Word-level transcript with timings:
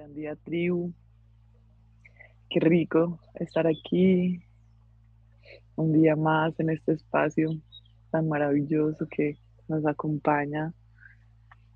Gran 0.00 0.14
día, 0.14 0.34
tribu. 0.34 0.94
Qué 2.48 2.58
rico 2.58 3.20
estar 3.34 3.66
aquí 3.66 4.42
un 5.76 5.92
día 5.92 6.16
más 6.16 6.58
en 6.58 6.70
este 6.70 6.92
espacio 6.92 7.50
tan 8.10 8.26
maravilloso 8.26 9.06
que 9.08 9.36
nos 9.68 9.84
acompaña, 9.84 10.72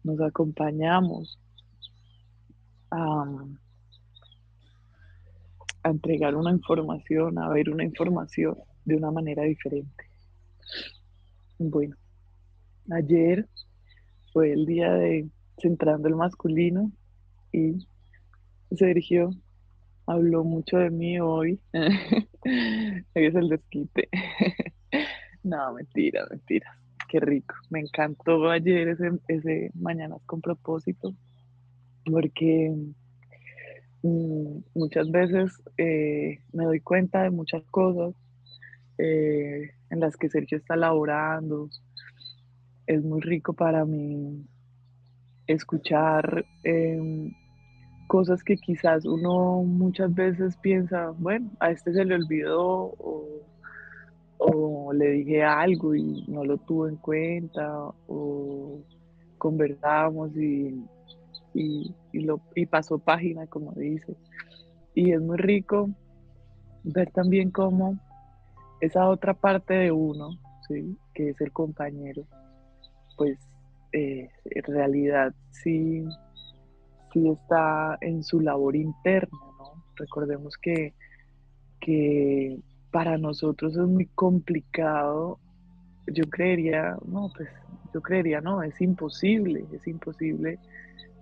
nos 0.04 0.18
acompañamos 0.22 1.38
a, 2.90 3.44
a 5.82 5.90
entregar 5.90 6.34
una 6.34 6.50
información, 6.50 7.38
a 7.38 7.50
ver 7.50 7.68
una 7.68 7.84
información 7.84 8.56
de 8.86 8.96
una 8.96 9.10
manera 9.10 9.42
diferente. 9.42 10.08
Bueno, 11.58 11.94
ayer 12.90 13.46
fue 14.32 14.52
el 14.52 14.64
día 14.64 14.94
de 14.94 15.28
Centrando 15.58 16.08
el 16.08 16.16
Masculino 16.16 16.90
y 17.52 17.86
Sergio 18.76 19.30
habló 20.06 20.44
mucho 20.44 20.78
de 20.78 20.90
mí 20.90 21.18
hoy. 21.20 21.60
es 21.72 23.34
el 23.34 23.48
desquite. 23.48 24.08
no, 25.42 25.72
mentira, 25.74 26.26
mentira. 26.30 26.78
Qué 27.08 27.20
rico. 27.20 27.54
Me 27.70 27.80
encantó 27.80 28.50
ayer 28.50 28.88
ese, 28.88 29.10
ese 29.28 29.70
Mañanas 29.74 30.20
con 30.26 30.40
propósito 30.40 31.14
porque 32.04 32.74
mm, 34.02 34.58
muchas 34.74 35.10
veces 35.10 35.52
eh, 35.78 36.40
me 36.52 36.64
doy 36.64 36.80
cuenta 36.80 37.22
de 37.22 37.30
muchas 37.30 37.62
cosas 37.70 38.14
eh, 38.98 39.70
en 39.90 40.00
las 40.00 40.16
que 40.16 40.28
Sergio 40.28 40.58
está 40.58 40.76
laborando. 40.76 41.68
Es 42.86 43.02
muy 43.02 43.20
rico 43.20 43.54
para 43.54 43.84
mí 43.84 44.46
escuchar 45.46 46.44
em, 46.62 47.32
cosas 48.14 48.44
que 48.44 48.56
quizás 48.56 49.04
uno 49.06 49.64
muchas 49.64 50.14
veces 50.14 50.56
piensa, 50.58 51.10
bueno, 51.18 51.50
a 51.58 51.72
este 51.72 51.92
se 51.92 52.04
le 52.04 52.14
olvidó 52.14 52.94
o, 54.38 54.92
le 54.92 55.08
dije 55.10 55.42
algo 55.42 55.96
y 55.96 56.24
no 56.28 56.44
lo 56.44 56.56
tuvo 56.58 56.86
en 56.86 56.94
cuenta 56.94 57.90
o 58.06 58.78
conversamos 59.36 60.30
y, 60.36 60.80
y, 61.54 61.92
lo, 62.12 62.40
y 62.54 62.66
pasó 62.66 63.00
página, 63.00 63.48
como 63.48 63.72
dice. 63.72 64.14
Y 64.94 65.10
es 65.10 65.20
muy 65.20 65.36
rico 65.36 65.90
ver 66.84 67.10
también 67.10 67.50
cómo 67.50 67.98
esa 68.80 69.08
otra 69.08 69.34
parte 69.34 69.74
de 69.74 69.90
uno, 69.90 70.38
¿sí? 70.68 70.96
que 71.14 71.30
es 71.30 71.40
el 71.40 71.50
compañero, 71.50 72.22
pues 73.16 73.40
eh, 73.90 74.28
en 74.44 74.62
realidad 74.72 75.34
sí 75.50 76.06
está 77.14 77.96
en 78.00 78.22
su 78.22 78.40
labor 78.40 78.76
interna, 78.76 79.38
¿no? 79.58 79.84
Recordemos 79.96 80.56
que, 80.56 80.94
que 81.80 82.58
para 82.90 83.18
nosotros 83.18 83.76
es 83.76 83.86
muy 83.86 84.06
complicado, 84.06 85.38
yo 86.06 86.24
creería, 86.30 86.96
no, 87.06 87.30
pues 87.34 87.48
yo 87.92 88.02
creería, 88.02 88.40
no, 88.40 88.62
es 88.62 88.80
imposible, 88.80 89.64
es 89.72 89.86
imposible 89.86 90.58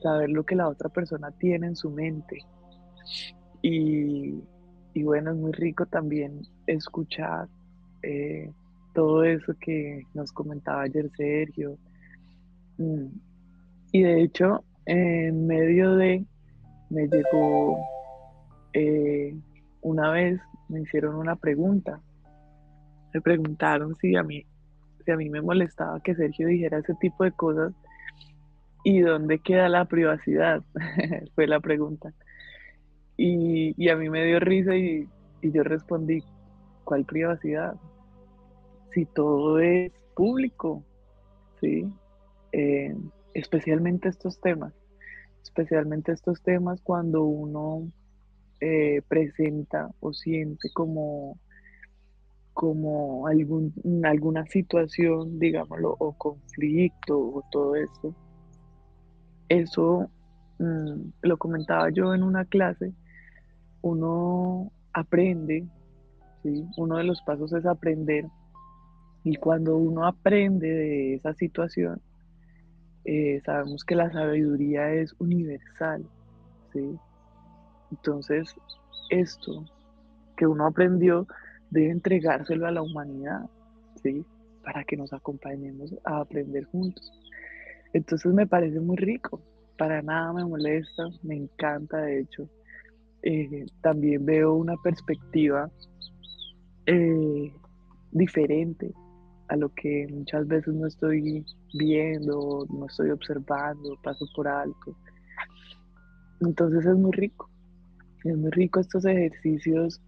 saber 0.03 0.31
lo 0.31 0.45
que 0.45 0.57
la 0.57 0.69
otra 0.69 0.89
persona 0.89 1.31
tiene 1.31 1.69
en 1.69 1.77
su 1.77 1.91
mente. 1.91 2.41
Y, 3.63 4.43
bueno, 5.03 5.31
es 5.31 5.37
muy 5.37 5.53
rico 5.53 5.87
también 5.87 6.43
escuchar 6.67 7.49
eh, 8.03 8.51
todo 8.95 9.25
eso 9.25 9.55
que 9.61 10.03
nos 10.15 10.33
comentaba 10.33 10.83
ayer 10.83 11.11
Sergio. 11.17 11.79
Mm. 12.79 13.07
Y 13.93 14.03
de 14.03 14.23
hecho, 14.23 14.65
en 14.87 15.47
medio 15.47 15.95
de, 15.97 16.25
me 16.91 17.07
llegó 17.09 17.79
eh, 18.73 19.35
una 19.81 20.11
vez, 20.11 20.41
me 20.69 20.81
hicieron 20.81 21.17
una 21.17 21.37
pregunta. 21.37 22.01
Me 23.13 23.21
preguntaron 23.21 23.95
si 23.97 24.17
a 24.17 24.23
mí, 24.23 24.45
si 25.05 25.11
a 25.11 25.17
mí 25.17 25.29
me 25.29 25.43
molestaba 25.43 26.01
que 26.01 26.15
Sergio 26.15 26.49
dijera 26.49 26.79
ese 26.79 26.95
tipo 26.95 27.25
de 27.25 27.33
cosas 27.33 27.73
y 28.85 29.01
dónde 29.01 29.39
queda 29.39 29.69
la 29.69 29.85
privacidad, 29.85 30.63
fue 31.35 31.47
la 31.47 31.61
pregunta. 31.61 32.13
Y, 33.17 33.89
a 33.89 33.97
mí 33.97 34.09
me 34.09 34.25
dio 34.25 34.41
risa 34.41 34.75
y, 34.75 35.09
yo 35.43 35.63
respondí, 35.63 36.23
¿cuál 36.85 37.05
privacidad? 37.05 37.75
Si 38.93 39.05
todo 39.05 39.59
es 39.59 39.93
público, 40.15 40.83
¿sí? 41.61 41.87
Eh, 42.53 42.95
especialmente 43.35 44.09
estos 44.09 44.41
temas, 44.41 44.73
especialmente 45.43 46.13
estos 46.13 46.43
temas 46.43 46.81
cuando 46.83 47.25
uno 47.25 47.91
eh, 48.61 49.03
presenta 49.09 49.91
o 50.01 50.13
siente 50.13 50.71
como, 50.73 51.39
como 52.53 53.27
algún, 53.27 53.73
alguna 54.05 54.47
situación, 54.47 55.39
digámoslo, 55.39 55.97
o 55.99 56.13
conflicto 56.13 57.19
o 57.19 57.45
todo 57.51 57.75
eso. 57.75 58.15
Eso 59.49 60.11
mm, 60.59 61.11
lo 61.23 61.37
comentaba 61.39 61.91
yo 61.91 62.15
en 62.15 62.23
una 62.23 62.45
clase, 62.45 62.93
uno 63.83 64.71
aprende, 64.93 65.67
¿sí? 66.43 66.65
uno 66.77 66.99
de 66.99 67.05
los 67.05 67.21
pasos 67.23 67.53
es 67.53 67.67
aprender, 67.67 68.27
y 69.25 69.37
cuando 69.37 69.77
uno 69.77 70.07
aprende 70.07 70.69
de 70.69 71.15
esa 71.15 71.35
situación, 71.35 72.01
eh, 73.05 73.41
sabemos 73.45 73.85
que 73.85 73.97
la 73.97 74.11
sabiduría 74.11 74.93
es 74.93 75.15
universal, 75.19 76.05
¿sí? 76.73 76.99
Entonces, 77.91 78.55
esto 79.11 79.65
que 80.37 80.47
uno 80.47 80.67
aprendió 80.67 81.27
debe 81.71 81.91
entregárselo 81.91 82.67
a 82.67 82.71
la 82.71 82.83
humanidad, 82.83 83.49
¿sí? 84.03 84.25
Para 84.63 84.85
que 84.85 84.97
nos 84.97 85.13
acompañemos 85.13 85.95
a 86.05 86.21
aprender 86.21 86.65
juntos. 86.65 87.13
Entonces 87.93 88.33
me 88.33 88.47
parece 88.47 88.81
muy 88.81 88.97
rico, 88.97 89.41
para 89.77 90.01
nada 90.01 90.33
me 90.33 90.45
molesta, 90.45 91.09
me 91.23 91.37
encanta 91.37 91.99
de 91.99 92.21
hecho. 92.21 92.49
Eh, 93.23 93.67
también 93.81 94.25
veo 94.25 94.55
una 94.55 94.77
perspectiva 94.77 95.71
eh, 96.87 97.53
diferente 98.11 98.93
a 99.53 99.57
lo 99.57 99.69
que 99.75 100.07
muchas 100.11 100.49
veces 100.49 100.73
no 100.73 100.87
estoy 100.87 101.45
viendo, 101.75 102.67
no 102.71 102.87
estoy 102.87 103.11
observando, 103.11 103.99
paso 104.03 104.25
por 104.35 104.49
alto. 104.49 104.97
Entonces 106.41 106.87
es 106.87 106.97
muy 106.97 107.13
rico, 107.13 107.51
es 108.25 108.35
muy 108.35 108.51
rico 108.51 108.81
estos 108.81 109.05
ejercicios 109.05 110.01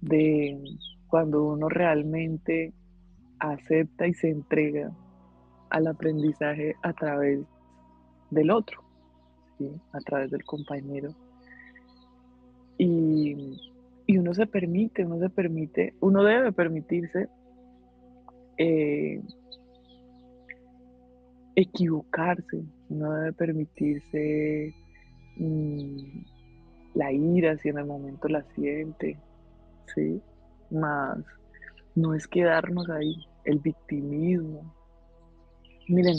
de 0.00 0.62
cuando 1.08 1.44
uno 1.44 1.68
realmente 1.68 2.72
acepta 3.40 4.06
y 4.06 4.14
se 4.14 4.30
entrega 4.30 4.92
al 5.70 5.88
aprendizaje 5.88 6.76
a 6.84 6.92
través 6.92 7.40
del 8.30 8.52
otro, 8.52 8.80
a 9.92 9.98
través 9.98 10.30
del 10.30 10.44
compañero. 10.44 11.10
Y, 12.78 13.58
y, 14.06 14.18
uno 14.18 14.34
se 14.34 14.46
permite, 14.46 15.04
uno 15.04 15.18
se 15.18 15.30
permite, 15.30 15.94
uno 16.00 16.22
debe 16.22 16.52
permitirse 16.52 17.28
eh, 18.58 19.22
equivocarse, 21.54 22.62
no 22.88 23.12
debe 23.12 23.32
permitirse 23.32 24.74
mm, 25.36 26.24
la 26.94 27.12
ira 27.12 27.56
si 27.58 27.68
en 27.68 27.78
el 27.78 27.86
momento 27.86 28.28
la 28.28 28.42
siente, 28.54 29.18
¿sí? 29.94 30.20
Más 30.70 31.18
no 31.94 32.14
es 32.14 32.26
quedarnos 32.28 32.88
ahí, 32.90 33.26
el 33.44 33.58
victimismo. 33.58 34.74
Miren, 35.88 36.16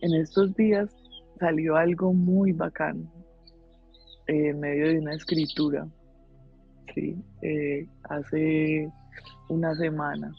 en 0.00 0.14
estos 0.14 0.54
días 0.54 0.90
salió 1.40 1.76
algo 1.76 2.12
muy 2.12 2.52
bacán 2.52 3.10
en 4.26 4.60
medio 4.60 4.88
de 4.88 4.98
una 4.98 5.14
escritura, 5.14 5.86
¿sí? 6.94 7.16
Eh, 7.42 7.86
hace 8.04 8.88
una 9.48 9.74
semana 9.74 10.32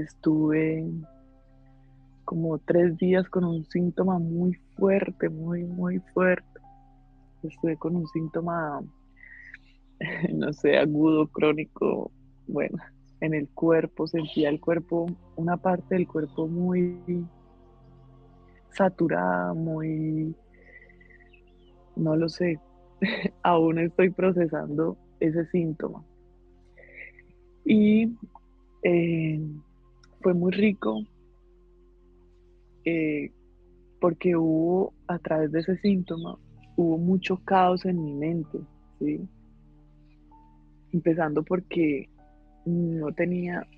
estuve 0.00 0.84
como 2.24 2.58
tres 2.58 2.96
días 2.98 3.28
con 3.28 3.44
un 3.44 3.64
síntoma 3.66 4.18
muy 4.18 4.54
fuerte, 4.76 5.28
muy, 5.28 5.64
muy 5.64 6.00
fuerte. 6.12 6.60
Estuve 7.42 7.76
con 7.76 7.96
un 7.96 8.06
síntoma, 8.08 8.82
no 10.32 10.52
sé, 10.52 10.76
agudo, 10.76 11.28
crónico, 11.28 12.10
bueno, 12.48 12.78
en 13.20 13.34
el 13.34 13.48
cuerpo, 13.48 14.06
sentía 14.06 14.48
el 14.48 14.60
cuerpo, 14.60 15.06
una 15.36 15.56
parte 15.56 15.94
del 15.94 16.06
cuerpo 16.06 16.48
muy 16.48 17.26
saturada, 18.70 19.54
muy, 19.54 20.34
no 21.94 22.16
lo 22.16 22.28
sé, 22.28 22.58
aún 23.42 23.78
estoy 23.78 24.10
procesando 24.10 24.96
ese 25.20 25.46
síntoma. 25.46 26.04
Y 27.64 28.16
eh, 28.82 29.40
fue 30.26 30.34
muy 30.34 30.50
rico 30.50 31.04
eh, 32.84 33.30
porque 34.00 34.34
hubo 34.34 34.92
a 35.06 35.20
través 35.20 35.52
de 35.52 35.60
ese 35.60 35.76
síntoma 35.76 36.36
hubo 36.74 36.98
mucho 36.98 37.36
caos 37.44 37.84
en 37.84 38.02
mi 38.02 38.12
mente, 38.12 38.58
¿sí? 38.98 39.20
Empezando 40.92 41.44
porque 41.44 42.08
no 42.64 43.12
tenía, 43.12 43.68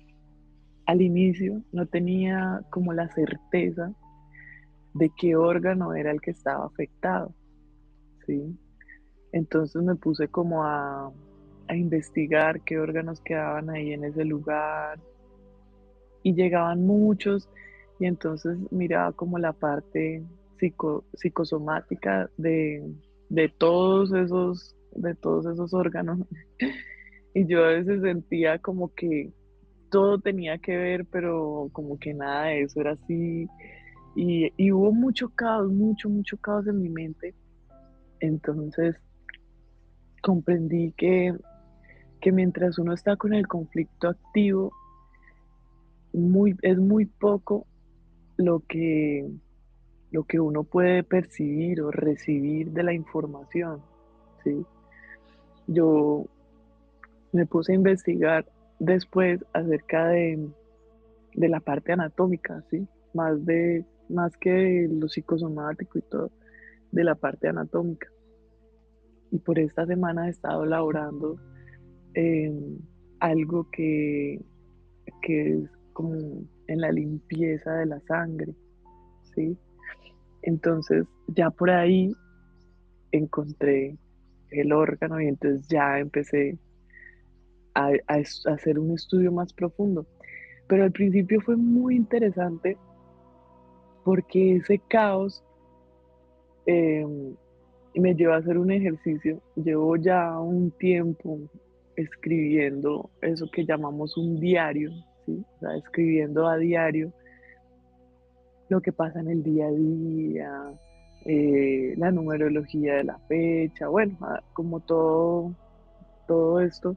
al 0.87 1.03
inicio, 1.03 1.61
no 1.71 1.85
tenía 1.85 2.63
como 2.71 2.93
la 2.93 3.07
certeza 3.09 3.93
de 4.95 5.11
qué 5.19 5.35
órgano 5.35 5.93
era 5.93 6.09
el 6.09 6.19
que 6.19 6.31
estaba 6.31 6.65
afectado, 6.65 7.31
¿sí? 8.25 8.57
Entonces 9.33 9.83
me 9.83 9.93
puse 9.93 10.27
como 10.29 10.63
a, 10.63 11.13
a 11.67 11.75
investigar 11.75 12.61
qué 12.61 12.79
órganos 12.79 13.21
quedaban 13.21 13.69
ahí 13.69 13.93
en 13.93 14.03
ese 14.03 14.25
lugar 14.25 14.99
y 16.23 16.33
llegaban 16.33 16.85
muchos 16.85 17.49
y 17.99 18.05
entonces 18.05 18.57
miraba 18.71 19.11
como 19.11 19.37
la 19.37 19.53
parte 19.53 20.23
psicosomática 21.13 22.29
de, 22.37 22.83
todos 23.57 24.13
esos, 24.13 24.75
de 24.95 25.15
todos 25.15 25.45
esos 25.45 25.73
órganos. 25.73 26.19
y 27.33 27.45
yo 27.45 27.63
a 27.63 27.69
veces 27.69 28.01
sentía 28.01 28.59
como 28.59 28.93
que 28.93 29.31
todo 29.89 30.19
tenía 30.19 30.57
que 30.59 30.77
ver, 30.77 31.05
pero 31.05 31.69
como 31.73 31.97
que 31.99 32.13
nada 32.13 32.45
de 32.45 32.61
eso 32.61 32.79
era 32.79 32.91
así. 32.91 33.47
Y, 34.15 34.51
y 34.57 34.71
hubo 34.71 34.91
mucho 34.91 35.29
caos, 35.29 35.71
mucho, 35.71 36.09
mucho 36.09 36.37
caos 36.37 36.67
en 36.67 36.81
mi 36.81 36.89
mente. 36.89 37.35
Entonces 38.21 38.95
comprendí 40.21 40.93
que, 40.97 41.35
que 42.21 42.31
mientras 42.31 42.77
uno 42.79 42.93
está 42.93 43.15
con 43.15 43.33
el 43.33 43.47
conflicto 43.47 44.09
activo, 44.09 44.71
muy, 46.13 46.55
es 46.61 46.77
muy 46.77 47.05
poco 47.05 47.65
lo 48.37 48.61
que 48.61 49.29
lo 50.11 50.23
que 50.23 50.39
uno 50.39 50.63
puede 50.63 51.03
percibir 51.03 51.81
o 51.81 51.91
recibir 51.91 52.71
de 52.71 52.83
la 52.83 52.93
información. 52.93 53.81
¿sí? 54.43 54.65
Yo 55.67 56.25
me 57.31 57.45
puse 57.45 57.73
a 57.73 57.75
investigar 57.75 58.45
después 58.79 59.45
acerca 59.53 60.07
de, 60.07 60.49
la 61.35 61.59
parte 61.59 61.91
anatómica, 61.93 62.63
¿sí? 62.69 62.87
más, 63.13 63.45
de, 63.45 63.85
más 64.09 64.35
que 64.37 64.49
de 64.49 64.87
lo 64.87 65.07
psicosomático 65.07 65.99
y 65.99 66.01
todo, 66.01 66.31
de 66.91 67.03
la 67.03 67.15
parte 67.15 67.47
anatómica. 67.47 68.07
Y 69.31 69.37
por 69.37 69.59
esta 69.59 69.85
semana 69.85 70.27
he 70.27 70.31
estado 70.31 70.63
elaborando 70.63 71.37
algo 73.19 73.69
que, 73.71 74.41
que 75.21 75.51
es 75.51 75.78
como 75.99 76.15
en 76.15 76.79
la 76.79 76.93
limpieza 76.93 77.73
de 77.73 77.87
la 77.87 77.99
sangre, 78.07 78.55
¿sí? 79.35 79.57
Entonces 80.43 81.05
ya 81.27 81.49
por 81.49 81.69
ahí 81.69 82.13
encontré 83.11 83.97
el 84.51 84.71
órgano 84.71 85.19
y 85.19 85.27
entonces 85.27 85.67
ya 85.67 85.99
empecé 85.99 86.57
a, 87.73 87.91
hacer 88.45 88.79
un 88.79 88.93
estudio 88.93 89.33
más 89.33 89.51
profundo. 89.51 90.07
Pero 90.69 90.85
al 90.85 90.93
principio 90.93 91.41
fue 91.41 91.57
muy 91.57 91.97
interesante 91.97 92.77
porque 94.05 94.55
ese 94.55 94.79
caos 94.87 95.43
em, 96.65 97.35
me 97.93 98.15
llevó 98.15 98.35
a 98.35 98.37
hacer 98.37 98.57
un 98.57 98.71
ejercicio. 98.71 99.41
Llevo 99.57 99.97
ya 99.97 100.39
un 100.39 100.71
tiempo 100.71 101.41
escribiendo 101.97 103.09
eso 103.21 103.51
que 103.51 103.65
llamamos 103.65 104.15
un 104.15 104.39
diario, 104.39 104.91
¿sí? 105.35 105.45
escribiendo 105.77 106.47
a 106.47 106.57
diario 106.57 107.11
lo 108.69 108.81
que 108.81 108.93
pasa 108.93 109.19
en 109.19 109.29
el 109.29 109.43
día 109.43 109.65
a 109.67 109.71
día, 109.71 110.73
eh, 111.25 111.95
la 111.97 112.11
numerología 112.11 112.95
de 112.95 113.03
la 113.03 113.17
fecha, 113.27 113.87
bueno, 113.87 114.17
como 114.53 114.79
todo, 114.79 115.53
todo 116.27 116.61
esto. 116.61 116.95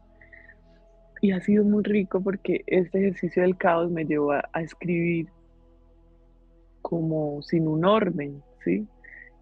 Y 1.20 1.32
ha 1.32 1.40
sido 1.40 1.64
muy 1.64 1.82
rico 1.82 2.20
porque 2.20 2.62
este 2.66 2.98
ejercicio 2.98 3.42
del 3.42 3.56
caos 3.56 3.90
me 3.90 4.04
llevó 4.04 4.32
a, 4.32 4.42
escribir 4.60 5.28
como 6.82 7.40
sin 7.42 7.68
un 7.68 7.84
orden, 7.84 8.42
¿sí? 8.64 8.86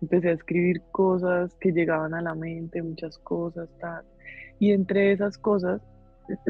Empecé 0.00 0.28
a 0.28 0.32
escribir 0.32 0.82
cosas 0.92 1.54
que 1.56 1.72
llegaban 1.72 2.14
a 2.14 2.22
la 2.22 2.34
mente, 2.34 2.82
muchas 2.82 3.18
cosas, 3.18 3.68
tal. 3.80 4.04
Y 4.58 4.72
entre 4.72 5.12
esas 5.12 5.36
cosas 5.36 5.80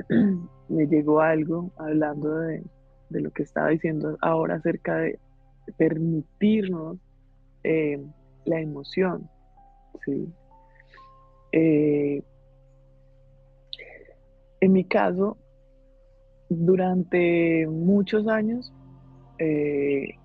me 0.69 0.87
llegó 0.87 1.21
algo 1.21 1.71
hablando 1.77 2.39
de, 2.39 2.63
lo 3.11 3.31
que 3.33 3.43
estaba 3.43 3.69
diciendo 3.69 4.17
ahora 4.21 4.57
acerca 4.57 4.97
de 4.97 5.19
permitirnos 5.77 6.99
eh, 7.65 8.01
la 8.45 8.61
emoción. 8.61 9.29
¿sí? 10.05 10.33
Eh, 11.53 12.23
en 14.61 14.73
mi 14.73 14.85
caso, 14.85 15.37
durante 16.49 17.67
muchos 17.67 18.29
años 18.29 18.73
eh, 19.39 20.17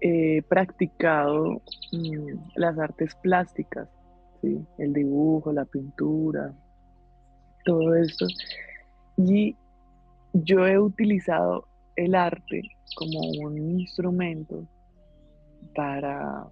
he 0.00 0.42
practicado 0.42 1.62
mm, 1.92 2.56
las 2.56 2.78
artes 2.78 3.14
plásticas, 3.16 3.88
¿sí? 4.40 4.64
el 4.78 4.92
dibujo, 4.92 5.52
la 5.52 5.64
pintura, 5.64 6.54
todo 7.64 7.94
esto. 7.94 8.26
Y 9.16 9.56
yo 10.32 10.66
he 10.66 10.78
utilizado 10.78 11.66
el 11.96 12.14
arte 12.14 12.62
como 12.96 13.20
un 13.42 13.56
instrumento 13.58 14.66
para, 15.74 16.46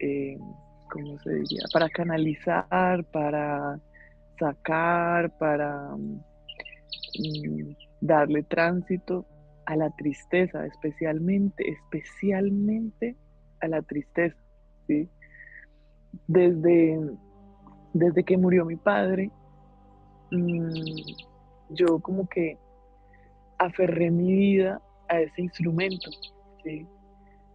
eh, 0.00 0.38
¿cómo 0.90 1.18
se 1.20 1.34
diría? 1.34 1.62
Para 1.72 1.88
canalizar, 1.88 3.04
para 3.04 3.78
sacar, 4.38 5.36
para 5.38 5.96
mm, 5.96 7.74
darle 8.00 8.42
tránsito 8.42 9.26
a 9.66 9.76
la 9.76 9.90
tristeza, 9.90 10.64
especialmente, 10.66 11.64
especialmente 11.68 13.16
a 13.60 13.68
la 13.68 13.82
tristeza. 13.82 14.36
Desde, 16.28 17.00
desde 17.92 18.24
que 18.24 18.36
murió 18.36 18.64
mi 18.64 18.76
padre, 18.76 19.30
mm, 20.30 20.74
yo 21.70 21.98
como 22.00 22.28
que 22.28 22.58
aferré 23.58 24.10
mi 24.10 24.32
vida 24.32 24.80
a 25.08 25.20
ese 25.20 25.42
instrumento. 25.42 26.10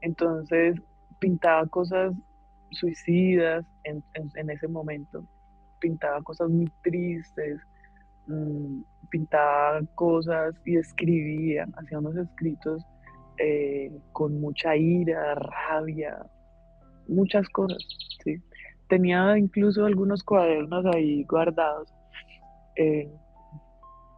Entonces 0.02 0.76
pintaba 1.20 1.66
cosas 1.68 2.14
suicidas 2.72 3.66
en, 3.84 4.04
ese 4.50 4.68
momento, 4.68 5.26
pintaba 5.80 6.22
cosas 6.22 6.50
muy 6.50 6.72
tristes, 6.84 7.60
mm, 8.28 8.82
pintaba 9.10 9.82
cosas 9.96 10.56
y 10.66 10.78
escribía, 10.78 11.68
hacía 11.78 12.00
unos 12.00 12.16
escritos 12.16 12.84
eh, 13.38 13.92
con 14.14 14.40
mucha 14.40 14.76
ira, 14.76 15.36
rabia, 15.36 16.18
muchas 17.08 17.48
cosas. 17.50 17.78
Tenía 18.88 19.38
incluso 19.38 19.86
algunos 19.86 20.24
cuadernos 20.24 20.86
ahí 20.86 21.24
guardados. 21.24 21.94
Eh, 22.76 23.12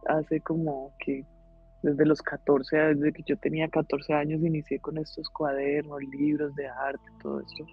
hace 0.06 0.40
como 0.40 0.92
que 0.98 1.24
desde 1.82 2.06
los 2.06 2.22
14, 2.22 2.76
desde 2.76 3.12
que 3.12 3.22
yo 3.24 3.36
tenía 3.36 3.68
14 3.68 4.14
años, 4.14 4.42
inicié 4.42 4.80
con 4.80 4.98
estos 4.98 5.28
cuadernos, 5.28 6.02
libros 6.02 6.54
de 6.54 6.66
arte, 6.66 7.04
todo 7.22 7.40
esto. 7.40 7.66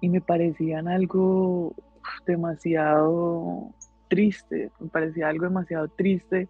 Y 0.00 0.08
me 0.08 0.20
parecían 0.20 0.88
algo 0.88 1.74
demasiado 2.26 3.72
triste, 4.08 4.70
me 4.80 4.88
parecía 4.88 5.28
algo 5.28 5.44
demasiado 5.44 5.88
triste 5.88 6.48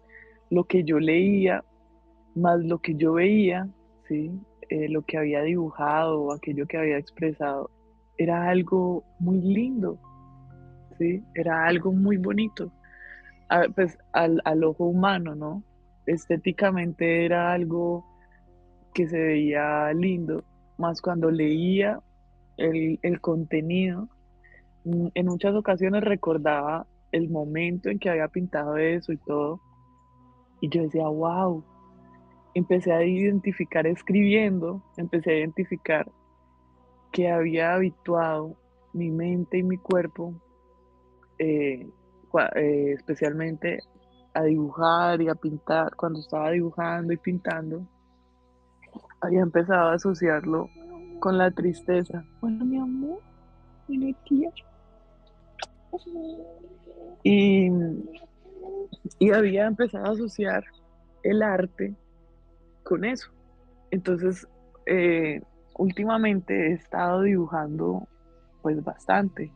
lo 0.49 0.65
que 0.65 0.83
yo 0.83 0.99
leía, 0.99 1.63
más 2.35 2.59
lo 2.63 2.79
que 2.79 2.95
yo 2.95 3.13
veía, 3.13 3.67
¿sí? 4.07 4.31
Eh, 4.69 4.89
lo 4.89 5.03
que 5.03 5.17
había 5.17 5.41
dibujado, 5.41 6.33
aquello 6.33 6.65
que 6.67 6.77
había 6.77 6.97
expresado, 6.97 7.69
era 8.17 8.49
algo 8.49 9.03
muy 9.19 9.39
lindo, 9.39 9.99
Era 11.33 11.65
algo 11.65 11.91
muy 11.91 12.17
bonito, 12.17 12.71
pues 13.75 13.97
al, 14.11 14.41
al 14.45 14.63
ojo 14.63 14.85
humano, 14.85 15.35
¿no? 15.35 15.63
estéticamente 16.05 17.25
era 17.25 17.53
algo 17.53 18.05
que 18.93 19.07
se 19.07 19.17
veía 19.17 19.91
lindo, 19.93 20.43
más 20.77 21.01
cuando 21.01 21.31
leía 21.31 21.99
el, 22.57 22.99
contenido, 23.21 24.09
mm, 24.83 25.07
en 25.13 25.25
muchas 25.25 25.55
ocasiones 25.55 26.03
recordaba 26.03 26.85
el 27.11 27.29
momento 27.29 27.89
en 27.89 27.99
que 27.99 28.09
había 28.09 28.27
pintado 28.27 28.77
eso 28.77 29.11
y 29.11 29.17
todo, 29.17 29.61
y 30.61 30.69
yo 30.69 30.83
decía, 30.83 31.07
wow, 31.07 31.63
empecé 32.53 32.91
a 32.91 33.03
identificar 33.03 33.87
escribiendo, 33.87 34.83
empecé 34.97 35.31
a 35.31 35.37
identificar 35.39 36.11
que 37.11 37.29
había 37.29 37.73
habituado 37.73 38.55
mi 38.93 39.09
mente 39.09 39.57
y 39.57 39.63
mi 39.63 39.77
cuerpo, 39.77 40.33
eh, 41.43 41.89
eh, 42.55 42.93
especialmente 42.93 43.79
a 44.33 44.43
dibujar 44.43 45.21
y 45.21 45.29
a 45.29 45.35
pintar, 45.35 45.95
cuando 45.95 46.19
estaba 46.19 46.51
dibujando 46.51 47.13
y 47.13 47.17
pintando, 47.17 47.85
había 49.21 49.41
empezado 49.41 49.89
a 49.89 49.93
asociarlo 49.93 50.69
con 51.19 51.37
la 51.37 51.51
tristeza. 51.51 52.23
Bueno, 52.41 52.65
mi 52.65 52.77
amor, 52.77 53.19
mi 53.87 54.13
tía. 54.27 54.49
Y, 57.23 57.69
y 59.19 59.31
había 59.31 59.67
empezado 59.67 60.05
a 60.05 60.11
asociar 60.11 60.63
el 61.23 61.41
arte 61.41 61.95
con 62.83 63.05
eso. 63.05 63.31
Entonces, 63.91 64.47
eh, 64.85 65.39
últimamente 65.77 66.71
he 66.71 66.73
estado 66.73 67.21
dibujando 67.21 68.07
pues 68.61 68.83
bastante. 68.83 69.51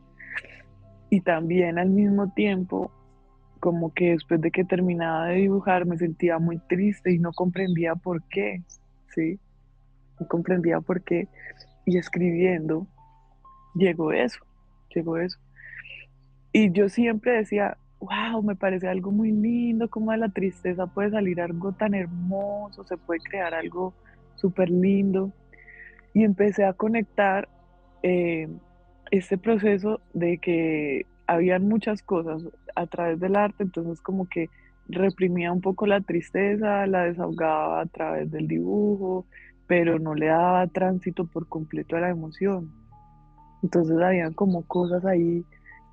Y 1.10 1.20
también 1.22 1.78
al 1.78 1.90
mismo 1.90 2.32
tiempo, 2.32 2.90
como 3.60 3.92
que 3.92 4.10
después 4.10 4.40
de 4.40 4.50
que 4.50 4.64
terminaba 4.64 5.26
de 5.26 5.36
dibujar 5.36 5.86
me 5.86 5.96
sentía 5.96 6.38
muy 6.38 6.58
triste 6.58 7.12
y 7.12 7.18
no 7.18 7.32
comprendía 7.32 7.94
por 7.94 8.22
qué, 8.24 8.62
¿sí? 9.14 9.38
No 10.20 10.26
comprendía 10.28 10.80
por 10.80 11.02
qué. 11.02 11.28
Y 11.84 11.96
escribiendo, 11.96 12.86
llegó 13.74 14.12
eso, 14.12 14.40
llegó 14.94 15.16
eso. 15.16 15.38
Y 16.52 16.72
yo 16.72 16.88
siempre 16.88 17.32
decía, 17.32 17.76
wow, 18.00 18.42
me 18.42 18.54
parece 18.54 18.88
algo 18.88 19.10
muy 19.10 19.32
lindo, 19.32 19.88
como 19.88 20.12
de 20.12 20.18
la 20.18 20.28
tristeza 20.28 20.86
puede 20.86 21.10
salir 21.10 21.40
algo 21.40 21.72
tan 21.72 21.94
hermoso, 21.94 22.84
se 22.84 22.96
puede 22.96 23.20
crear 23.20 23.54
algo 23.54 23.94
súper 24.36 24.70
lindo. 24.70 25.32
Y 26.14 26.24
empecé 26.24 26.64
a 26.64 26.72
conectar 26.72 27.48
eh, 28.02 28.48
este 29.10 29.38
proceso 29.38 30.00
de 30.14 30.38
que 30.38 31.06
habían 31.26 31.68
muchas 31.68 32.02
cosas 32.02 32.42
a 32.74 32.86
través 32.86 33.20
del 33.20 33.36
arte, 33.36 33.62
entonces 33.62 34.00
como 34.00 34.28
que 34.28 34.48
reprimía 34.88 35.52
un 35.52 35.60
poco 35.60 35.86
la 35.86 36.00
tristeza, 36.00 36.86
la 36.86 37.04
desahogaba 37.04 37.80
a 37.82 37.86
través 37.86 38.30
del 38.30 38.48
dibujo, 38.48 39.26
pero 39.66 39.98
no 39.98 40.14
le 40.14 40.26
daba 40.26 40.66
tránsito 40.66 41.26
por 41.26 41.46
completo 41.46 41.96
a 41.96 42.00
la 42.00 42.08
emoción. 42.08 42.72
Entonces 43.62 43.98
habían 43.98 44.32
como 44.32 44.62
cosas 44.66 45.04
ahí 45.04 45.44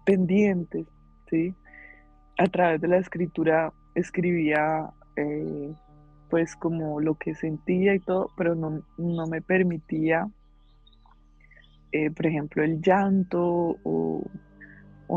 pendientes, 0.05 0.87
¿sí? 1.29 1.53
A 2.37 2.45
través 2.45 2.79
de 2.79 2.87
la 2.87 2.97
escritura 2.97 3.73
escribía 3.95 4.91
eh, 5.15 5.73
pues 6.29 6.55
como 6.55 6.99
lo 6.99 7.15
que 7.15 7.35
sentía 7.35 7.95
y 7.95 7.99
todo, 7.99 8.29
pero 8.37 8.55
no, 8.55 8.81
me 9.27 9.41
permitía, 9.41 10.27
eh, 11.95 12.11
por 12.11 12.25
ejemplo, 12.25 12.61
el 12.61 12.81
llanto 12.81 13.79
o, 13.83 14.29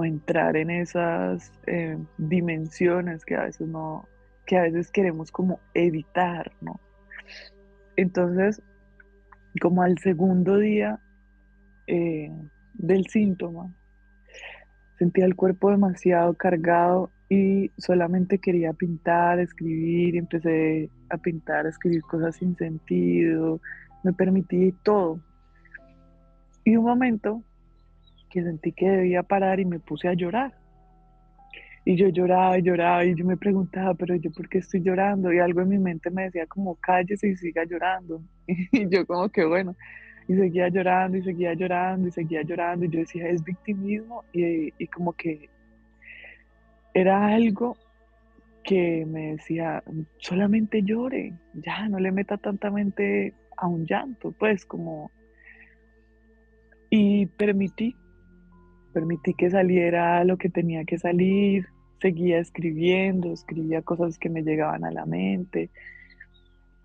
entrar 0.04 0.56
en 0.56 0.70
esas 0.70 1.50
eh, 1.66 1.98
dimensiones 2.18 3.24
que 3.24 3.34
a 3.34 3.44
veces 3.46 3.66
no, 3.66 4.06
que 4.46 4.56
a 4.56 4.62
veces 4.62 4.92
queremos 4.92 5.32
como 5.32 5.58
evitar, 5.74 6.52
¿no? 6.60 6.78
Entonces, 7.96 8.62
como 9.60 9.82
al 9.82 9.98
segundo 9.98 10.58
día 10.58 11.00
eh, 11.88 12.30
del 12.74 13.06
síntoma, 13.08 13.74
sentía 15.00 15.24
el 15.24 15.34
cuerpo 15.34 15.72
demasiado 15.72 16.34
cargado 16.34 17.10
y 17.28 17.72
solamente 17.76 18.38
quería 18.38 18.72
pintar, 18.72 19.40
escribir, 19.40 20.16
empecé 20.16 20.90
a 21.10 21.16
pintar, 21.16 21.66
a 21.66 21.70
escribir 21.70 22.02
cosas 22.02 22.36
sin 22.36 22.54
sentido, 22.56 23.60
me 24.04 24.12
permití 24.12 24.72
todo. 24.84 25.20
Y 26.68 26.76
un 26.76 26.84
momento 26.84 27.42
que 28.28 28.42
sentí 28.42 28.72
que 28.72 28.90
debía 28.90 29.22
parar 29.22 29.58
y 29.58 29.64
me 29.64 29.80
puse 29.80 30.06
a 30.06 30.12
llorar. 30.12 30.52
Y 31.86 31.96
yo 31.96 32.10
lloraba 32.10 32.58
y 32.58 32.62
lloraba 32.62 33.06
y 33.06 33.14
yo 33.14 33.24
me 33.24 33.38
preguntaba, 33.38 33.94
pero 33.94 34.14
yo 34.16 34.30
por 34.30 34.50
qué 34.50 34.58
estoy 34.58 34.82
llorando? 34.82 35.32
Y 35.32 35.38
algo 35.38 35.62
en 35.62 35.70
mi 35.70 35.78
mente 35.78 36.10
me 36.10 36.24
decía 36.24 36.46
como 36.46 36.74
cállese 36.74 37.28
y 37.28 37.36
siga 37.36 37.64
llorando. 37.64 38.20
Y 38.72 38.86
yo 38.90 39.06
como 39.06 39.30
que 39.30 39.46
bueno, 39.46 39.74
y 40.28 40.34
seguía 40.34 40.68
llorando 40.68 41.16
y 41.16 41.22
seguía 41.22 41.54
llorando 41.54 42.08
y 42.08 42.10
seguía 42.10 42.42
llorando 42.42 42.84
y 42.84 42.90
yo 42.90 42.98
decía, 42.98 43.26
es 43.30 43.42
victimismo 43.42 44.24
y, 44.34 44.74
y 44.76 44.86
como 44.88 45.14
que 45.14 45.48
era 46.92 47.28
algo 47.28 47.78
que 48.62 49.06
me 49.06 49.32
decía, 49.32 49.82
solamente 50.18 50.82
llore, 50.82 51.32
ya, 51.54 51.88
no 51.88 51.98
le 51.98 52.12
meta 52.12 52.36
tanta 52.36 52.70
mente 52.70 53.32
a 53.56 53.66
un 53.68 53.86
llanto, 53.86 54.32
pues 54.32 54.66
como... 54.66 55.10
Y 56.90 57.26
permití, 57.26 57.96
permití 58.92 59.34
que 59.34 59.50
saliera 59.50 60.24
lo 60.24 60.38
que 60.38 60.48
tenía 60.48 60.84
que 60.84 60.98
salir, 60.98 61.66
seguía 62.00 62.38
escribiendo, 62.38 63.32
escribía 63.32 63.82
cosas 63.82 64.18
que 64.18 64.30
me 64.30 64.42
llegaban 64.42 64.84
a 64.84 64.90
la 64.90 65.04
mente. 65.06 65.70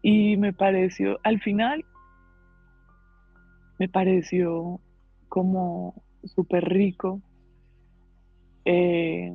Y 0.02 0.38
me 0.38 0.52
pareció, 0.52 1.20
al 1.24 1.40
final, 1.40 1.86
me 3.80 3.88
pareció 3.88 4.80
como 5.30 6.04
súper 6.26 6.66
rico 6.66 7.22
eh, 8.66 9.34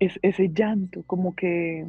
es, 0.00 0.18
ese 0.22 0.48
llanto, 0.48 1.02
como 1.06 1.34
que 1.34 1.86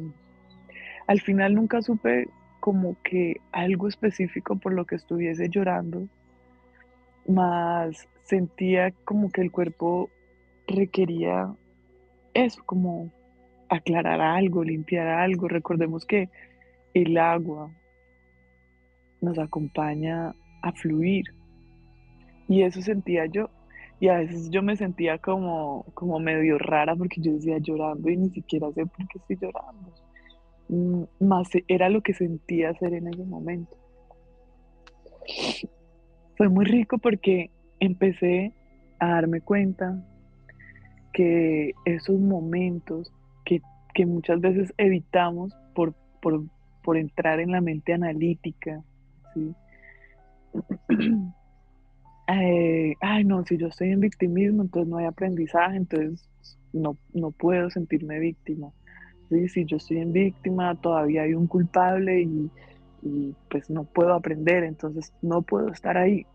al 1.06 1.20
final 1.20 1.54
nunca 1.54 1.82
supe 1.82 2.28
como 2.60 2.96
que 3.02 3.40
algo 3.52 3.88
específico 3.88 4.56
por 4.56 4.72
lo 4.72 4.86
que 4.86 4.96
estuviese 4.96 5.48
llorando, 5.48 6.08
más 7.28 8.08
sentía 8.24 8.92
como 9.04 9.30
que 9.30 9.40
el 9.40 9.50
cuerpo 9.50 10.10
requería 10.66 11.54
eso, 12.34 12.62
como 12.64 13.10
aclarar 13.68 14.20
algo, 14.20 14.64
limpiar 14.64 15.06
algo. 15.06 15.48
Recordemos 15.48 16.04
que 16.04 16.28
el 16.94 17.16
agua 17.18 17.70
nos 19.20 19.38
acompaña 19.38 20.34
a 20.62 20.72
fluir 20.72 21.24
y 22.48 22.62
eso 22.62 22.82
sentía 22.82 23.26
yo. 23.26 23.50
Y 23.98 24.08
a 24.08 24.18
veces 24.18 24.50
yo 24.50 24.62
me 24.62 24.76
sentía 24.76 25.18
como, 25.18 25.86
como 25.94 26.18
medio 26.18 26.58
rara 26.58 26.94
porque 26.94 27.20
yo 27.20 27.32
decía 27.32 27.56
llorando 27.58 28.10
y 28.10 28.16
ni 28.16 28.28
siquiera 28.28 28.70
sé 28.72 28.84
por 28.84 29.08
qué 29.08 29.18
estoy 29.18 29.38
llorando. 29.40 29.92
Mm, 30.68 31.04
más 31.24 31.48
era 31.66 31.88
lo 31.88 32.02
que 32.02 32.12
sentía 32.12 32.70
hacer 32.70 32.92
en 32.92 33.08
ese 33.08 33.24
momento. 33.24 33.74
Fue 36.36 36.48
muy 36.48 36.64
rico 36.64 36.98
porque 36.98 37.50
empecé 37.80 38.52
a 38.98 39.08
darme 39.08 39.40
cuenta 39.40 40.02
que 41.12 41.72
esos 41.84 42.18
momentos 42.18 43.12
que, 43.44 44.04
muchas 44.04 44.42
veces 44.42 44.74
evitamos 44.76 45.56
por, 45.74 45.94
por, 46.20 46.44
por 46.84 46.98
entrar 46.98 47.40
en 47.40 47.50
la 47.50 47.62
mente 47.62 47.94
analítica, 47.94 48.82
¿sí? 49.34 49.54
Eh, 52.28 52.96
ay, 53.00 53.22
no, 53.22 53.44
si 53.44 53.56
yo 53.56 53.68
estoy 53.68 53.90
en 53.92 54.00
victimismo, 54.00 54.62
entonces 54.62 54.90
no 54.90 54.96
hay 54.96 55.04
aprendizaje, 55.04 55.76
entonces 55.76 56.28
no, 56.72 56.96
no 57.14 57.30
puedo 57.30 57.70
sentirme 57.70 58.18
víctima. 58.18 58.72
Si 59.28 59.64
yo 59.64 59.76
estoy 59.76 59.98
en 59.98 60.12
víctima, 60.12 60.74
todavía 60.74 61.22
hay 61.22 61.34
un 61.34 61.46
culpable 61.46 62.22
y, 62.22 62.50
y, 63.06 63.34
pues 63.50 63.70
no 63.70 63.84
puedo 63.84 64.14
aprender, 64.14 64.64
entonces 64.64 65.12
no 65.22 65.42
puedo 65.42 65.68
estar 65.68 65.96
ahí. 65.96 66.26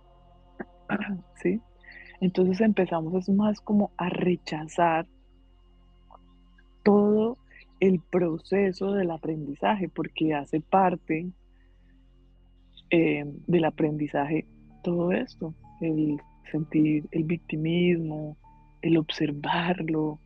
¿Sí? 1.41 1.59
Entonces 2.19 2.61
empezamos 2.61 3.13
es 3.15 3.29
más 3.29 3.59
como 3.61 3.91
a 3.97 4.09
rechazar 4.09 5.07
todo 6.83 7.37
el 7.79 7.99
proceso 7.99 8.93
del 8.93 9.11
aprendizaje, 9.11 9.89
porque 9.89 10.33
hace 10.33 10.61
parte 10.61 11.31
eh, 12.91 13.25
del 13.47 13.65
aprendizaje 13.65 14.45
todo 14.83 15.11
esto 15.11 15.53
el 15.81 16.19
sentir 16.51 17.05
el 17.11 17.23
victimismo, 17.23 18.37
el 18.81 18.97
observarlo, 18.97 20.19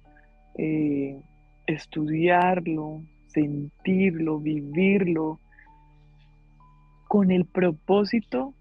eh, 0.58 1.22
estudiarlo, 1.68 3.04
sentirlo, 3.28 4.40
vivirlo, 4.40 5.40
con 7.16 7.32
el 7.32 7.46
propósito 7.46 8.54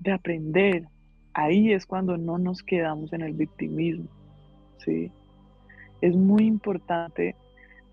de 0.00 0.10
aprender. 0.10 0.88
Ahí 1.32 1.72
es 1.72 1.86
cuando 1.86 2.16
no 2.16 2.38
nos 2.38 2.60
quedamos 2.64 3.12
en 3.12 3.22
el 3.22 3.34
victimismo. 3.34 4.08
¿sí? 4.78 5.12
Es 6.00 6.16
muy 6.16 6.44
importante 6.44 7.36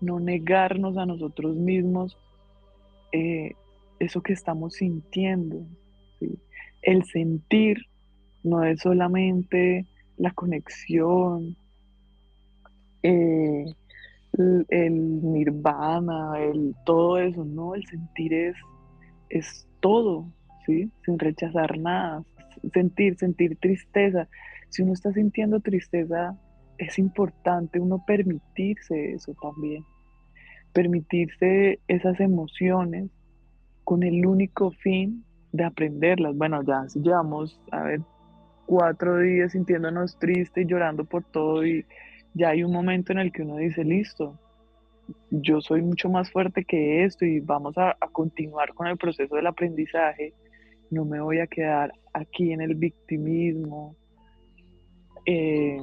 no 0.00 0.18
negarnos 0.18 0.96
a 0.96 1.06
nosotros 1.06 1.54
mismos 1.54 2.18
eh, 3.12 3.52
eso 4.00 4.20
que 4.20 4.32
estamos 4.32 4.74
sintiendo. 4.74 5.64
El 6.82 7.04
sentir 7.04 7.86
no 8.42 8.64
es 8.64 8.80
solamente 8.80 9.86
la 10.16 10.32
conexión, 10.32 11.56
eh, 13.04 13.66
el, 14.32 15.32
nirvana, 15.32 16.40
el 16.40 16.74
todo 16.84 17.18
eso, 17.18 17.44
no, 17.44 17.76
el 17.76 17.86
sentir 17.86 18.34
es, 18.34 18.56
es 19.30 19.68
todo, 19.80 20.26
¿sí? 20.66 20.90
Sin 21.04 21.18
rechazar 21.18 21.78
nada, 21.78 22.22
sentir, 22.72 23.16
sentir 23.16 23.56
tristeza. 23.56 24.28
Si 24.68 24.82
uno 24.82 24.92
está 24.92 25.12
sintiendo 25.12 25.60
tristeza, 25.60 26.36
es 26.78 26.98
importante 26.98 27.80
uno 27.80 28.04
permitirse 28.06 29.12
eso 29.12 29.34
también, 29.40 29.84
permitirse 30.72 31.80
esas 31.88 32.20
emociones 32.20 33.10
con 33.84 34.02
el 34.02 34.24
único 34.26 34.70
fin 34.70 35.24
de 35.52 35.64
aprenderlas. 35.64 36.36
Bueno, 36.36 36.62
ya 36.62 36.86
llevamos, 36.94 37.60
a 37.72 37.82
ver, 37.82 38.00
cuatro 38.66 39.18
días 39.18 39.52
sintiéndonos 39.52 40.18
tristes 40.18 40.66
llorando 40.66 41.04
por 41.04 41.24
todo 41.24 41.66
y 41.66 41.86
ya 42.34 42.50
hay 42.50 42.62
un 42.62 42.72
momento 42.72 43.12
en 43.12 43.18
el 43.18 43.32
que 43.32 43.42
uno 43.42 43.56
dice, 43.56 43.82
listo, 43.84 44.38
yo 45.30 45.60
soy 45.60 45.82
mucho 45.82 46.08
más 46.08 46.30
fuerte 46.30 46.64
que 46.64 47.04
esto 47.04 47.24
y 47.24 47.40
vamos 47.40 47.76
a, 47.78 47.96
continuar 48.12 48.74
con 48.74 48.86
el 48.86 48.96
proceso 48.96 49.36
del 49.36 49.46
aprendizaje. 49.46 50.34
No 50.90 51.04
me 51.04 51.20
voy 51.20 51.40
a 51.40 51.46
quedar 51.46 51.92
aquí 52.12 52.52
en 52.52 52.60
el 52.60 52.74
victimismo, 52.74 53.96
eh, 55.26 55.78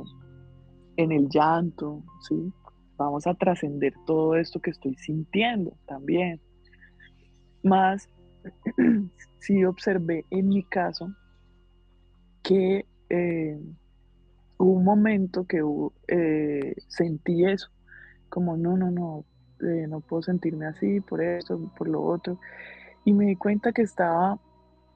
en 0.98 1.12
el 1.12 1.28
llanto, 1.30 2.04
¿sí? 2.28 2.52
Vamos 2.98 3.28
a 3.28 3.34
trascender 3.34 3.94
todo 4.06 4.36
esto 4.36 4.60
que 4.60 4.72
estoy 4.72 4.96
sintiendo 4.96 5.78
también. 5.86 6.40
Más, 7.64 8.10
sí 9.40 9.66
observé 9.66 10.26
en 10.32 10.50
mi 10.50 10.64
caso 10.64 11.14
que 12.42 12.86
eh, 13.10 13.60
hubo 14.58 14.72
un 14.72 14.84
momento 14.84 15.46
que 15.46 15.62
eh, 16.08 16.76
sentí 16.88 17.46
eso, 17.46 17.70
como 18.36 18.58
no, 18.58 18.76
no, 18.76 18.92
no, 18.92 19.24
eh, 19.62 19.88
no 19.88 20.02
puedo 20.02 20.22
sentirme 20.22 20.66
así 20.66 21.00
por 21.00 21.24
esto, 21.24 21.72
por 21.78 21.88
lo 21.88 22.04
otro. 22.04 22.38
Y 23.06 23.14
me 23.14 23.28
di 23.28 23.38
cuenta 23.38 23.72
que 23.72 23.82
estaba, 23.82 24.38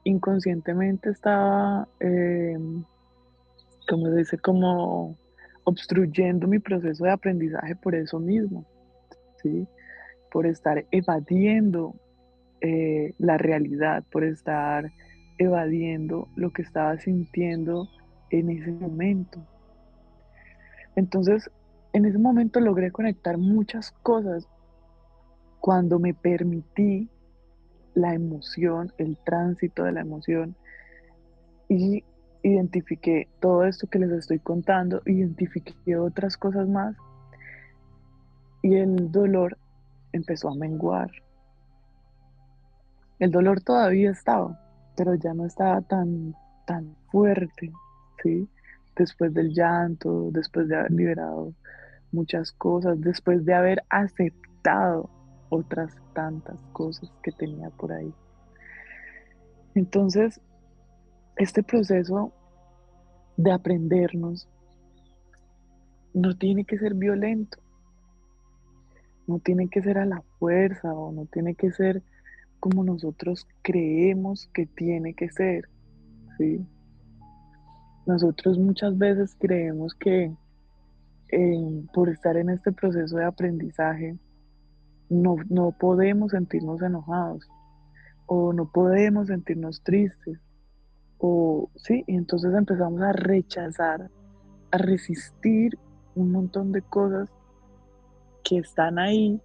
inconscientemente 0.04 1.10
estaba, 1.10 1.88
como 3.88 4.08
se 4.08 4.16
dice, 4.18 4.38
como 4.40 5.16
obstruyendo 5.64 6.50
mi 6.50 6.60
proceso 6.60 7.06
de 7.06 7.12
aprendizaje 7.12 7.78
por 7.78 7.96
eso 7.96 8.20
mismo, 8.20 8.66
¿sí? 9.42 9.66
Por 10.30 10.46
estar 10.46 10.86
evadiendo 10.92 11.96
eh, 12.60 13.14
la 13.20 13.38
realidad, 13.38 14.04
por 14.12 14.26
estar 14.26 14.92
evadiendo 15.38 16.28
lo 16.36 16.52
que 16.52 16.62
estaba 16.62 16.98
sintiendo 16.98 17.88
en 18.32 18.50
ese 18.50 18.70
momento. 18.74 19.40
Entonces, 20.98 21.50
en 21.94 22.06
ese 22.06 22.18
momento 22.18 22.60
logré 22.60 22.92
conectar 22.92 23.38
muchas 23.38 23.92
cosas 24.04 24.48
cuando 25.60 26.00
me 26.00 26.14
permití 26.14 27.10
la 27.94 28.14
emoción, 28.14 28.94
el 28.98 29.18
tránsito 29.26 29.84
de 29.84 29.92
la 29.92 30.02
emoción 30.02 30.56
y 31.68 32.04
identifiqué 32.44 33.28
todo 33.40 33.66
esto 33.66 33.88
que 33.88 34.00
les 34.00 34.12
estoy 34.12 34.40
contando, 34.40 35.02
identifiqué 35.06 35.98
otras 35.98 36.38
cosas 36.38 36.68
más 36.68 36.96
y 38.62 38.76
el 38.76 39.12
dolor 39.12 39.58
empezó 40.12 40.50
a 40.50 40.56
menguar. 40.56 41.12
El 43.20 43.32
dolor 43.32 43.62
todavía 43.62 44.12
estaba, 44.12 44.60
pero 44.96 45.16
ya 45.16 45.34
no 45.34 45.46
estaba 45.46 45.82
tan, 45.82 46.36
tan 46.66 46.96
fuerte, 47.12 47.72
¿sí? 48.24 48.48
Después 48.96 49.34
del 49.34 49.54
llanto, 49.54 50.30
después 50.32 50.68
de 50.68 50.78
haber 50.78 50.92
liberado 50.92 51.54
muchas 52.12 52.52
cosas, 52.52 53.00
después 53.02 53.46
de 53.46 53.54
haber 53.54 53.84
aceptado 53.90 55.10
otras 55.50 55.96
tantas 56.14 56.62
cosas 56.74 57.12
que 57.24 57.32
tenía 57.32 57.70
por 57.72 57.92
ahí. 57.92 58.14
Entonces, 59.76 60.42
este 61.36 61.64
proceso 61.64 62.34
de 63.38 63.52
aprendernos 63.52 64.48
no 66.14 66.38
tiene 66.38 66.66
que 66.66 66.78
ser 66.78 66.94
violento, 66.94 67.60
no 69.28 69.40
tiene 69.40 69.70
que 69.70 69.82
ser 69.82 69.98
a 69.98 70.06
la 70.06 70.22
fuerza 70.40 70.94
o 70.94 71.12
no 71.12 71.26
tiene 71.26 71.56
que 71.56 71.72
ser 71.72 72.04
como 72.60 72.84
nosotros 72.84 73.48
creemos 73.62 74.50
que 74.54 74.66
tiene 74.66 75.14
que 75.14 75.30
ser, 75.30 75.70
¿sí? 76.38 76.66
Nosotros 78.06 78.58
muchas 78.58 78.98
veces 78.98 79.36
creemos 79.40 79.94
que 79.94 80.36
eh, 81.32 81.84
por 81.94 82.10
estar 82.10 82.38
en 82.38 82.50
este 82.50 82.72
proceso 82.72 83.18
de 83.18 83.26
aprendizaje 83.26 84.18
no, 85.10 85.38
no 85.50 85.72
podemos 85.72 86.32
sentirnos 86.32 86.82
enojados 86.82 87.48
o 88.26 88.54
no 88.54 88.72
podemos 88.72 89.28
sentirnos 89.28 89.82
tristes 89.84 90.40
o 91.20 91.70
sí, 91.76 92.04
y 92.08 92.16
entonces 92.16 92.54
empezamos 92.54 93.02
a 93.02 93.12
rechazar, 93.12 94.10
a 94.72 94.78
resistir 94.78 95.78
un 96.16 96.32
montón 96.32 96.72
de 96.72 96.82
cosas 96.82 97.30
que 98.44 98.60
están 98.60 98.98
ahí 98.98 99.42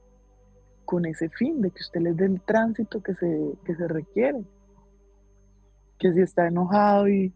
con 0.85 1.05
ese 1.05 1.29
fin 1.31 1.61
de 1.61 1.71
que 1.71 1.81
usted 1.81 2.01
les 2.01 2.17
dé 2.17 2.27
el 2.27 2.41
tránsito 2.43 3.03
que 3.03 3.15
se, 3.15 3.55
se 3.67 3.89
requiere. 3.89 4.45
Que 5.99 6.13
si 6.13 6.21
está 6.21 6.47
enojado 6.47 7.09
y, 7.09 7.35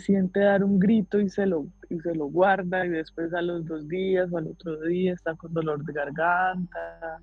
siente 0.00 0.40
dar 0.40 0.64
un 0.64 0.78
grito 0.78 1.20
y 1.20 1.28
se, 1.28 1.46
lo, 1.46 1.66
y 1.88 1.98
se 2.00 2.14
lo 2.14 2.26
guarda 2.26 2.84
y 2.84 2.90
después 2.90 3.32
a 3.34 3.42
los 3.42 3.64
dos 3.66 3.86
días 3.88 4.28
o 4.32 4.38
al 4.38 4.48
otro 4.48 4.80
día 4.80 5.12
está 5.12 5.34
con 5.34 5.52
dolor 5.52 5.84
de 5.84 5.92
garganta. 5.92 7.20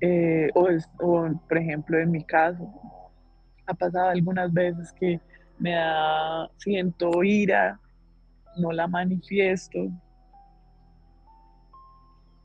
Eh, 0.00 0.50
o, 0.54 0.68
o, 1.00 1.42
por 1.48 1.58
ejemplo, 1.58 1.98
en 1.98 2.10
mi 2.10 2.24
caso, 2.24 2.70
ha 3.66 3.74
pasado 3.74 4.08
algunas 4.08 4.52
veces 4.52 4.92
que 4.92 5.20
me 5.58 5.74
siento 6.58 7.22
ira, 7.24 7.80
no 8.58 8.72
la 8.72 8.86
manifiesto. 8.86 9.90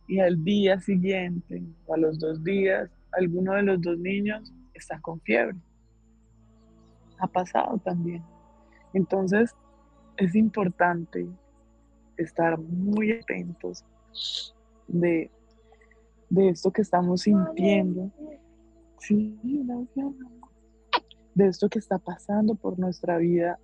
Y 0.08 0.20
al 0.20 0.44
día 0.44 0.80
siguiente 0.80 1.62
o 1.86 1.94
a 1.94 1.98
los 1.98 2.18
dos 2.20 2.44
días, 2.44 2.90
alguno 3.12 3.54
de 3.54 3.64
los 3.64 3.82
dos 3.82 3.98
niños 4.00 4.54
está 4.74 5.00
con 5.02 5.20
fiebre. 5.22 5.58
Ha 7.20 7.28
pasado 7.28 7.78
también. 7.80 8.24
Entonces, 8.94 9.56
es 10.18 10.36
importante 10.36 11.28
estar 12.18 12.60
muy 12.60 13.12
atentos 13.12 13.86
de, 14.88 15.32
de 16.30 16.50
esto 16.50 16.72
que 16.72 16.82
estamos 16.82 17.22
sintiendo. 17.22 18.12
Sí, 19.00 19.40
de 21.36 21.48
esto 21.48 21.70
que 21.70 21.80
está 21.80 21.98
pasando 21.98 22.56
por 22.56 22.78
nuestra 22.78 23.18
vida, 23.18 23.58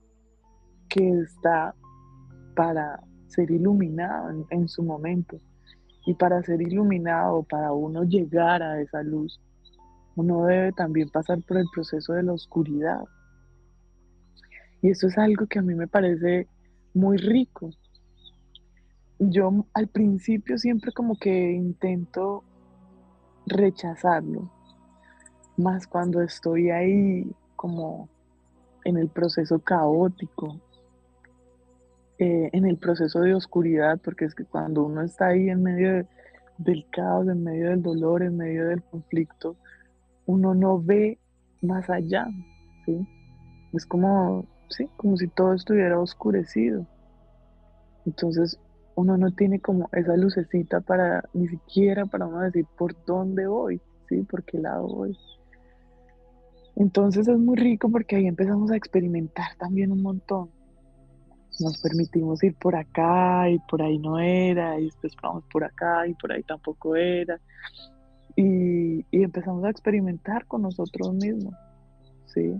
que 0.87 1.07
está 1.19 1.75
para 2.55 3.03
ser 3.27 3.51
iluminado 3.51 4.45
en, 4.49 4.67
su 4.67 4.81
momento. 4.81 5.37
Y 6.05 6.13
para 6.13 6.41
ser 6.43 6.61
iluminado, 6.61 7.43
para 7.43 7.73
uno 7.73 8.03
llegar 8.03 8.63
a 8.63 8.79
esa 8.79 9.03
luz, 9.03 9.41
uno 10.15 10.45
debe 10.45 10.71
también 10.71 11.09
pasar 11.09 11.41
por 11.41 11.57
el 11.57 11.65
proceso 11.73 12.13
de 12.13 12.23
la 12.23 12.33
oscuridad. 12.33 13.03
Y 14.85 14.91
eso 14.91 15.07
es 15.07 15.17
algo 15.17 15.47
que 15.47 15.57
a 15.57 15.63
mí 15.63 15.73
me 15.73 15.87
parece 15.87 16.47
muy 16.93 17.17
rico. 17.17 17.71
Yo 19.17 19.65
al 19.73 19.87
principio 19.87 20.59
siempre 20.59 20.91
como 20.91 21.17
que 21.17 21.53
intento 21.53 22.43
rechazarlo, 23.47 24.51
más 25.57 25.87
cuando 25.87 26.21
estoy 26.21 26.69
ahí 26.69 27.27
como 27.55 28.09
en 28.83 28.97
el 28.97 29.09
proceso 29.09 29.57
caótico, 29.57 30.61
eh, 32.19 32.51
en 32.53 32.67
el 32.67 32.77
proceso 32.77 33.21
de 33.21 33.33
oscuridad, 33.33 33.99
porque 34.03 34.25
es 34.25 34.35
que 34.35 34.45
cuando 34.45 34.83
uno 34.83 35.01
está 35.01 35.29
ahí 35.29 35.49
en 35.49 35.63
medio 35.63 36.07
del 36.59 36.85
caos, 36.91 37.27
en 37.27 37.43
medio 37.43 37.71
del 37.71 37.81
dolor, 37.81 38.21
en 38.21 38.37
medio 38.37 38.67
del 38.67 38.83
conflicto, 38.83 39.55
uno 40.27 40.53
no 40.53 40.79
ve 40.79 41.17
más 41.63 41.89
allá, 41.89 42.27
¿sí? 42.85 42.99
Es 43.73 43.87
como, 43.87 44.45
sí, 44.69 44.89
como 44.97 45.17
si 45.17 45.27
todo 45.27 45.53
estuviera 45.53 45.99
oscurecido. 45.99 46.85
Entonces, 48.05 48.59
uno 48.95 49.17
no 49.17 49.31
tiene 49.31 49.59
como 49.59 49.89
esa 49.91 50.15
lucecita 50.15 50.81
para, 50.81 51.23
ni 51.33 51.47
siquiera 51.47 52.05
para 52.05 52.25
uno 52.25 52.41
decir 52.41 52.65
por 52.77 52.95
dónde 53.05 53.47
voy, 53.47 53.81
¿sí? 54.07 54.23
¿Por 54.23 54.43
qué 54.43 54.59
lado 54.59 54.87
voy? 54.87 55.17
Entonces 56.75 57.27
es 57.27 57.37
muy 57.37 57.55
rico 57.55 57.89
porque 57.89 58.17
ahí 58.17 58.27
empezamos 58.27 58.71
a 58.71 58.75
experimentar 58.75 59.55
también 59.57 59.91
un 59.91 60.01
montón. 60.01 60.49
Nos 61.59 61.81
permitimos 61.81 62.43
ir 62.43 62.53
por 62.55 62.75
acá 62.75 63.49
y 63.49 63.59
por 63.59 63.81
ahí 63.81 63.97
no 63.97 64.19
era, 64.19 64.77
y 64.77 64.85
después 64.85 65.13
vamos 65.21 65.45
por 65.51 65.63
acá 65.63 66.05
y 66.05 66.13
por 66.15 66.33
ahí 66.33 66.43
tampoco 66.43 66.95
era. 66.97 67.39
Y, 68.35 69.05
empezamos 69.11 69.63
a 69.63 69.69
experimentar 69.69 70.45
con 70.45 70.63
nosotros 70.63 71.13
mismos, 71.13 71.55
¿sí? 72.25 72.53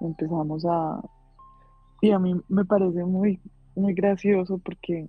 Empezamos 0.00 0.64
a... 0.68 1.00
Y 2.04 2.10
a 2.10 2.18
mí 2.18 2.38
me 2.50 2.66
parece 2.66 3.02
muy, 3.02 3.40
muy 3.74 3.94
gracioso 3.94 4.58
porque 4.58 5.08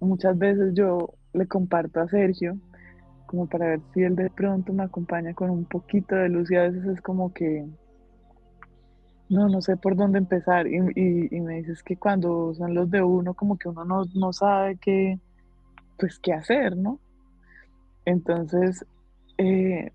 muchas 0.00 0.38
veces 0.38 0.72
yo 0.72 1.12
le 1.34 1.46
comparto 1.46 2.00
a 2.00 2.08
Sergio 2.08 2.58
como 3.26 3.46
para 3.46 3.66
ver 3.66 3.80
si 3.92 4.02
él 4.02 4.16
de 4.16 4.30
pronto 4.30 4.72
me 4.72 4.82
acompaña 4.82 5.34
con 5.34 5.50
un 5.50 5.66
poquito 5.66 6.14
de 6.14 6.30
luz 6.30 6.50
y 6.50 6.56
a 6.56 6.62
veces 6.62 6.86
es 6.86 7.02
como 7.02 7.34
que 7.34 7.66
no, 9.28 9.50
no 9.50 9.60
sé 9.60 9.76
por 9.76 9.94
dónde 9.94 10.20
empezar 10.20 10.66
y, 10.66 10.80
me 10.80 11.56
dices 11.56 11.82
que 11.82 11.98
cuando 11.98 12.54
son 12.54 12.72
los 12.72 12.90
de 12.90 13.02
uno 13.02 13.34
como 13.34 13.58
que 13.58 13.68
uno 13.68 13.84
no, 13.84 14.32
sabe 14.32 14.78
qué, 14.78 15.18
pues 15.98 16.18
qué 16.18 16.32
hacer, 16.32 16.78
¿no? 16.78 16.98
Entonces 18.06 18.86
eh, 19.36 19.92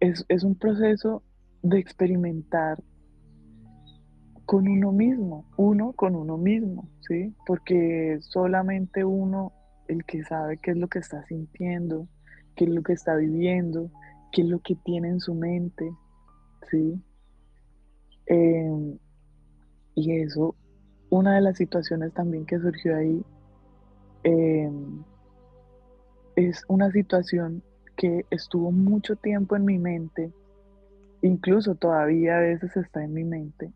es, 0.00 0.42
un 0.42 0.56
proceso 0.56 1.22
de 1.62 1.78
experimentar 1.78 2.82
con 4.48 4.66
uno 4.66 4.92
mismo, 4.92 5.44
uno 5.58 5.92
con 5.92 6.16
uno 6.16 6.38
mismo, 6.38 6.88
¿sí? 7.06 7.34
Porque 7.46 8.16
solamente 8.22 9.04
uno 9.04 9.52
el 9.88 10.06
que 10.06 10.24
sabe 10.24 10.56
qué 10.56 10.70
es 10.70 10.78
lo 10.78 10.88
que 10.88 11.00
está 11.00 11.22
sintiendo, 11.26 12.08
qué 12.56 12.64
es 12.64 12.70
lo 12.70 12.82
que 12.82 12.94
está 12.94 13.14
viviendo, 13.16 13.90
qué 14.32 14.40
es 14.40 14.48
lo 14.48 14.60
que 14.60 14.74
tiene 14.74 15.08
en 15.08 15.20
su 15.20 15.34
mente, 15.34 15.92
¿sí? 16.70 16.98
Em, 18.24 18.96
y 19.94 20.12
eso, 20.12 20.54
una 21.10 21.34
de 21.34 21.42
las 21.42 21.58
situaciones 21.58 22.14
también 22.14 22.46
que 22.46 22.58
surgió 22.58 22.96
ahí, 22.96 23.22
em, 24.22 25.04
es 26.36 26.64
una 26.68 26.90
situación 26.90 27.62
que 27.98 28.24
estuvo 28.30 28.72
mucho 28.72 29.14
tiempo 29.14 29.56
en 29.56 29.66
mi 29.66 29.78
mente, 29.78 30.32
incluso 31.20 31.74
todavía 31.74 32.38
a 32.38 32.40
veces 32.40 32.74
está 32.78 33.04
en 33.04 33.12
mi 33.12 33.24
mente, 33.24 33.74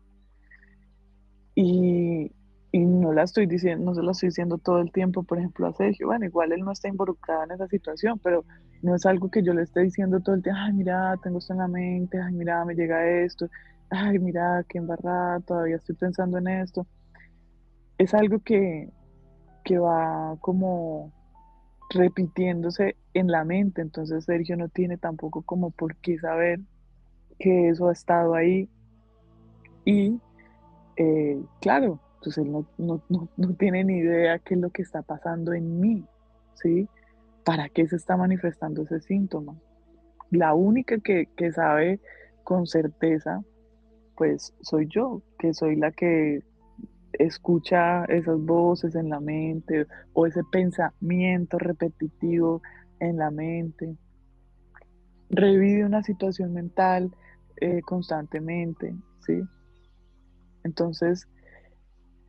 y, 1.55 2.31
no 2.73 3.13
la 3.13 3.23
estoy 3.23 3.45
diciendo, 3.45 3.85
no 3.85 3.93
se 3.93 4.01
lo 4.01 4.11
estoy 4.11 4.29
diciendo 4.29 4.57
todo 4.57 4.79
el 4.79 4.91
tiempo, 4.91 5.23
por 5.23 5.37
ejemplo, 5.37 5.67
a 5.67 5.73
Sergio. 5.73 6.07
Bueno, 6.07 6.25
igual 6.25 6.51
él 6.51 6.61
no 6.61 6.71
está 6.71 6.87
involucrado 6.87 7.43
en 7.43 7.51
esa 7.51 7.67
situación, 7.67 8.19
pero 8.23 8.45
no 8.81 8.95
es 8.95 9.05
algo 9.05 9.29
que 9.29 9.43
yo 9.43 9.53
le 9.53 9.61
esté 9.61 9.81
diciendo 9.81 10.19
todo 10.21 10.35
el 10.35 10.41
tiempo, 10.41 10.59
ay, 10.61 10.73
mira, 10.73 11.15
tengo 11.21 11.37
esto 11.37 11.53
en 11.53 11.59
la 11.59 11.67
mente, 11.67 12.19
ay, 12.19 12.33
mira, 12.33 12.65
me 12.65 12.73
llega 12.73 13.07
esto, 13.23 13.47
ay, 13.89 14.17
mira, 14.19 14.65
qué 14.67 14.79
embarrada, 14.79 15.39
todavía 15.41 15.75
estoy 15.75 15.95
pensando 15.95 16.39
en 16.39 16.47
esto. 16.47 16.87
Es 17.97 18.13
algo 18.13 18.39
que, 18.39 18.89
que 19.63 19.77
va 19.77 20.35
como 20.41 21.11
repitiéndose 21.91 22.95
en 23.13 23.27
la 23.27 23.43
mente, 23.43 23.81
entonces 23.81 24.25
Sergio 24.25 24.57
no 24.57 24.67
tiene 24.67 24.97
tampoco 24.97 25.43
como 25.43 25.69
por 25.69 25.95
qué 25.97 26.17
saber 26.17 26.59
que 27.39 27.69
eso 27.69 27.89
ha 27.89 27.93
estado 27.93 28.33
ahí 28.33 28.67
y 29.85 30.19
eh, 30.97 31.41
claro, 31.61 31.99
pues 32.21 32.37
él 32.37 32.51
no, 32.51 32.65
no, 32.77 33.29
tiene 33.57 33.83
ni 33.83 33.97
idea 33.97 34.39
qué 34.39 34.55
es 34.55 34.59
lo 34.59 34.69
que 34.69 34.81
está 34.81 35.01
pasando 35.01 35.53
en 35.53 35.79
mí, 35.79 36.05
¿sí? 36.55 36.87
¿Para 37.43 37.69
qué 37.69 37.87
se 37.87 37.95
está 37.95 38.15
manifestando 38.15 38.83
ese 38.83 39.01
síntoma? 39.01 39.55
La 40.31 40.53
única 40.53 40.97
que, 40.99 41.27
que 41.35 41.51
sabe 41.51 41.99
con 42.43 42.65
certeza, 42.65 43.43
pues 44.15 44.53
soy 44.61 44.87
yo, 44.87 45.21
que 45.39 45.53
soy 45.53 45.75
la 45.75 45.91
que 45.91 46.43
escucha 47.13 48.05
esas 48.05 48.39
voces 48.39 48.95
en 48.95 49.09
la 49.09 49.19
mente 49.19 49.85
o 50.13 50.25
ese 50.25 50.41
pensamiento 50.51 51.59
repetitivo 51.59 52.61
en 52.99 53.17
la 53.17 53.31
mente. 53.31 53.95
Revive 55.29 55.85
una 55.85 56.03
situación 56.03 56.53
mental 56.53 57.13
eh, 57.57 57.81
constantemente, 57.81 58.95
¿sí? 59.19 59.41
Entonces, 60.63 61.27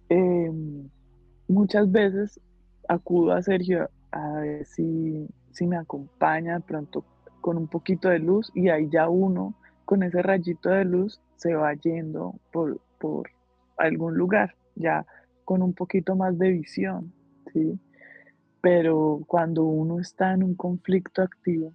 em, 0.09 0.88
muchas 1.49 1.90
veces 1.90 2.40
acudo 2.88 3.33
a 3.33 3.42
Sergio 3.42 3.88
a 4.11 4.40
ver 4.40 4.66
si, 4.66 5.29
me 5.61 5.77
acompaña 5.77 6.55
de 6.55 6.61
pronto 6.61 7.05
con 7.40 7.57
un 7.57 7.68
poquito 7.68 8.09
de 8.09 8.18
luz 8.18 8.51
y 8.55 8.68
ahí 8.68 8.88
ya 8.90 9.09
uno 9.09 9.55
con 9.85 10.03
ese 10.03 10.23
rayito 10.23 10.70
de 10.70 10.85
luz 10.85 11.20
se 11.37 11.55
va 11.55 11.75
yendo 11.75 12.35
por, 12.53 12.81
por 12.99 13.31
algún 13.77 14.16
lugar, 14.16 14.57
ya 14.75 15.07
con 15.44 15.62
un 15.62 15.75
poquito 15.75 16.16
más 16.16 16.38
de 16.38 16.51
visión, 16.51 17.12
¿sí? 17.53 17.79
Pero 18.61 19.20
cuando 19.27 19.64
uno 19.64 20.01
está 20.01 20.33
en 20.33 20.42
un 20.42 20.55
conflicto 20.55 21.23
activo, 21.23 21.73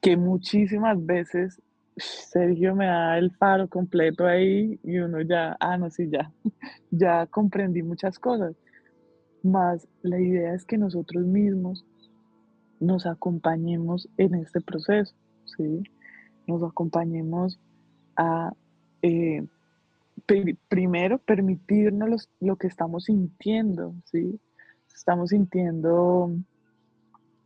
que 0.00 0.16
muchísimas 0.16 1.04
veces 1.04 1.60
Sergio 2.00 2.74
me 2.74 2.86
da 2.86 3.18
el 3.18 3.30
faro 3.32 3.68
completo 3.68 4.26
ahí 4.26 4.78
y 4.82 4.98
uno 4.98 5.20
ya, 5.20 5.56
ah, 5.60 5.76
no, 5.76 5.90
sí, 5.90 6.08
ya, 6.10 6.32
ya 6.90 7.26
comprendí 7.26 7.82
muchas 7.82 8.18
cosas. 8.18 8.56
Más 9.42 9.86
la 10.02 10.20
idea 10.20 10.54
es 10.54 10.64
que 10.64 10.78
nosotros 10.78 11.24
mismos 11.24 11.84
nos 12.78 13.06
acompañemos 13.06 14.08
en 14.16 14.34
este 14.34 14.60
proceso, 14.60 15.14
¿sí? 15.44 15.82
Nos 16.46 16.62
acompañemos 16.62 17.58
a, 18.16 18.52
eh, 19.02 19.46
primero, 20.68 21.18
permitirnos 21.18 22.28
lo 22.40 22.56
que 22.56 22.66
estamos 22.66 23.04
sintiendo, 23.04 23.94
¿sí? 24.04 24.40
Estamos 24.94 25.30
sintiendo 25.30 26.34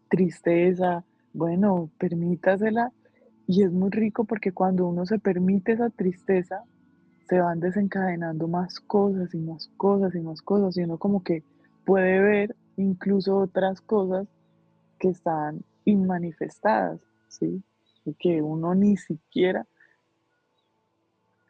tristeza, 0.08 1.04
bueno, 1.32 1.90
permítasela 1.98 2.92
y 3.46 3.62
es 3.62 3.72
muy 3.72 3.90
rico 3.90 4.24
porque 4.24 4.52
cuando 4.52 4.86
uno 4.86 5.06
se 5.06 5.18
permite 5.18 5.72
esa 5.72 5.90
tristeza, 5.90 6.64
se 7.28 7.40
van 7.40 7.60
desencadenando 7.60 8.48
más 8.48 8.80
cosas 8.80 9.34
y 9.34 9.38
más 9.38 9.70
cosas 9.76 10.14
y 10.14 10.20
más 10.20 10.42
cosas. 10.42 10.76
Y 10.76 10.82
uno 10.82 10.98
como 10.98 11.22
que 11.22 11.42
puede 11.84 12.20
ver 12.20 12.56
incluso 12.76 13.36
otras 13.38 13.80
cosas 13.80 14.26
que 14.98 15.08
están 15.08 15.64
inmanifestadas, 15.84 17.00
¿sí? 17.28 17.62
Y 18.04 18.14
que 18.14 18.42
uno 18.42 18.74
ni 18.74 18.96
siquiera 18.96 19.66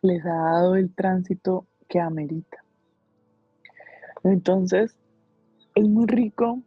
les 0.02 0.24
ha 0.26 0.34
dado 0.34 0.76
el 0.76 0.92
tránsito 0.94 1.66
que 1.88 2.00
amerita. 2.00 2.64
Entonces, 4.22 4.96
es 5.74 5.88
muy 5.88 6.06
rico 6.06 6.62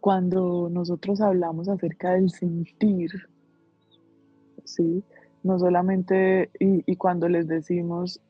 cuando 0.00 0.68
nosotros 0.70 1.20
hablamos 1.20 1.68
acerca 1.68 2.12
del 2.12 2.30
sentir, 2.30 3.10
¿sí? 4.66 5.02
No 5.42 5.58
solamente, 5.58 6.50
y, 6.58 6.96
cuando 6.96 7.28
les 7.28 7.46
decimos, 7.46 8.20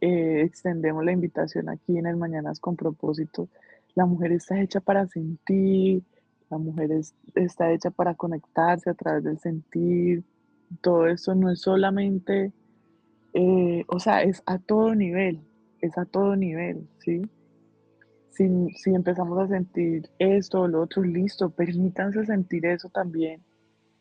eh, 0.00 0.42
extendemos 0.42 1.04
la 1.04 1.12
invitación 1.12 1.68
aquí 1.68 1.98
en 1.98 2.06
el 2.06 2.16
Mañanas 2.16 2.60
con 2.60 2.76
propósito, 2.76 3.48
la 3.94 4.06
mujer 4.06 4.32
está 4.32 4.60
hecha 4.60 4.80
para 4.80 5.06
sentir, 5.06 6.02
la 6.50 6.58
mujer 6.58 6.90
está 7.34 7.72
hecha 7.72 7.90
para 7.90 8.14
conectarse 8.14 8.90
a 8.90 8.94
través 8.94 9.24
del 9.24 9.38
sentir, 9.38 10.24
todo 10.80 11.06
eso 11.06 11.34
no 11.34 11.50
es 11.50 11.60
solamente, 11.60 12.52
eh, 13.32 13.84
o 13.88 13.98
sea, 13.98 14.22
es 14.22 14.42
a 14.46 14.58
todo 14.58 14.94
nivel, 14.94 15.40
es 15.80 15.96
a 15.98 16.04
todo 16.04 16.36
nivel, 16.36 16.88
¿sí? 16.98 17.22
Si, 18.30 18.48
si, 18.74 18.94
empezamos 18.94 19.38
a 19.38 19.48
sentir 19.48 20.10
esto 20.18 20.60
o 20.60 20.68
lo 20.68 20.82
otro, 20.82 21.02
listo, 21.02 21.50
permítanse 21.50 22.26
sentir 22.26 22.66
eso 22.66 22.90
también 22.90 23.42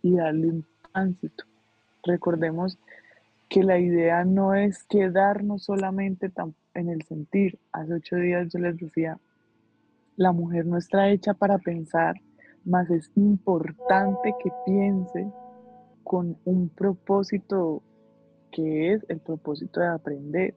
y 0.01 0.15
darle 0.15 0.47
un 0.47 0.65
tránsito. 0.91 1.45
Recordemos 2.05 2.77
que 3.49 3.63
la 3.63 3.79
idea 3.79 4.23
no 4.23 4.53
es 4.53 4.83
quedarnos 4.83 5.63
solamente 5.63 6.31
en 6.73 6.89
el 6.89 7.01
sentir. 7.03 7.59
Hace 7.71 7.95
ocho 7.95 8.15
días 8.15 8.51
yo 8.51 8.59
les 8.59 8.77
decía, 8.77 9.19
la 10.15 10.31
mujer 10.31 10.65
no 10.65 10.77
está 10.77 11.09
hecha 11.09 11.33
para 11.33 11.57
pensar, 11.57 12.15
más 12.63 12.89
es 12.89 13.11
importante 13.15 14.33
que 14.41 14.51
piense 14.65 15.31
con 16.03 16.37
un 16.45 16.69
propósito 16.69 17.83
que 18.51 18.93
es 18.93 19.05
el 19.09 19.19
propósito 19.19 19.79
de 19.79 19.87
aprender. 19.87 20.55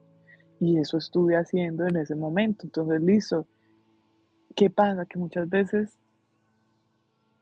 Y 0.59 0.77
eso 0.77 0.97
estuve 0.97 1.35
haciendo 1.35 1.87
en 1.87 1.97
ese 1.97 2.15
momento. 2.15 2.65
Entonces, 2.65 3.01
listo. 3.01 3.47
¿Qué 4.55 4.69
pasa? 4.69 5.05
Que 5.05 5.17
muchas 5.17 5.49
veces 5.49 5.97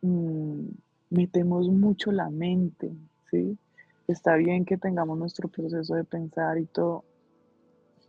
mm, 0.01 0.67
metemos 1.09 1.67
mucho 1.69 2.11
la 2.11 2.29
mente, 2.29 2.91
¿sí? 3.31 3.57
Está 4.07 4.35
bien 4.35 4.65
que 4.65 4.77
tengamos 4.77 5.17
nuestro 5.17 5.49
proceso 5.49 5.95
de 5.95 6.03
pensar 6.03 6.57
y 6.57 6.65
todo, 6.65 7.03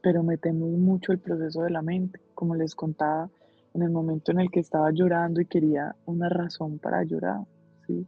pero 0.03 0.23
metemos 0.23 0.71
mucho 0.71 1.13
el 1.13 1.19
proceso 1.19 1.63
de 1.63 1.71
la 1.71 1.83
mente, 1.83 2.21
como 2.35 2.55
les 2.55 2.75
contaba, 2.75 3.29
en 3.75 3.83
el 3.83 3.91
momento 3.91 4.33
en 4.33 4.41
el 4.41 4.51
que 4.51 4.61
estaba 4.61 4.91
llorando 4.93 5.41
y 5.41 5.47
quería 5.47 5.95
una 6.07 6.29
razón 6.29 6.79
para 6.79 7.03
llorar, 7.05 7.41
¿sí? 7.87 8.07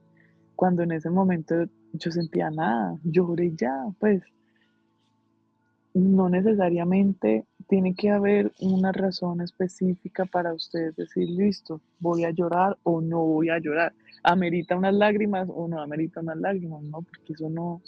Cuando 0.57 0.83
en 0.83 0.93
ese 0.93 1.11
momento 1.11 1.55
yo 1.93 2.11
sentía 2.11 2.51
nada, 2.51 2.97
lloré 3.03 3.53
ya, 3.55 3.87
pues 3.99 4.23
no 5.95 6.29
necesariamente 6.29 7.45
tiene 7.69 7.95
que 7.95 8.11
haber 8.11 8.53
una 8.61 8.93
razón 8.93 9.41
específica 9.41 10.25
para 10.25 10.53
ustedes 10.53 10.97
decir, 10.97 11.29
listo, 11.29 11.81
voy 11.99 12.25
a 12.25 12.31
llorar 12.31 12.79
o 12.83 13.01
no 13.01 13.25
voy 13.25 13.51
a 13.51 13.59
llorar. 13.59 13.93
¿Amerita 14.23 14.77
unas 14.77 14.95
lágrimas 14.95 15.49
o 15.53 15.69
no 15.69 15.81
amerita 15.81 16.21
unas 16.21 16.39
lágrimas? 16.39 16.83
No, 16.83 17.03
porque 17.03 17.33
eso 17.33 17.49
no, 17.49 17.83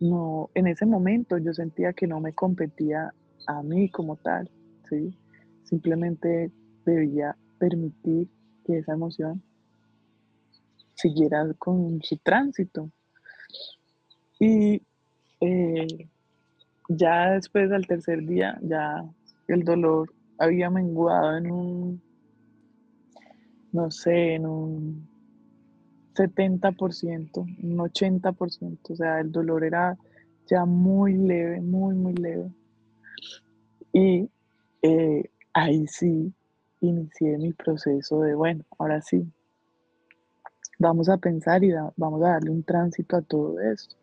no, 0.00 0.50
en 0.54 0.66
ese 0.66 0.86
momento 0.86 1.38
yo 1.38 1.52
sentía 1.52 1.92
que 1.92 2.06
no 2.06 2.20
me 2.20 2.32
competía 2.32 3.12
a 3.46 3.62
mí 3.62 3.88
como 3.90 4.16
tal, 4.16 4.50
¿sí? 4.88 5.16
Simplemente 5.64 6.50
debía 6.84 7.36
permitir 7.58 8.28
que 8.64 8.78
esa 8.78 8.92
emoción 8.92 9.42
siguiera 10.94 11.44
con 11.58 12.02
su 12.02 12.16
tránsito. 12.18 12.90
Y 14.38 14.82
eh, 15.40 16.08
ya 16.88 17.32
después 17.32 17.70
del 17.70 17.86
tercer 17.86 18.24
día, 18.26 18.58
ya 18.62 19.04
el 19.48 19.64
dolor 19.64 20.12
había 20.38 20.70
menguado 20.70 21.36
en 21.36 21.50
un, 21.50 22.02
no 23.72 23.90
sé, 23.90 24.34
en 24.34 24.46
un 24.46 25.08
70%, 26.14 27.38
un 27.38 27.78
80%, 27.78 28.78
o 28.90 28.96
sea, 28.96 29.20
el 29.20 29.32
dolor 29.32 29.64
era 29.64 29.96
ya 30.46 30.64
muy 30.64 31.14
leve, 31.14 31.60
muy, 31.60 31.94
muy 31.94 32.14
leve. 32.14 32.50
Y 33.92 34.28
eh, 34.82 35.30
ahí 35.52 35.86
sí 35.86 36.32
inicié 36.80 37.38
mi 37.38 37.52
proceso 37.52 38.20
de, 38.20 38.34
bueno, 38.34 38.64
ahora 38.78 39.00
sí, 39.00 39.26
vamos 40.78 41.08
a 41.08 41.16
pensar 41.16 41.64
y 41.64 41.72
vamos 41.96 42.22
a 42.22 42.30
darle 42.30 42.50
un 42.50 42.62
tránsito 42.62 43.16
a 43.16 43.22
todo 43.22 43.60
esto. 43.60 43.96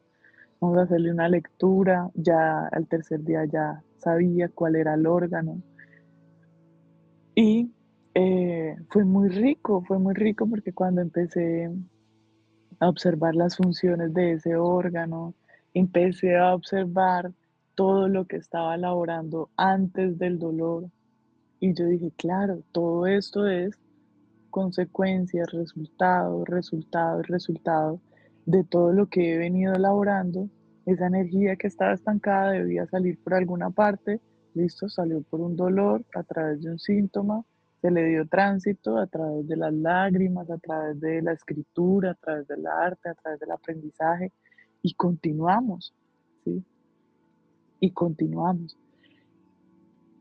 Vamos 0.62 0.78
a 0.78 0.84
hacerle 0.84 1.12
una 1.12 1.28
lectura, 1.28 2.12
ya 2.14 2.68
al 2.68 2.88
tercer 2.88 3.24
día 3.24 3.46
ya 3.46 3.84
sabía 3.98 4.48
cuál 4.48 4.76
era 4.76 4.94
el 4.94 5.08
órgano. 5.08 5.60
Y 7.34 7.72
eh, 8.14 8.76
fue 8.90 9.04
muy 9.04 9.30
rico, 9.30 9.84
fue 9.88 9.98
muy 9.98 10.14
rico 10.14 10.48
porque 10.48 10.72
cuando 10.72 11.02
empecé 11.02 11.68
a 12.80 12.90
observar 12.90 13.34
las 13.34 13.58
funciones 13.58 14.14
de 14.14 14.34
ese 14.34 14.56
órgano, 14.56 15.34
empecé 15.74 16.38
a 16.38 16.54
observar 16.54 17.32
todo 17.74 18.08
lo 18.08 18.26
que 18.26 18.36
estaba 18.36 18.76
elaborando 18.76 19.50
antes 19.58 20.20
del 20.20 20.38
dolor. 20.38 20.92
Y 21.60 21.74
yo 21.74 21.86
dije, 21.88 22.12
claro, 22.16 22.62
todo 22.72 23.08
esto 23.08 23.48
es 23.48 23.80
consecuencia, 24.52 25.44
resultado, 25.52 26.46
resultado, 26.46 27.24
resultado 27.24 28.00
de 28.52 28.64
todo 28.64 28.92
lo 28.94 29.08
que 29.08 29.34
he 29.34 29.38
venido 29.38 29.74
elaborando. 29.74 30.50
Esa 30.86 31.08
energía 31.08 31.56
que 31.56 31.68
estaba 31.68 31.94
estancada 31.94 32.52
debía 32.52 32.86
salir 32.88 33.18
por 33.24 33.34
alguna 33.34 33.70
parte. 33.70 34.20
Listo, 34.54 34.90
salió 34.90 35.22
por 35.24 35.42
un 35.42 35.56
dolor 35.56 36.04
a 36.14 36.24
través 36.24 36.62
de 36.62 36.72
un 36.72 36.80
síntoma 36.80 37.46
se 37.82 37.90
le 37.90 38.06
dio 38.06 38.28
tránsito 38.28 38.98
a 38.98 39.08
través 39.08 39.48
de 39.48 39.58
las 39.58 39.74
lágrimas, 39.74 40.48
a 40.52 40.60
través 40.60 41.00
de 41.00 41.22
la 41.24 41.34
escritura, 41.34 42.12
a 42.12 42.14
través 42.14 42.48
del 42.48 42.66
arte, 42.68 43.10
a 43.10 43.16
través 43.16 43.40
del 43.40 43.52
aprendizaje 43.52 44.32
y 44.84 44.94
continuamos, 44.94 45.94
¿sí? 46.44 46.64
Y 47.80 47.92
continuamos. 47.92 48.78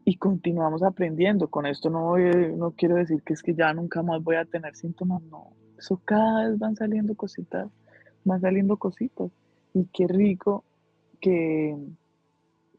Y 0.06 0.16
continuamos 0.16 0.82
aprendiendo. 0.82 1.48
Con 1.48 1.66
esto 1.66 1.90
no, 1.90 2.16
no 2.16 2.70
quiero 2.72 2.96
decir 2.96 3.22
que 3.22 3.34
es 3.34 3.42
que 3.42 3.54
ya 3.54 3.72
nunca 3.74 4.02
más 4.02 4.22
voy 4.22 4.36
a 4.36 4.46
tener 4.46 4.74
síntomas, 4.74 5.22
no. 5.24 5.52
Eso 5.78 6.00
cada 6.04 6.48
vez 6.48 6.58
van 6.58 6.76
saliendo 6.76 7.14
cositas, 7.14 7.70
van 8.24 8.40
saliendo 8.40 8.76
cositas. 8.76 9.30
Y 9.74 9.84
qué 9.92 10.06
rico 10.08 10.64
que, 11.20 11.76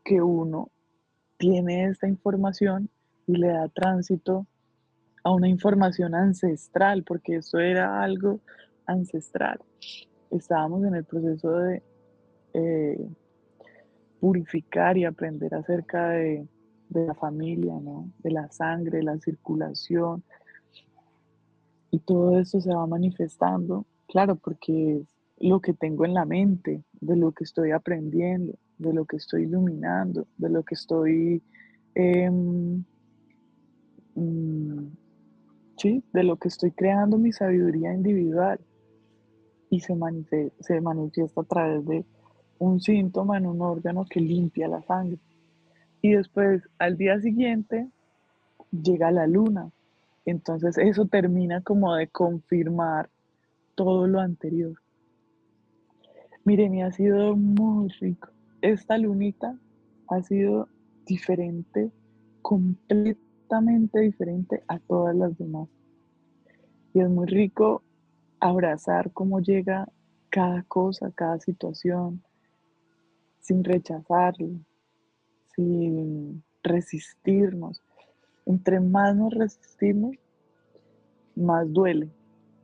que 0.04 0.22
uno 0.22 0.70
tiene 1.38 1.86
esta 1.86 2.08
información 2.08 2.90
y 3.28 3.38
le 3.38 3.48
da 3.48 3.68
tránsito 3.70 4.46
a 5.24 5.32
una 5.32 5.48
información 5.48 6.16
ancestral, 6.16 7.04
porque 7.04 7.38
eso 7.38 7.60
era 7.60 8.02
algo 8.02 8.40
ancestral. 8.86 9.60
Estábamos 10.30 10.84
en 10.84 10.96
el 10.96 11.04
proceso 11.04 11.52
de 11.52 11.84
eh, 12.54 13.10
purificar 14.20 14.98
y 14.98 15.06
aprender 15.06 15.54
acerca 15.56 16.10
de, 16.10 16.48
la 16.90 17.16
familia, 17.16 17.74
de 18.20 18.32
la 18.32 18.50
sangre, 18.52 19.02
la 19.02 19.18
circulación. 19.18 20.24
Y 21.90 22.00
todo 22.00 22.40
eso 22.40 22.62
se 22.62 22.74
va 22.74 22.86
manifestando, 22.86 23.86
claro, 24.08 24.36
porque 24.36 24.98
es 24.98 25.08
lo 25.42 25.60
que 25.60 25.74
tengo 25.74 26.06
en 26.06 26.14
la 26.14 26.26
mente, 26.26 26.84
de 27.00 27.16
lo 27.16 27.32
que 27.32 27.44
estoy 27.44 27.72
aprendiendo, 27.72 28.54
de 28.78 28.94
lo 28.94 29.06
que 29.06 29.18
estoy 29.18 29.44
iluminando, 29.44 30.28
de 30.38 30.50
lo 30.50 30.64
que 30.64 30.76
estoy 30.76 31.42
em, 31.96 32.84
mm, 34.16 34.88
de 36.14 36.24
lo 36.24 36.38
que 36.38 36.48
estoy 36.48 36.72
creando 36.72 37.18
mi 37.18 37.32
sabiduría 37.32 37.92
individual 37.92 38.60
y 39.72 39.80
se 39.80 39.96
manifiesta, 39.96 40.64
se 40.64 40.80
manifiesta 40.80 41.42
a 41.42 41.44
través 41.44 41.86
de 41.88 42.06
un 42.60 42.80
síntoma 42.80 43.38
en 43.40 43.48
un 43.48 43.62
órgano 43.62 44.06
que 44.06 44.20
limpia 44.20 44.68
la 44.68 44.84
sangre. 44.84 45.18
Y 46.04 46.12
después, 46.12 46.62
al 46.78 46.98
día 46.98 47.20
siguiente, 47.20 47.88
llega 48.72 49.12
la 49.12 49.26
luna. 49.26 49.72
Entonces 50.26 50.78
eso 50.78 51.08
termina 51.08 51.62
como 51.62 51.96
de 51.96 52.08
confirmar 52.08 53.10
todo 53.74 54.06
lo 54.06 54.20
anterior. 54.20 54.76
Miren, 56.44 56.74
y 56.74 56.82
ha 56.82 56.92
sido 56.92 57.36
muy 57.36 57.90
rico. 58.00 58.30
Esta 58.62 58.98
lunita 58.98 59.58
ha 60.08 60.22
sido 60.24 60.68
diferente, 61.06 61.92
completamente 62.42 64.00
diferente 64.00 64.64
a 64.68 64.80
todas 64.80 65.16
las 65.16 65.38
demás. 65.38 65.70
Y 66.94 67.00
es 67.00 67.10
muy 67.10 67.28
rico 67.28 67.84
abrazar 68.40 69.12
cómo 69.12 69.40
llega 69.40 69.88
cada 70.30 70.64
cosa, 70.64 71.12
cada 71.14 71.40
situación, 71.40 72.24
sin 73.40 73.64
rechazarlo, 73.64 74.50
sin 75.56 76.44
resistirnos. 76.64 77.84
Entre 78.46 78.80
más 78.80 79.16
nos 79.16 79.34
resistimos, 79.34 80.16
más 81.36 81.72
duele. 81.72 82.10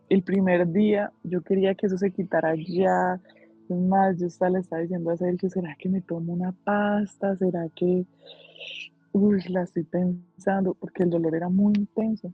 El 0.10 0.24
primer 0.24 0.72
día 0.72 1.12
yo 1.24 1.42
quería 1.42 1.76
que 1.76 1.88
eso 1.88 1.98
se 1.98 2.12
quitara 2.12 2.56
ya. 2.56 3.22
Es 3.70 3.78
más, 3.78 4.18
yo 4.18 4.28
le 4.50 4.60
estaba 4.60 4.82
diciendo 4.82 5.12
a 5.12 5.18
Sergio, 5.18 5.50
¿será 5.50 5.76
que 5.78 5.90
me 5.90 6.02
tomo 6.02 6.34
una 6.34 6.52
pasta? 6.52 7.36
¿Será 7.36 7.68
que 7.76 8.06
uy, 9.18 9.42
la 9.50 9.64
estoy 9.64 9.84
pensando, 9.84 10.74
porque 10.74 11.04
el 11.04 11.10
dolor 11.10 11.36
era 11.36 11.50
muy 11.50 11.74
intenso. 11.76 12.34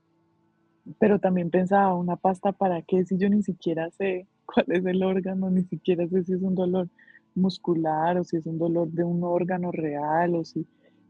Pero 1.00 1.20
también 1.20 1.50
pensaba, 1.50 1.96
una 1.96 2.18
pasta 2.18 2.52
para 2.52 2.82
qué 2.82 3.06
si 3.06 3.18
yo 3.18 3.30
ni 3.30 3.42
siquiera 3.42 3.90
sé 3.92 4.28
cuál 4.46 4.66
es 4.70 4.86
el 4.86 5.04
órgano, 5.04 5.50
ni 5.50 5.64
siquiera 5.64 6.08
sé 6.08 6.24
si 6.24 6.34
es 6.34 6.42
un 6.42 6.56
dolor 6.56 6.90
muscular 7.36 8.18
o 8.18 8.24
si 8.24 8.38
es 8.38 8.46
un 8.46 8.60
dolor 8.60 8.90
de 8.90 9.04
un 9.04 9.24
órgano 9.24 9.72
real 9.72 10.36
o 10.36 10.44
si 10.44 10.68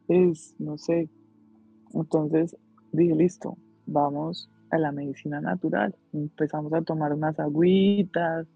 es, 0.07 0.55
no 0.59 0.77
sé. 0.77 1.09
Entonces 1.93 2.55
dije, 2.91 3.15
listo, 3.15 3.57
vamos 3.86 4.49
a 4.69 4.77
la 4.77 4.91
medicina 4.91 5.41
natural. 5.41 5.95
Empezamos 6.13 6.73
a 6.73 6.81
tomar 6.81 7.13
unas 7.13 7.39
agüitas, 7.39 8.47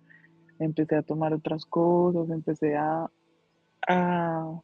empecé 0.60 0.96
a 0.96 1.04
tomar 1.04 1.34
otras 1.34 1.66
cosas, 1.66 2.30
empecé 2.30 2.76
a, 2.76 3.10
a 3.88 4.62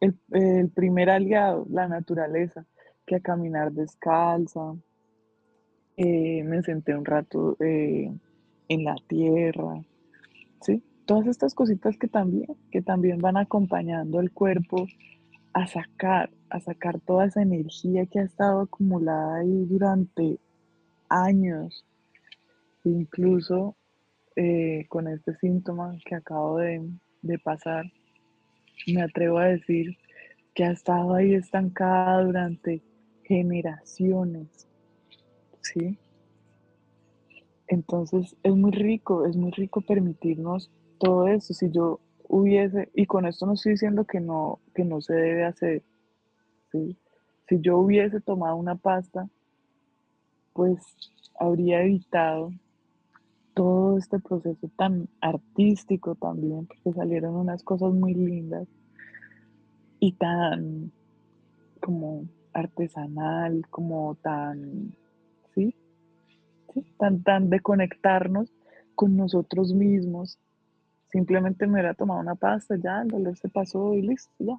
el, 0.00 0.70
primer 0.70 1.10
aliado, 1.10 1.66
la 1.70 1.88
naturaleza, 1.88 2.64
que 3.06 3.16
a 3.16 3.20
caminar 3.20 3.72
descalza. 3.72 4.74
Eh, 5.96 6.42
me 6.44 6.62
senté 6.62 6.96
un 6.96 7.04
rato 7.04 7.56
eh, 7.60 8.12
en 8.68 8.84
la 8.84 8.96
tierra, 9.06 9.82
¿sí? 10.60 10.82
Todas 11.06 11.26
estas 11.26 11.54
cositas 11.54 11.96
que 11.96 12.08
también, 12.08 12.56
que 12.72 12.82
también 12.82 13.18
van 13.18 13.36
acompañando 13.36 14.18
al 14.18 14.32
cuerpo 14.32 14.86
a 15.52 15.66
sacar, 15.68 16.30
a 16.50 16.58
sacar 16.60 16.98
toda 17.00 17.26
esa 17.26 17.42
energía 17.42 18.06
que 18.06 18.18
ha 18.18 18.24
estado 18.24 18.62
acumulada 18.62 19.36
ahí 19.36 19.66
durante 19.66 20.38
años, 21.08 21.84
incluso 22.82 23.76
eh, 24.36 24.86
con 24.88 25.08
este 25.08 25.36
síntoma 25.36 25.96
que 26.04 26.14
acabo 26.14 26.58
de, 26.58 26.88
de 27.22 27.38
pasar 27.38 27.84
me 28.86 29.02
atrevo 29.02 29.38
a 29.38 29.46
decir 29.46 29.96
que 30.54 30.64
ha 30.64 30.70
estado 30.70 31.14
ahí 31.14 31.34
estancada 31.34 32.22
durante 32.22 32.82
generaciones. 33.24 34.68
¿Sí? 35.60 35.98
Entonces 37.66 38.36
es 38.42 38.54
muy 38.54 38.70
rico, 38.72 39.24
es 39.26 39.36
muy 39.36 39.50
rico 39.52 39.80
permitirnos 39.80 40.70
todo 40.98 41.28
eso. 41.28 41.54
Si 41.54 41.70
yo 41.70 42.00
hubiese, 42.28 42.90
y 42.94 43.06
con 43.06 43.26
esto 43.26 43.46
no 43.46 43.54
estoy 43.54 43.72
diciendo 43.72 44.04
que 44.04 44.20
no, 44.20 44.60
que 44.74 44.84
no 44.84 45.00
se 45.00 45.14
debe 45.14 45.44
hacer, 45.44 45.82
¿sí? 46.70 46.96
si 47.48 47.60
yo 47.60 47.78
hubiese 47.78 48.20
tomado 48.20 48.56
una 48.56 48.76
pasta, 48.76 49.28
pues 50.52 50.78
habría 51.38 51.82
evitado 51.82 52.52
todo 53.54 53.98
este 53.98 54.18
proceso 54.18 54.68
tan 54.76 55.08
artístico 55.20 56.16
también, 56.16 56.66
porque 56.66 56.92
salieron 56.92 57.36
unas 57.36 57.62
cosas 57.62 57.92
muy 57.92 58.14
lindas 58.14 58.68
y 60.00 60.12
tan 60.12 60.92
como 61.80 62.24
artesanal, 62.52 63.66
como 63.70 64.16
tan, 64.16 64.94
¿sí? 65.54 65.74
¿Sí? 66.72 66.84
Tan, 66.98 67.22
tan 67.22 67.50
de 67.50 67.60
conectarnos 67.60 68.52
con 68.94 69.16
nosotros 69.16 69.72
mismos. 69.72 70.38
Simplemente 71.10 71.66
me 71.66 71.74
hubiera 71.74 71.94
tomado 71.94 72.20
una 72.20 72.34
pasta, 72.34 72.76
ya, 72.76 73.02
el 73.02 73.08
dolor 73.08 73.36
se 73.36 73.48
pasó 73.48 73.94
y 73.94 74.02
listo, 74.02 74.32
ya. 74.38 74.58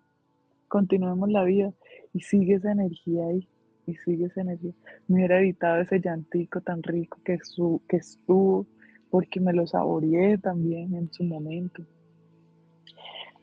Continuemos 0.68 1.30
la 1.30 1.44
vida 1.44 1.74
y 2.14 2.22
sigue 2.22 2.56
esa 2.56 2.72
energía 2.72 3.26
ahí, 3.26 3.48
y 3.86 3.96
sigue 3.96 4.26
esa 4.26 4.42
energía. 4.42 4.74
Me 5.08 5.18
hubiera 5.18 5.40
evitado 5.40 5.82
ese 5.82 6.00
llantico 6.00 6.62
tan 6.62 6.82
rico 6.84 7.20
que, 7.24 7.40
su, 7.44 7.82
que 7.88 7.98
estuvo 7.98 8.66
porque 9.15 9.39
me 9.39 9.54
lo 9.54 9.65
saboreé 9.65 10.38
también 10.38 10.93
en 10.93 11.10
su 11.13 11.23
momento. 11.23 11.86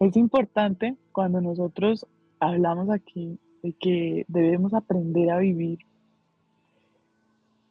Es 0.01 0.15
importante 0.19 0.99
cuando 1.13 1.41
nosotros 1.41 2.07
hablamos 2.41 2.91
aquí 2.91 3.39
de 3.63 3.73
que 3.73 4.27
debemos 4.29 4.75
aprender 4.75 5.31
a 5.31 5.39
vivir 5.39 5.79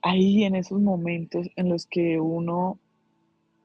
ahí 0.01 0.45
en 0.45 0.55
esos 0.55 0.81
momentos 0.81 1.47
en 1.55 1.69
los 1.69 1.85
que 1.85 2.19
uno 2.19 2.79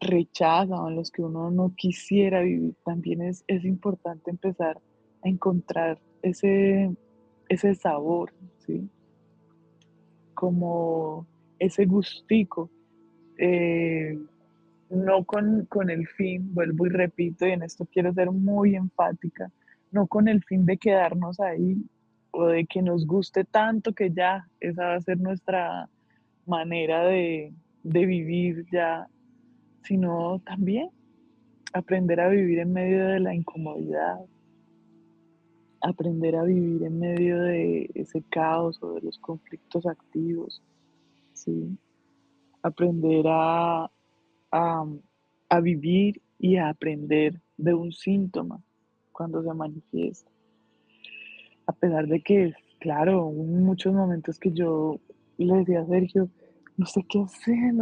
rechaza 0.01 0.83
o 0.83 0.91
en 0.91 0.97
los 0.97 1.11
que 1.11 1.23
uno 1.23 1.51
no 1.51 1.73
quisiera 1.75 2.43
vivir, 2.43 2.75
también 2.85 3.23
es, 3.23 3.43
es 3.47 3.65
importante 3.65 4.31
empezar 4.31 4.83
a 5.25 5.29
encontrar 5.31 5.99
ese, 6.21 6.95
ese 7.49 7.75
sabor, 7.75 8.35
¿sí? 8.59 8.87
Como 10.35 11.27
ese 11.59 11.87
gustico, 11.87 12.69
eh, 13.39 14.19
no 14.91 15.25
con, 15.25 15.67
con 15.67 15.91
el 15.91 16.07
fin, 16.07 16.55
vuelvo 16.55 16.87
y 16.87 16.91
repito, 16.91 17.47
y 17.47 17.53
en 17.53 17.63
esto 17.63 17.87
quiero 17.93 18.13
ser 18.13 18.31
muy 18.31 18.77
enfática, 18.77 19.51
no 19.91 20.07
con 20.07 20.29
el 20.29 20.43
fin 20.45 20.65
de 20.65 20.77
quedarnos 20.77 21.41
ahí 21.41 21.77
o 22.31 22.47
de 22.47 22.67
que 22.67 22.83
nos 22.83 23.07
guste 23.07 23.45
tanto 23.45 23.93
que 23.93 24.11
ya 24.11 24.47
esa 24.61 24.87
va 24.87 24.95
a 24.95 25.01
ser 25.01 25.19
nuestra 25.19 25.89
manera 26.47 27.05
de, 27.05 27.53
de 27.83 28.07
vivir 28.07 28.67
ya, 28.71 29.09
sino 29.83 30.41
también 30.45 30.91
aprender 31.73 32.21
a 32.21 32.29
vivir 32.29 32.59
en 32.59 32.73
medio 32.73 33.07
de 33.07 33.21
la 33.21 33.35
incomodidad, 33.35 34.19
aprender 35.81 36.37
a 36.37 36.45
vivir 36.45 36.83
en 36.85 36.99
medio 36.99 37.41
de 37.41 37.91
ese 37.95 38.23
caos 38.31 38.83
o 38.83 38.95
de 38.95 39.03
los 39.03 39.19
conflictos 39.19 39.87
activos, 39.87 40.63
¿sí? 41.35 41.77
Aprender 42.67 43.25
a, 43.29 43.91
a, 44.53 44.85
a 45.49 45.61
vivir 45.61 46.21
y 46.39 46.57
a 46.57 46.69
aprender 46.69 47.41
de 47.57 47.75
un 47.75 47.93
síntoma 47.93 48.63
cuando 49.13 49.43
se 49.43 49.53
manifiesta. 49.55 50.31
A 51.67 51.73
pesar 51.73 52.07
de 52.07 52.21
que, 52.23 52.55
claro, 52.81 53.27
hubo 53.27 53.45
muchos 53.45 53.93
momentos 53.93 54.39
que 54.39 54.53
yo 54.53 55.01
le 55.39 55.55
decía 55.57 55.81
a 55.81 55.87
Sergio, 55.87 56.29
no 56.77 56.87
sé 56.87 57.05
qué 57.09 57.21
hacer, 57.21 57.75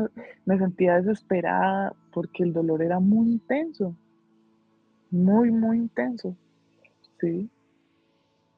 me 0.44 0.58
sentía 0.58 1.00
desesperada 1.00 1.92
porque 2.12 2.44
el 2.44 2.52
dolor 2.52 2.82
era 2.82 3.00
muy 3.00 3.32
intenso, 3.32 3.96
muy, 5.10 5.50
muy 5.50 5.78
intenso, 5.78 6.36
¿sí? 7.20 7.50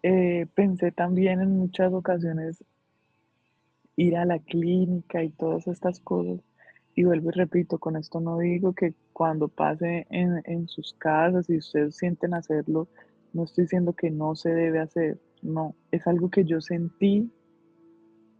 Eh, 0.03 0.47
pensé 0.55 0.93
también 0.93 1.41
en 1.41 1.57
muchas 1.57 1.93
ocasiones 1.93 2.63
ir 3.97 4.17
a 4.17 4.25
la 4.25 4.39
clínica 4.39 5.23
y 5.23 5.31
todas 5.31 5.67
estas 5.67 6.01
cosas. 6.01 6.41
Y 6.95 7.05
vuelvo 7.05 7.31
y 7.31 7.33
repito, 7.33 7.79
con 7.79 7.97
esto 7.97 8.21
no 8.21 8.39
digo 8.39 8.73
que 8.73 8.95
cuando 9.13 9.49
pase 9.49 10.07
en, 10.11 10.43
en 10.45 10.69
sus 10.69 10.95
casas 10.95 11.49
y 11.51 11.59
ustedes 11.59 11.97
sienten 11.97 12.35
hacerlo, 12.35 12.89
no 13.33 13.45
estoy 13.45 13.65
diciendo 13.65 13.93
que 13.93 14.11
no 14.11 14.35
se 14.35 14.51
debe 14.51 14.81
hacer, 14.81 15.19
no, 15.43 15.75
es 15.91 16.07
algo 16.07 16.31
que 16.31 16.45
yo 16.45 16.61
sentí 16.61 17.31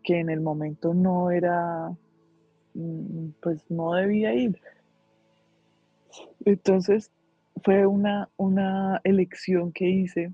que 0.03 0.21
en 0.21 0.31
el 0.31 0.41
momento 0.41 0.95
no 0.95 1.31
era, 1.31 1.91
mm, 2.75 3.31
pues 3.43 3.71
no 3.71 3.93
debía 3.95 4.33
ir. 4.35 4.59
Entonces 6.45 7.11
fue 7.63 7.87
una, 7.87 8.31
una 8.37 9.01
elección 9.05 9.73
que 9.73 9.89
hice 9.89 10.33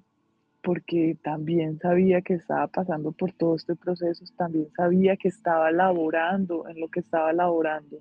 porque 0.62 1.16
también 1.22 1.78
sabía 1.78 2.22
que 2.22 2.34
estaba 2.34 2.66
pasando 2.68 3.12
por 3.12 3.32
todo 3.32 3.56
este 3.56 3.74
proceso, 3.76 4.24
también 4.36 4.68
sabía 4.76 5.16
que 5.16 5.28
estaba 5.28 5.70
laborando 5.72 6.68
en 6.68 6.80
lo 6.80 6.88
que 6.88 7.00
estaba 7.00 7.32
laborando 7.32 7.98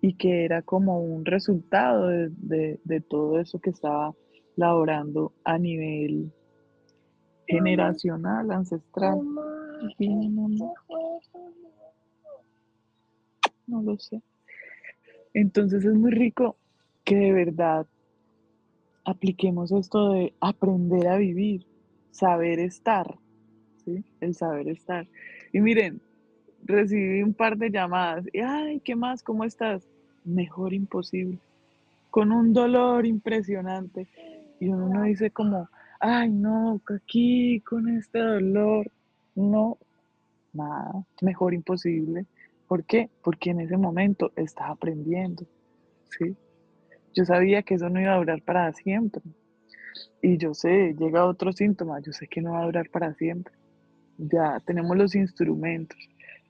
y 0.00 0.14
que 0.14 0.44
era 0.44 0.62
como 0.62 1.00
un 1.00 1.24
resultado 1.24 2.06
de, 2.08 2.30
de- 2.36 2.80
de 2.84 3.00
todo 3.00 3.40
eso 3.40 3.58
que 3.58 3.70
estaba 3.70 4.14
laborando 4.56 5.32
a 5.44 5.58
nivel 5.58 6.32
generacional, 7.46 8.50
ancestral. 8.52 9.18
No 13.66 13.82
lo 13.82 13.98
sé. 13.98 14.22
Entonces 15.34 15.84
es 15.84 15.94
muy 15.94 16.10
rico 16.10 16.56
que 17.04 17.16
de 17.16 17.32
verdad 17.32 17.86
apliquemos 19.08 19.72
esto 19.72 20.10
de 20.12 20.34
aprender 20.38 21.08
a 21.08 21.16
vivir, 21.16 21.66
saber 22.10 22.58
estar, 22.60 23.16
¿sí? 23.82 24.04
El 24.20 24.34
saber 24.34 24.68
estar. 24.68 25.08
Y 25.50 25.60
miren, 25.60 26.02
recibí 26.64 27.22
un 27.22 27.32
par 27.32 27.56
de 27.56 27.70
llamadas 27.70 28.26
y, 28.34 28.40
ay, 28.40 28.80
¿qué 28.80 28.94
más? 28.94 29.22
¿Cómo 29.22 29.44
estás? 29.44 29.88
Mejor 30.24 30.74
imposible, 30.74 31.38
con 32.10 32.32
un 32.32 32.52
dolor 32.52 33.06
impresionante. 33.06 34.06
Y 34.60 34.68
uno 34.68 34.90
no 34.90 35.04
dice 35.04 35.30
como, 35.30 35.70
ay, 36.00 36.30
no, 36.30 36.78
aquí 36.94 37.60
con 37.60 37.88
este 37.88 38.18
dolor. 38.18 38.90
No, 39.34 39.78
nada, 40.52 41.06
mejor 41.22 41.54
imposible. 41.54 42.26
¿Por 42.66 42.84
qué? 42.84 43.08
Porque 43.22 43.50
en 43.50 43.60
ese 43.60 43.78
momento 43.78 44.32
estaba 44.36 44.70
aprendiendo, 44.70 45.46
¿sí? 46.10 46.36
Yo 47.18 47.24
sabía 47.24 47.64
que 47.64 47.74
eso 47.74 47.88
no 47.90 48.00
iba 48.00 48.14
a 48.14 48.18
durar 48.18 48.42
para 48.42 48.72
siempre. 48.72 49.20
Y 50.22 50.38
yo 50.38 50.54
sé, 50.54 50.94
llega 50.96 51.24
otro 51.24 51.52
síntoma, 51.52 51.98
yo 51.98 52.12
sé 52.12 52.28
que 52.28 52.40
no 52.40 52.52
va 52.52 52.62
a 52.62 52.66
durar 52.66 52.90
para 52.90 53.12
siempre. 53.14 53.52
Ya 54.18 54.60
tenemos 54.64 54.96
los 54.96 55.16
instrumentos, 55.16 55.98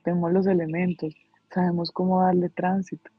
tenemos 0.05 0.31
los 0.31 0.47
elementos, 0.47 1.15
sabemos 1.51 1.91
cómo 1.91 2.21
darle 2.21 2.51
tránsito, 2.51 3.11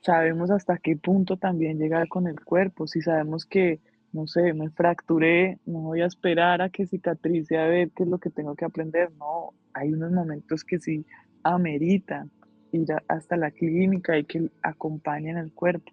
sabemos 0.00 0.50
hasta 0.50 0.78
qué 0.78 0.96
punto 0.96 1.36
también 1.36 1.78
llegar 1.78 2.08
con 2.08 2.28
el 2.28 2.42
cuerpo. 2.42 2.86
Si 2.86 3.02
sabemos 3.02 3.44
que, 3.44 3.78
no 4.14 4.26
sé, 4.26 4.54
me 4.54 4.70
fracturé, 4.70 5.58
no 5.66 5.80
voy 5.80 6.00
a 6.00 6.06
esperar 6.06 6.62
a 6.62 6.70
que 6.70 6.86
cicatrice 6.86 7.58
a 7.58 7.66
ver 7.66 7.90
qué 7.90 8.04
es 8.04 8.08
lo 8.08 8.16
que 8.16 8.30
tengo 8.30 8.54
que 8.54 8.64
aprender. 8.64 9.12
No, 9.18 9.52
hay 9.74 9.92
unos 9.92 10.12
momentos 10.12 10.64
que 10.64 10.78
sí 10.78 11.04
ameritan 11.42 12.30
ir 12.72 12.86
hasta 13.06 13.36
la 13.36 13.50
clínica 13.50 14.16
y 14.16 14.24
que 14.24 14.50
acompañen 14.62 15.36
el 15.36 15.52
cuerpo. 15.52 15.92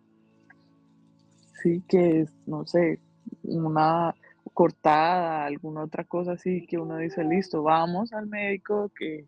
Sí, 1.61 1.83
que 1.87 2.21
es, 2.21 2.33
no 2.45 2.65
sé, 2.65 2.99
una 3.43 4.13
cortada, 4.53 5.45
alguna 5.45 5.83
otra 5.83 6.03
cosa 6.03 6.33
así, 6.33 6.65
que 6.67 6.77
uno 6.77 6.97
dice, 6.97 7.23
listo, 7.23 7.63
vamos 7.63 8.13
al 8.13 8.27
médico, 8.27 8.91
que, 8.97 9.25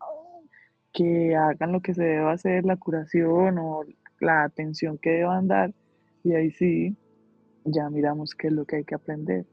que 0.92 1.34
hagan 1.36 1.72
lo 1.72 1.80
que 1.80 1.94
se 1.94 2.04
deba 2.04 2.32
hacer, 2.32 2.64
la 2.64 2.76
curación 2.76 3.58
o 3.58 3.84
la 4.20 4.44
atención 4.44 4.98
que 4.98 5.10
deban 5.10 5.48
dar, 5.48 5.72
y 6.22 6.34
ahí 6.34 6.50
sí, 6.50 6.96
ya 7.64 7.88
miramos 7.90 8.34
qué 8.34 8.48
es 8.48 8.52
lo 8.52 8.64
que 8.64 8.76
hay 8.76 8.84
que 8.84 8.94
aprender. 8.94 9.46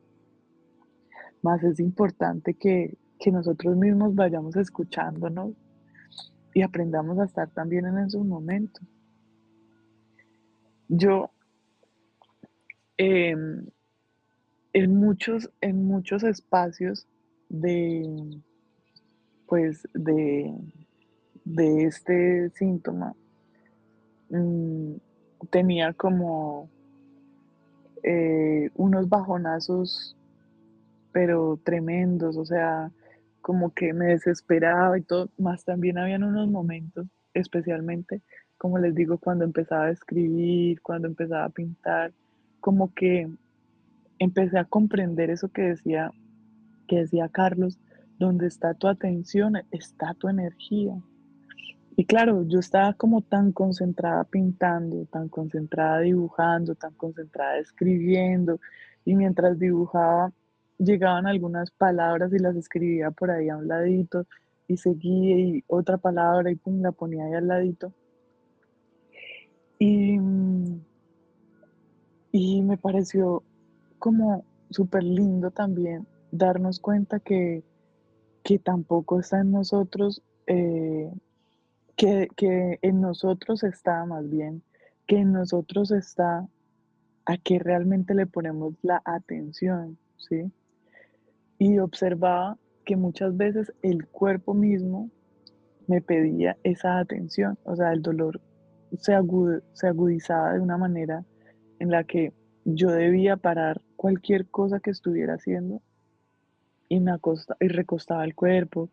Más 1.41 1.63
es 1.63 1.79
importante 1.79 2.53
que, 2.53 2.97
que 3.19 3.31
nosotros 3.31 3.75
mismos 3.75 4.15
vayamos 4.15 4.55
escuchándonos 4.55 5.53
y 6.53 6.61
aprendamos 6.61 7.19
a 7.19 7.25
estar 7.25 7.49
también 7.49 7.85
en 7.85 7.97
esos 7.97 8.25
momentos. 8.25 8.83
Yo, 10.87 11.31
em, 13.03 13.65
en 14.73 14.95
muchos, 14.95 15.49
en 15.61 15.85
muchos 15.85 16.23
espacios 16.23 17.07
de, 17.49 18.41
pues, 19.47 19.87
de, 19.93 20.53
de 21.43 21.83
este 21.83 22.49
síntoma, 22.51 23.13
mm, 24.29 24.93
tenía 25.49 25.93
como 25.93 26.69
eh, 28.03 28.69
unos 28.75 29.09
bajonazos, 29.09 30.15
pero 31.11 31.59
tremendos, 31.63 32.37
o 32.37 32.45
sea, 32.45 32.91
como 33.41 33.73
que 33.73 33.93
me 33.93 34.07
desesperaba 34.07 34.97
y 34.97 35.01
todo, 35.03 35.29
más 35.37 35.65
también 35.65 35.97
habían 35.97 36.23
unos 36.23 36.49
momentos, 36.49 37.07
especialmente, 37.33 38.21
como 38.57 38.79
les 38.79 38.95
digo, 38.95 39.17
cuando 39.17 39.43
empezaba 39.43 39.85
a 39.85 39.91
escribir, 39.91 40.81
cuando 40.81 41.07
empezaba 41.09 41.45
a 41.45 41.49
pintar, 41.49 42.13
como 42.63 42.93
que 42.93 43.29
empecé 44.19 44.57
a 44.57 44.63
comprender 44.63 45.29
eso 45.29 45.49
que 45.49 45.63
decía, 45.63 46.13
que 46.87 46.99
decía 46.99 47.27
Carlos, 47.27 47.77
donde 48.19 48.47
está 48.47 48.73
tu 48.73 48.87
atención, 48.87 49.55
está 49.69 50.13
tu 50.13 50.29
energía. 50.29 50.95
Y 51.97 52.05
claro, 52.05 52.47
yo 52.47 52.59
estaba 52.59 52.93
como 52.93 53.21
tan 53.21 53.51
concentrada 53.51 54.23
pintando, 54.23 55.05
tan 55.07 55.27
concentrada 55.27 55.99
dibujando, 55.99 56.73
tan 56.75 56.93
concentrada 56.93 57.57
escribiendo, 57.57 58.61
y 59.03 59.15
mientras 59.15 59.59
dibujaba 59.59 60.31
llegaban 60.77 61.27
algunas 61.27 61.69
palabras 61.69 62.31
y 62.31 62.39
las 62.39 62.55
escribía 62.55 63.11
por 63.11 63.29
ahí 63.29 63.49
a 63.49 63.57
un 63.57 63.67
ladito, 63.67 64.25
y 64.69 64.77
seguía 64.77 65.37
y 65.37 65.63
otra 65.67 65.97
palabra 65.97 66.49
y 66.49 66.55
pum, 66.55 66.81
la 66.81 66.93
ponía 66.93 67.25
ahí 67.25 67.33
al 67.33 67.47
ladito. 67.49 67.91
Y, 69.79 70.17
mm, 70.17 70.92
y 72.33 72.63
me 72.63 72.77
pareció 72.77 73.43
como 73.99 74.43
súper 74.71 75.03
lindo 75.03 75.51
también 75.51 76.07
darnos 76.31 76.79
cuenta 76.79 77.19
que, 77.19 77.63
que 78.43 78.57
tampoco 78.57 79.19
está 79.19 79.39
en 79.39 79.51
nosotros 79.51 80.23
eh, 80.47 81.13
que, 81.95 82.27
que 82.35 82.79
en 82.81 83.01
nosotros 83.01 83.63
está 83.63 84.03
más 84.05 84.27
bien, 84.27 84.63
que 85.05 85.17
en 85.17 85.31
nosotros 85.31 85.91
está 85.91 86.49
a 87.25 87.37
que 87.37 87.59
realmente 87.59 88.15
le 88.15 88.25
ponemos 88.25 88.73
la 88.81 89.01
atención, 89.05 89.99
¿sí? 90.17 90.51
Y 91.59 91.77
observaba 91.77 92.57
que 92.83 92.95
muchas 92.95 93.37
veces 93.37 93.71
el 93.83 94.07
cuerpo 94.07 94.55
mismo 94.55 95.11
me 95.85 96.01
pedía 96.01 96.57
esa 96.63 96.97
atención, 96.97 97.59
o 97.63 97.75
sea, 97.75 97.93
el 97.93 98.01
dolor 98.01 98.41
se, 98.97 99.13
se 99.73 99.87
agudizaba 99.87 100.53
de 100.53 100.59
una 100.59 100.77
manera 100.79 101.23
en 101.83 101.91
la 101.91 102.05
que 102.05 102.31
yo 102.63 102.91
debía 102.91 103.35
parar 103.35 103.81
cualquier 103.97 104.47
cosa 104.47 104.79
que 104.79 104.89
estuviera 104.89 105.33
haciendo 105.33 105.81
y 106.87 107.01
me 107.01 107.11
acosta, 107.11 107.57
y 107.59 107.67
recostaba 107.67 108.23
el 108.23 108.35
cuerpo. 108.35 108.89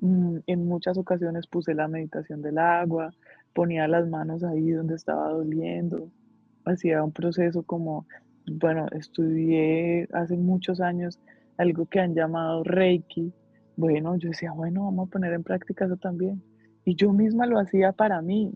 Mm, 0.00 0.38
en 0.48 0.66
muchas 0.66 0.98
ocasiones 0.98 1.46
puse 1.46 1.74
la 1.74 1.86
meditación 1.86 2.42
del 2.42 2.58
agua, 2.58 3.14
ponía 3.54 3.86
las 3.86 4.08
manos 4.08 4.42
ahí 4.42 4.70
donde 4.70 4.96
estaba 4.96 5.28
doliendo, 5.28 6.10
hacía 6.64 7.04
un 7.04 7.12
proceso 7.12 7.62
como, 7.62 8.04
bueno, 8.50 8.86
estudié 8.90 10.08
hace 10.12 10.36
muchos 10.36 10.80
años 10.80 11.20
algo 11.56 11.86
que 11.86 12.00
han 12.00 12.16
llamado 12.16 12.64
Reiki. 12.64 13.32
Bueno, 13.76 14.16
yo 14.16 14.30
decía, 14.30 14.50
bueno, 14.50 14.86
vamos 14.86 15.06
a 15.06 15.12
poner 15.12 15.34
en 15.34 15.44
práctica 15.44 15.84
eso 15.84 15.98
también. 15.98 16.42
Y 16.84 16.96
yo 16.96 17.12
misma 17.12 17.46
lo 17.46 17.60
hacía 17.60 17.92
para 17.92 18.20
mí, 18.22 18.52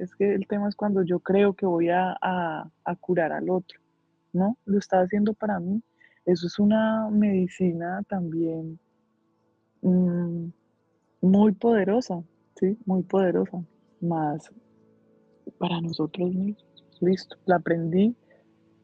Es 0.00 0.14
que 0.14 0.34
el 0.34 0.46
tema 0.46 0.68
es 0.68 0.76
cuando 0.76 1.02
yo 1.02 1.20
creo 1.20 1.54
que 1.54 1.66
voy 1.66 1.90
a, 1.90 2.16
a 2.20 2.96
curar 3.00 3.32
al 3.32 3.50
otro, 3.50 3.80
¿no? 4.32 4.56
Lo 4.64 4.78
estaba 4.78 5.02
haciendo 5.02 5.34
para 5.34 5.58
mí. 5.60 5.82
Eso 6.24 6.46
es 6.46 6.58
una 6.58 7.08
medicina 7.10 8.02
también 8.08 8.78
mm, 9.82 10.48
muy 11.22 11.52
poderosa, 11.52 12.22
¿sí? 12.56 12.78
Muy 12.84 13.02
poderosa. 13.02 13.64
Más 14.00 14.50
para 15.58 15.80
nosotros 15.80 16.34
mismos. 16.34 16.64
Listo, 17.00 17.36
la 17.46 17.56
aprendí 17.56 18.14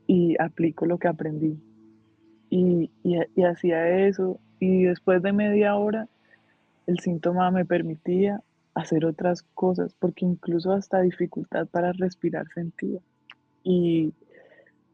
y 0.06 0.36
aplico 0.40 0.86
lo 0.86 0.98
que 0.98 1.08
aprendí. 1.08 1.58
Y, 2.48 2.90
y, 3.02 3.42
hacía 3.42 4.06
eso. 4.06 4.40
Y 4.58 4.84
después 4.84 5.22
de 5.22 5.32
media 5.32 5.76
hora, 5.76 6.08
el 6.86 6.98
síntoma 7.00 7.50
me 7.50 7.64
permitía 7.64 8.42
hacer 8.76 9.06
otras 9.06 9.42
cosas, 9.54 9.94
porque 9.98 10.26
incluso 10.26 10.70
hasta 10.70 11.00
dificultad 11.00 11.66
para 11.66 11.92
respirar 11.92 12.46
sentía. 12.54 13.00
Y 13.64 14.12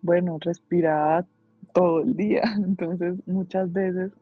bueno, 0.03 0.39
respiraba 0.41 1.27
todo 1.75 2.03
el 2.03 2.15
día. 2.15 2.43
Entonces 2.57 3.17
muchas 3.27 3.73
veces 3.73 4.13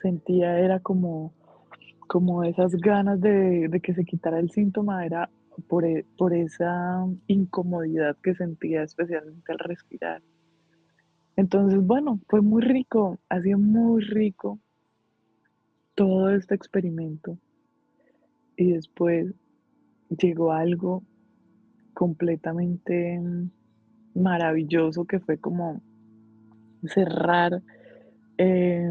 sentía 0.00 0.58
era 0.58 0.80
como, 0.80 1.32
como 2.06 2.42
esas 2.42 2.72
ganas 2.76 3.20
de, 3.20 3.68
que 3.82 3.92
se 3.92 4.04
quitara 4.06 4.38
el 4.38 4.50
síntoma, 4.50 5.04
era 5.04 5.28
por, 5.68 5.84
e, 5.84 6.06
por 6.16 6.32
esa 6.32 7.06
incomodidad 7.26 8.16
que 8.22 8.34
sentía 8.34 8.82
especialmente 8.82 9.52
al 9.52 9.58
respirar. 9.58 10.22
Entonces, 11.36 11.80
bueno, 11.86 12.18
fue 12.28 12.40
muy 12.40 12.62
rico, 12.62 13.18
ha 13.28 13.42
sido 13.42 13.58
muy 13.58 14.00
rico 14.02 14.58
todo 15.94 16.30
este 16.30 16.54
experimento. 16.54 17.36
Y 18.58 18.72
después 18.72 19.32
llegó 20.10 20.52
algo 20.52 21.04
completamente 21.94 23.20
maravilloso 24.14 25.04
que 25.04 25.20
fue 25.20 25.38
como 25.38 25.80
cerrar 26.82 27.62
eh, 28.36 28.90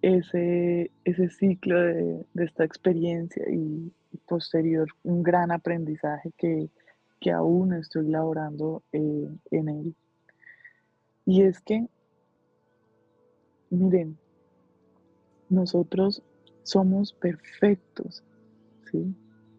ese, 0.00 0.90
ese 1.04 1.28
ciclo 1.28 1.78
de, 1.78 2.24
esta 2.36 2.64
experiencia 2.64 3.44
y, 3.48 3.92
posterior 4.26 4.88
un 5.02 5.22
gran 5.22 5.52
aprendizaje 5.52 6.32
que, 6.38 6.70
aún 7.30 7.74
estoy 7.74 8.08
laborando 8.08 8.82
eh, 8.92 9.28
en 9.50 9.68
él. 9.68 9.94
Y 11.26 11.42
es 11.42 11.60
que, 11.60 11.86
miren, 13.68 14.16
nosotros 15.48 16.22
somos 16.62 17.12
perfectos, 17.12 18.24
¿sí? 18.90 19.14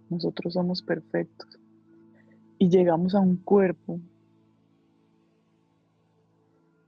Nosotros 0.09 0.53
somos 0.53 0.81
perfectos. 0.81 1.59
Y 2.57 2.69
llegamos 2.69 3.13
a 3.15 3.19
un 3.19 3.37
cuerpo 3.37 3.99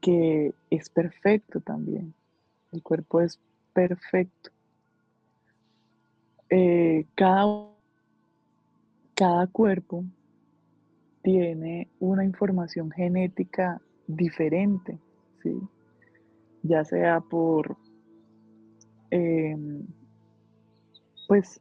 que 0.02 0.54
es 0.70 0.90
perfecto 0.90 1.60
también. 1.60 2.14
El 2.72 2.82
cuerpo 2.82 3.22
es 3.22 3.40
perfecto. 3.74 4.52
Eh, 6.50 7.06
cada, 7.16 7.70
cada 9.14 9.48
cuerpo 9.48 10.04
tiene 11.22 11.90
una 12.00 12.24
información 12.24 12.90
genética 12.90 13.82
diferente, 14.08 14.98
¿sí? 15.44 15.60
ya 16.64 16.84
sea 16.84 17.20
por, 17.22 17.78
em, 19.12 19.86
pues, 21.28 21.60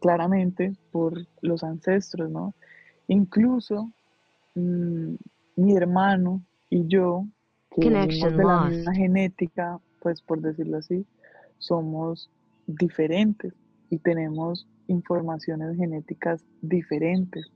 claramente 0.00 0.74
por 0.90 1.26
los 1.42 1.62
ancestros, 1.62 2.30
¿no? 2.30 2.54
Incluso 3.08 3.90
mm, 4.54 5.14
mi 5.56 5.76
hermano 5.76 6.42
y 6.70 6.86
yo 6.86 7.26
que 7.70 7.90
de 7.90 8.44
la 8.44 8.64
misma 8.64 8.94
genética, 8.94 9.78
pues 10.00 10.22
por 10.22 10.40
decirlo 10.40 10.78
así, 10.78 11.06
somos 11.58 12.30
diferentes 12.66 13.52
y 13.90 13.98
tenemos 13.98 14.66
informaciones 14.86 15.76
genéticas 15.76 16.44
diferentes, 16.62 17.46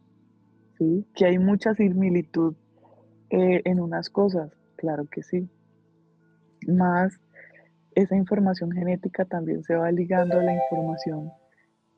¿sí? 0.79 1.05
Que 1.15 1.27
hay 1.27 1.39
mucha 1.39 1.75
similitud 1.75 2.55
eh, 3.31 3.63
en 3.65 3.81
unas 3.81 4.11
cosas, 4.11 4.53
claro 4.77 5.07
que 5.07 5.23
sí. 5.23 5.49
Más 6.69 7.19
esa 7.95 8.17
información 8.17 8.73
genética 8.73 9.25
también 9.25 9.63
se 9.63 9.75
va 9.75 9.91
ligando 9.91 10.39
a 10.39 10.43
la 10.43 10.55
información 10.55 11.31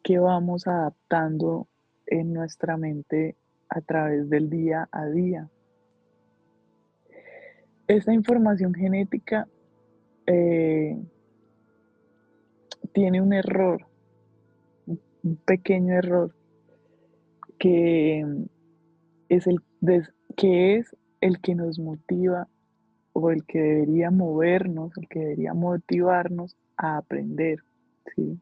que 0.06 0.20
vamos 0.20 0.68
adaptando 0.68 1.66
en 2.06 2.32
nuestra 2.32 2.76
mente 2.76 3.34
a 3.68 3.80
través 3.80 4.30
del 4.30 4.48
día 4.48 4.88
a 4.92 5.06
día. 5.06 5.50
Esa 7.88 8.12
información 8.12 8.72
genética 8.72 9.48
eh, 10.28 10.96
tiene 12.92 13.20
un 13.20 13.32
error, 13.32 13.84
un 14.86 15.36
pequeño 15.44 15.94
error, 15.94 16.32
que 17.58 18.24
es 19.28 19.48
el, 19.48 19.58
que 20.36 20.76
es 20.76 20.96
el 21.20 21.40
que 21.40 21.56
nos 21.56 21.80
motiva 21.80 22.46
o 23.12 23.32
el 23.32 23.44
que 23.44 23.58
debería 23.58 24.12
movernos, 24.12 24.96
el 24.98 25.08
que 25.08 25.18
debería 25.18 25.52
motivarnos 25.52 26.56
a 26.76 26.96
aprender. 26.96 27.64
¿sí? 28.14 28.40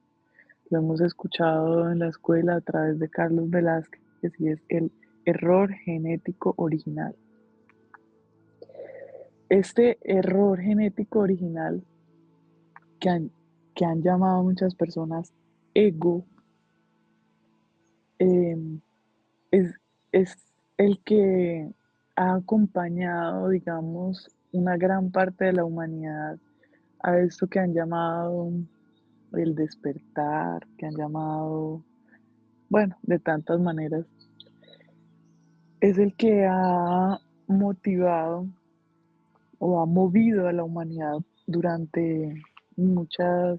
Lo 0.71 0.79
hemos 0.79 1.01
escuchado 1.01 1.91
en 1.91 2.01
la 2.01 2.09
escuela 2.09 2.57
a 2.57 2.61
través 2.61 2.99
de 2.99 3.09
Carlos 3.09 3.51
Velázquez 3.51 4.01
y 4.39 4.49
es 4.49 4.63
el 4.69 4.91
error 5.25 5.73
genético 5.73 6.55
original. 6.57 7.15
Este 9.49 9.99
error 10.03 10.61
genético 10.61 11.21
original 11.21 11.83
que 12.99 13.11
han, 13.11 13.31
que 13.75 13.85
han 13.85 14.03
llamado 14.03 14.43
muchas 14.43 14.75
personas 14.75 15.33
ego 15.75 16.25
em, 18.19 18.81
es, 19.51 19.75
es 20.13 20.37
el 20.79 20.99
que 21.05 21.71
ha 22.17 22.35
acompañado, 22.35 23.49
digamos, 23.51 24.31
una 24.53 24.77
gran 24.77 25.11
parte 25.11 25.47
de 25.47 25.53
la 25.53 25.65
humanidad 25.65 26.39
a 27.01 27.19
esto 27.19 27.47
que 27.47 27.59
han 27.59 27.75
llamado 27.75 28.51
el 29.37 29.55
despertar, 29.55 30.67
que 30.79 30.87
han 30.87 30.97
llamado, 30.97 31.85
bueno, 32.69 32.97
de 33.03 33.19
tantas 33.19 33.61
maneras, 33.61 34.07
es 35.81 35.99
el 35.99 36.15
que 36.15 36.47
ha 36.47 37.21
motivado 37.47 38.47
o 39.59 39.81
ha 39.81 39.87
movido 39.87 40.49
a 40.49 40.53
la 40.53 40.65
humanidad 40.65 41.19
durante 41.47 42.43
muchas, 42.77 43.59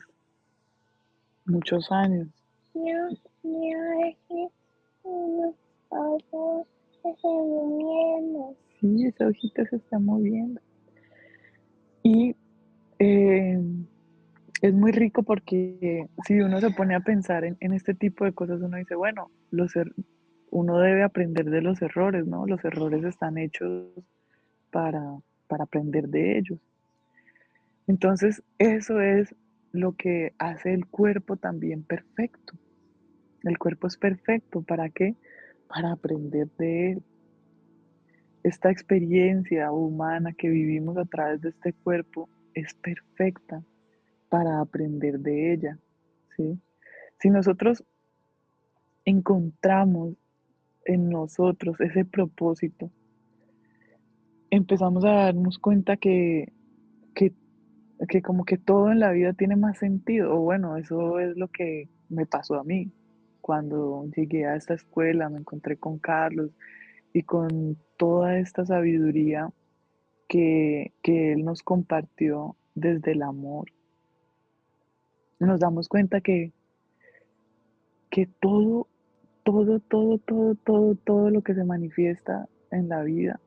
muchos 1.46 1.92
años. 1.92 2.28
Sí, 8.80 9.06
esa 9.06 9.28
hojita 9.28 9.66
se 9.66 9.78
está 9.78 10.00
moviendo. 10.00 10.60
Y 12.04 12.36
eh, 13.00 13.60
es 14.68 14.74
muy 14.74 14.92
rico 14.92 15.24
porque 15.24 16.08
si 16.26 16.40
uno 16.40 16.60
se 16.60 16.72
pone 16.72 16.96
a 16.96 17.02
pensar 17.02 17.44
en, 17.44 17.74
este 17.74 17.94
tipo 17.94 18.26
de 18.26 18.34
cosas, 18.34 18.62
uno 18.62 18.78
dice, 18.78 18.96
bueno, 18.96 19.30
los 19.52 19.76
er, 19.76 19.92
uno 20.50 20.80
debe 20.80 21.04
aprender 21.04 21.50
de 21.50 21.62
los 21.62 21.82
errores, 21.82 22.26
¿no? 22.26 22.48
Los 22.48 22.64
errores 22.66 23.04
están 23.04 23.38
hechos 23.38 23.92
para 24.72 25.20
para 25.48 25.66
aprender 25.66 26.10
de 26.10 26.38
ellos. 26.38 26.60
Entonces, 27.88 28.44
eso 28.58 29.00
es 29.00 29.36
lo 29.72 29.94
que 29.94 30.34
hace 30.38 30.74
el 30.74 30.88
cuerpo 30.88 31.38
también 31.38 31.84
perfecto. 31.84 32.54
El 33.44 33.58
cuerpo 33.58 33.88
es 33.88 33.98
perfecto. 33.98 34.62
¿Para 34.62 34.90
qué? 34.90 35.16
Para 35.68 35.92
aprender 35.92 36.50
de 36.58 36.92
él. 36.94 37.04
Esta 38.44 38.72
experiencia 38.72 39.72
humana 39.72 40.34
que 40.34 40.50
vivimos 40.50 40.98
a 40.98 41.06
través 41.06 41.42
de 41.42 41.50
este 41.50 41.74
cuerpo 41.74 42.30
es 42.54 42.74
perfecta 42.76 43.64
para 44.36 44.60
aprender 44.60 45.20
de 45.20 45.54
ella. 45.54 45.80
¿sí? 46.36 46.60
Si 47.20 47.30
nosotros 47.30 47.86
encontramos 49.06 50.18
en 50.84 51.10
nosotros, 51.10 51.80
ese 51.80 52.04
propósito, 52.04 52.92
empezamos 54.50 55.06
a 55.06 55.12
darnos 55.12 55.58
cuenta 55.58 55.96
que, 55.96 56.52
que, 57.14 57.32
como 58.22 58.44
que 58.44 58.58
todo 58.58 58.92
en 58.92 59.00
la 59.00 59.12
vida 59.12 59.32
tiene 59.32 59.56
más 59.56 59.78
sentido. 59.78 60.36
O 60.36 60.42
bueno, 60.42 60.76
eso 60.76 61.18
es 61.22 61.38
lo 61.38 61.48
que 61.48 61.88
me 62.10 62.26
pasó 62.26 62.56
a 62.56 62.66
mí. 62.66 62.92
Cuando 63.40 64.06
llegué 64.18 64.48
a 64.48 64.58
esta 64.58 64.74
escuela, 64.74 65.30
me 65.30 65.40
encontré 65.40 65.78
con 65.78 65.98
Carlos 65.98 66.52
y 67.14 67.24
con 67.24 67.78
toda 67.96 68.38
esta 68.38 68.66
sabiduría 68.66 69.50
que, 70.28 70.92
que 71.02 71.32
él 71.32 71.46
nos 71.46 71.64
compartió 71.64 72.58
desde 72.74 73.14
el 73.14 73.22
amor. 73.22 73.72
Nos 75.46 75.60
damos 75.60 75.88
cuenta 75.88 76.22
que, 76.22 76.54
que 78.10 78.28
todo, 78.28 78.88
todo, 79.44 79.80
todo, 79.80 80.18
todo, 80.18 80.56
todo, 80.56 80.96
todo 80.96 81.30
lo 81.30 81.42
que 81.42 81.54
se 81.54 81.64
manifiesta 81.64 82.48
en 82.72 82.90
la 82.90 83.04
vida 83.04 83.40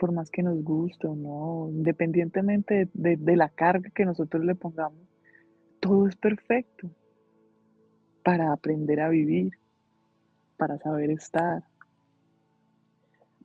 por 0.00 0.12
más 0.12 0.30
que 0.30 0.42
nos 0.42 0.64
guste 0.64 1.06
o 1.06 1.14
no, 1.14 1.68
independientemente 1.70 2.88
de, 2.94 3.36
la 3.36 3.50
carga 3.50 3.90
que 3.90 4.06
nosotros 4.06 4.42
le 4.42 4.54
pongamos, 4.54 4.98
todo 5.78 6.08
es 6.08 6.16
perfecto 6.16 6.88
para 8.24 8.50
aprender 8.50 9.00
a 9.00 9.10
vivir, 9.10 9.52
para 10.56 10.78
saber 10.78 11.10
estar, 11.10 11.64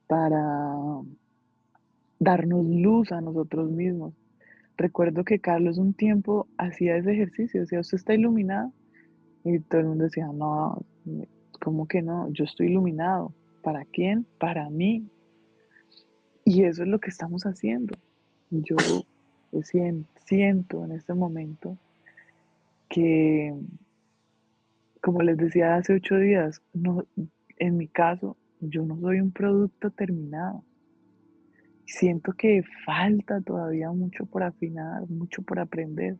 para 0.08 0.76
darnos 2.20 2.66
luz 2.66 3.12
a 3.12 3.20
nosotros 3.20 3.70
mismos. 3.70 4.14
Recuerdo 4.78 5.24
que 5.24 5.40
Carlos 5.40 5.78
un 5.78 5.94
tiempo 5.94 6.48
hacía 6.58 6.98
ese 6.98 7.14
ejercicio, 7.14 7.62
decía, 7.62 7.80
usted 7.80 7.98
está 7.98 8.14
iluminado. 8.14 8.74
Y 9.44 9.60
todo 9.60 9.82
el 9.82 9.88
mundo 9.88 10.06
decía, 10.06 10.28
no, 10.34 10.84
¿cómo 11.62 11.88
que 11.88 12.02
no? 12.02 12.30
Yo 12.32 12.46
estoy 12.46 12.68
iluminado. 12.68 13.34
¿Para 13.62 13.86
quién? 13.86 14.26
Para 14.38 14.70
mí, 14.70 15.10
y 16.44 16.64
eso 16.64 16.84
es 16.84 16.90
lo 16.90 17.00
que 17.00 17.10
estamos 17.10 17.44
haciendo. 17.48 17.96
Yo 18.52 18.76
siento 20.24 20.86
en 20.86 20.92
este 20.92 21.16
momento 21.16 21.78
que, 22.88 23.56
como 25.02 25.24
les 25.24 25.38
decía 25.38 25.76
hace 25.76 25.94
ocho 25.94 26.18
días, 26.18 26.62
no, 26.74 27.04
en 27.58 27.78
mi 27.78 27.88
caso, 27.88 28.38
yo 28.62 28.86
no 28.86 29.00
soy 29.00 29.22
un 29.22 29.32
producto 29.32 29.90
terminado. 29.90 30.64
Siento 31.86 32.34
que 32.34 32.64
falta 32.86 33.42
todavía 33.42 33.92
mucho 33.92 34.26
por 34.26 34.44
afinar, 34.44 35.08
mucho 35.10 35.42
por 35.42 35.60
aprender. 35.60 36.18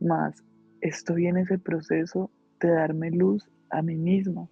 Más 0.00 0.42
estoy 0.80 1.26
en 1.26 1.38
ese 1.38 1.58
proceso 1.58 2.30
de 2.60 2.70
darme 2.70 3.10
luz 3.10 3.48
a 3.70 3.82
mí 3.82 3.96
misma. 3.96 4.48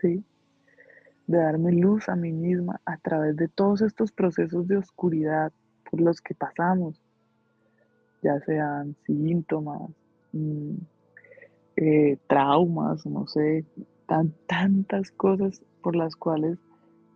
¿Sí? 0.00 0.24
de 1.26 1.38
darme 1.38 1.72
luz 1.72 2.08
a 2.08 2.16
mí 2.16 2.32
misma 2.32 2.80
a 2.84 2.98
través 2.98 3.36
de 3.36 3.48
todos 3.48 3.80
estos 3.80 4.12
procesos 4.12 4.68
de 4.68 4.76
oscuridad 4.76 5.52
por 5.90 6.00
los 6.00 6.20
que 6.20 6.34
pasamos, 6.34 7.00
ya 8.22 8.40
sean 8.40 8.96
síntomas, 9.06 9.90
mm, 10.32 10.74
eh, 11.76 12.18
traumas, 12.26 13.06
no 13.06 13.26
sé, 13.26 13.64
tan, 14.06 14.32
tantas 14.46 15.10
cosas 15.12 15.62
por 15.82 15.96
las 15.96 16.14
cuales 16.16 16.58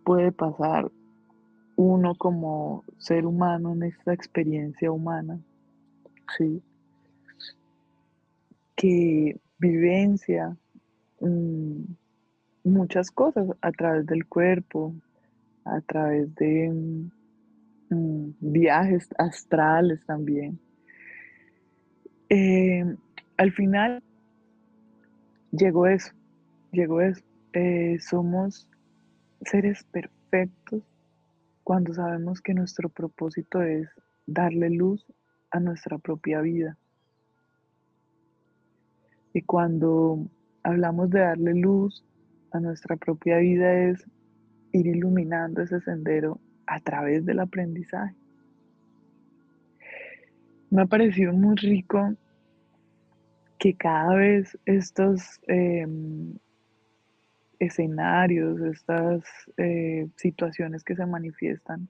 puede 0.03 0.31
pasar 0.31 0.91
uno 1.79 2.13
como 2.13 2.83
ser 2.97 3.25
humano 3.25 3.71
en 3.71 3.83
esta 3.83 4.11
experiencia 4.11 4.91
humana, 4.91 5.39
¿sí? 6.37 6.61
Que 8.75 9.39
vivencia, 9.57 10.57
mm, 11.21 11.83
muchas 12.65 13.09
cosas 13.09 13.47
a 13.61 13.71
través 13.71 14.05
del 14.07 14.27
cuerpo, 14.27 14.93
a 15.63 15.79
través 15.79 16.35
de 16.35 16.69
mm, 17.89 18.29
viajes 18.41 19.07
astrales 19.17 20.05
también. 20.05 20.59
Eh, 22.27 22.83
al 23.37 23.53
final 23.53 24.03
llegó 25.51 25.87
eso, 25.87 26.11
llegó 26.73 26.99
eso. 26.99 27.23
Eh, 27.53 27.97
somos 28.01 28.67
seres 29.45 29.85
perfectos 29.85 30.83
cuando 31.69 31.93
sabemos 31.93 32.41
que 32.41 32.55
nuestro 32.55 32.89
propósito 32.89 33.61
es 33.61 33.87
darle 34.25 34.71
luz 34.71 35.05
a 35.51 35.59
nuestra 35.59 35.99
propia 35.99 36.41
vida. 36.41 36.75
Y 39.35 39.43
cuando 39.43 40.27
hablamos 40.63 41.11
de 41.11 41.19
darle 41.19 41.53
luz 41.53 42.03
a 42.53 42.59
nuestra 42.59 42.95
propia 42.95 43.37
vida 43.37 43.71
es 43.83 44.03
ir 44.71 44.87
iluminando 44.87 45.61
ese 45.61 45.79
sendero 45.81 46.39
a 46.65 46.79
través 46.79 47.23
del 47.27 47.39
aprendizaje. 47.39 48.15
Me 50.71 50.81
ha 50.81 50.85
parecido 50.87 51.33
muy 51.33 51.55
rico 51.55 52.15
que 53.59 53.75
cada 53.75 54.15
vez 54.15 54.57
estos 54.65 55.39
em, 55.45 56.33
escenarios, 57.59 58.61
estas 58.61 59.23
eh, 59.57 60.07
situaciones 60.15 60.83
que 60.83 60.95
se 60.95 61.05
manifiestan, 61.05 61.89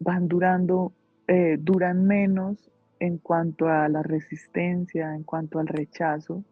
van 0.00 0.28
durando, 0.28 0.92
eh, 1.28 1.56
duran 1.58 2.04
menos 2.04 2.70
en 2.98 3.18
cuanto 3.18 3.68
a 3.68 3.88
la 3.88 4.02
resistencia, 4.02 5.14
en 5.14 5.22
cuanto 5.22 5.58
al 5.58 5.68
rechazo 5.68 6.44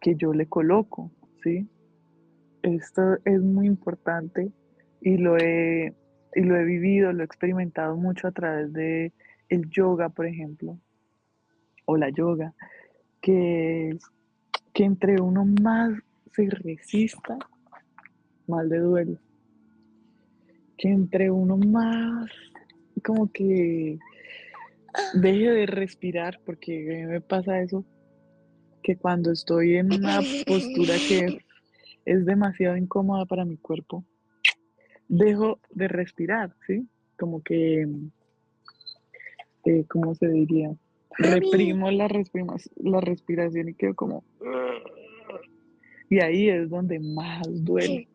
que 0.00 0.14
yo 0.14 0.32
le 0.32 0.46
coloco, 0.46 1.10
¿sí? 1.42 1.66
Esto 2.62 3.18
es 3.24 3.42
muy 3.42 3.66
importante 3.66 4.50
y 5.00 5.16
lo 5.16 5.36
he, 5.36 5.94
lo 6.34 6.56
he 6.56 6.64
vivido, 6.64 7.12
lo 7.12 7.22
he 7.22 7.26
experimentado 7.26 7.96
mucho 7.96 8.28
a 8.28 8.32
través 8.32 8.72
de 8.72 9.12
el 9.48 9.68
yoga, 9.70 10.08
por 10.08 10.26
ejemplo, 10.26 10.78
o 11.84 11.96
la 11.96 12.08
yoga, 12.10 12.54
que, 13.20 13.98
que 14.72 14.84
entre 14.84 15.20
uno 15.20 15.44
más 15.62 15.92
se 16.34 16.48
resista, 16.50 17.38
mal 18.46 18.68
de 18.68 18.78
duelo. 18.78 19.18
Que 20.76 20.88
entre 20.88 21.30
uno 21.30 21.56
más 21.56 22.30
como 23.04 23.30
que 23.30 23.98
deje 25.14 25.50
de 25.50 25.66
respirar, 25.66 26.40
porque 26.44 27.02
a 27.02 27.06
mí 27.06 27.12
me 27.12 27.20
pasa 27.20 27.60
eso, 27.60 27.84
que 28.82 28.96
cuando 28.96 29.32
estoy 29.32 29.76
en 29.76 29.92
una 29.92 30.20
postura 30.46 30.94
que 31.08 31.38
es 32.04 32.26
demasiado 32.26 32.76
incómoda 32.76 33.24
para 33.26 33.44
mi 33.44 33.56
cuerpo, 33.56 34.04
dejo 35.08 35.58
de 35.70 35.88
respirar, 35.88 36.54
¿sí? 36.66 36.86
Como 37.18 37.42
que, 37.42 37.86
eh, 39.64 39.84
¿cómo 39.88 40.14
se 40.14 40.28
diría? 40.28 40.74
Reprimo 41.16 41.90
la, 41.90 42.08
la 42.76 43.00
respiración 43.00 43.68
y 43.68 43.74
quedo 43.74 43.94
como... 43.94 44.24
Y 46.08 46.20
ahí 46.20 46.48
es 46.48 46.70
donde 46.70 47.00
más 47.00 47.42
duele. 47.64 48.08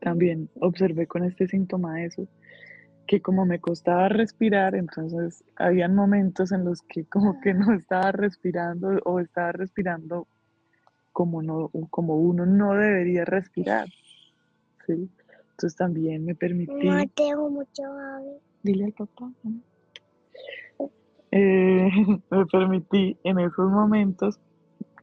También 0.00 0.48
observé 0.60 1.06
con 1.06 1.24
este 1.24 1.48
síntoma 1.48 2.04
eso, 2.04 2.28
que 3.06 3.20
como 3.20 3.46
me 3.46 3.58
costaba 3.58 4.08
respirar, 4.08 4.74
entonces 4.74 5.44
habían 5.56 5.94
momentos 5.94 6.52
en 6.52 6.64
los 6.64 6.82
que 6.82 7.04
como 7.04 7.40
que 7.40 7.54
no 7.54 7.72
estaba 7.74 8.12
respirando 8.12 9.00
o 9.04 9.20
estaba 9.20 9.52
respirando 9.52 10.26
como, 11.12 11.42
no, 11.42 11.70
como 11.90 12.16
uno 12.16 12.44
no 12.44 12.74
debería 12.74 13.24
respirar. 13.24 13.88
¿sí? 14.86 15.08
Entonces 15.50 15.76
también 15.76 16.24
me 16.24 16.34
permití... 16.34 16.88
No 16.88 17.02
tengo 17.14 17.48
mucho 17.50 17.82
Dile 18.62 18.86
al 18.86 18.92
papá. 18.92 19.30
Eh, 21.30 21.90
me 22.30 22.46
permití 22.46 23.18
en 23.24 23.38
esos 23.38 23.70
momentos 23.70 24.38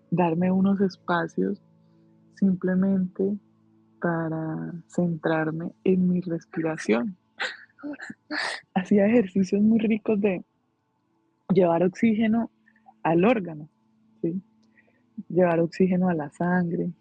darme 0.10 0.52
unos 0.52 0.82
espacios 0.82 1.62
simplemente 2.42 3.38
para 4.02 4.74
centrarme 4.88 5.72
en 5.84 6.10
mi 6.10 6.22
respiración. 6.22 7.16
Hacía 8.74 9.06
ejercicios 9.06 9.62
muy 9.62 9.80
ricos 9.80 10.20
de 10.20 10.44
llevar 11.54 11.84
oxígeno 11.84 12.50
al 13.04 13.24
órgano, 13.26 13.70
¿sí? 14.22 14.42
llevar 15.30 15.60
oxígeno 15.60 16.10
a 16.10 16.16
la 16.16 16.32
sangre 16.32 16.92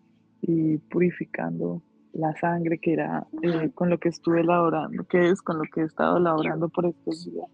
y 0.42 0.76
purificando 0.76 1.82
la 2.12 2.36
sangre 2.36 2.78
que 2.78 2.92
era 2.92 3.26
eh, 3.42 3.70
con 3.74 3.88
lo 3.88 3.98
que 3.98 4.10
estuve 4.10 4.40
elaborando, 4.42 5.04
que 5.04 5.30
es 5.30 5.40
con 5.40 5.58
lo 5.58 5.64
que 5.72 5.80
he 5.80 5.84
estado 5.84 6.18
elaborando 6.18 6.68
por 6.68 6.84
estos 6.84 7.24
días. 7.24 7.48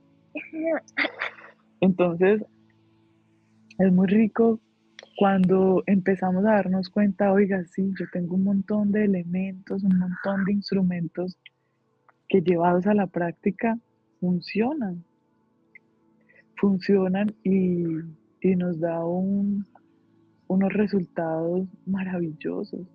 Entonces, 1.80 2.43
es 3.78 3.93
muy 3.93 4.09
rico 4.09 4.59
cuando 5.17 5.83
empezamos 5.87 6.45
a 6.45 6.53
darnos 6.53 6.91
cuenta, 6.91 7.33
oiga, 7.33 7.64
sí, 7.64 7.91
yo 7.99 8.05
tengo 8.12 8.35
un 8.35 8.45
montón 8.45 8.93
de 8.93 9.05
elementos, 9.05 9.83
un 9.83 9.99
montón 9.99 10.45
de 10.45 10.53
instrumentos 10.53 11.39
que 12.29 12.43
llevados 12.43 12.87
a 12.87 12.93
la 12.93 13.07
práctica 13.07 13.79
funcionan, 14.21 15.03
funcionan 16.57 17.35
y, 17.43 17.87
nos 18.57 18.79
da 18.79 19.05
un, 19.05 19.67
unos 20.47 20.73
resultados 20.73 21.67
maravillosos. 21.85 22.87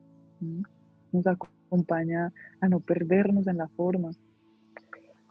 nos 1.12 1.28
acompaña 1.28 2.32
a 2.62 2.70
no 2.70 2.80
perdernos 2.80 3.48
en 3.48 3.58
la 3.58 3.68
forma, 3.68 4.12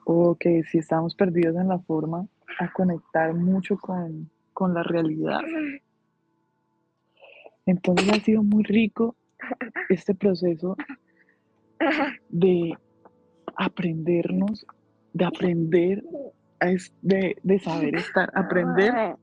o 0.05 0.35
que 0.35 0.63
si 0.65 0.79
estamos 0.79 1.15
perdidos 1.15 1.57
en 1.57 1.69
la 1.69 1.79
forma, 1.79 2.27
a 2.59 2.71
conectar 2.73 3.33
mucho 3.33 3.79
con, 3.79 4.29
con 4.53 4.75
la 4.75 4.83
realidad. 4.83 5.41
Entonces 7.67 8.09
ha 8.11 8.21
sido 8.21 8.43
muy 8.43 8.63
rico 8.65 9.17
este 9.89 10.15
proceso 10.15 10.77
de 12.29 12.77
aprendernos, 13.57 14.67
de 15.13 15.25
aprender, 15.25 16.05
de, 17.03 17.37
de 17.43 17.59
saber 17.59 17.97
estar, 17.97 18.31
aprender 18.35 19.17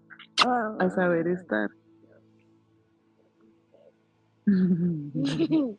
a 0.44 0.90
saber 0.90 1.28
estar. 1.28 1.70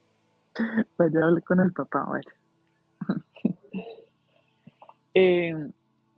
Vaya, 0.98 1.24
hablé 1.24 1.42
con 1.42 1.60
el 1.60 1.72
papá, 1.72 2.04
vaya. 2.04 2.32
Eh, 5.14 5.52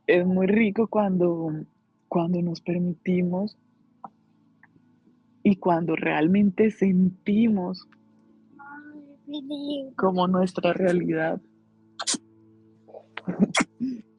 es 0.06 0.26
muy 0.26 0.46
rico 0.46 0.86
cuando, 0.86 1.64
cuando 2.08 2.42
nos 2.42 2.60
permitimos 2.60 3.56
y 5.42 5.56
cuando 5.56 5.96
realmente 5.96 6.70
sentimos 6.70 7.88
como 9.96 10.26
nuestra 10.26 10.72
realidad 10.72 11.40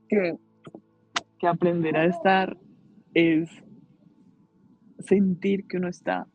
que, 0.08 0.38
que 1.38 1.48
aprender 1.48 1.98
a 1.98 2.06
estar 2.06 2.58
es 3.14 3.50
sentir 5.00 5.68
que 5.68 5.78
uno 5.78 5.90
está 5.90 6.28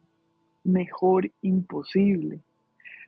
mejor 0.65 1.31
imposible. 1.41 2.43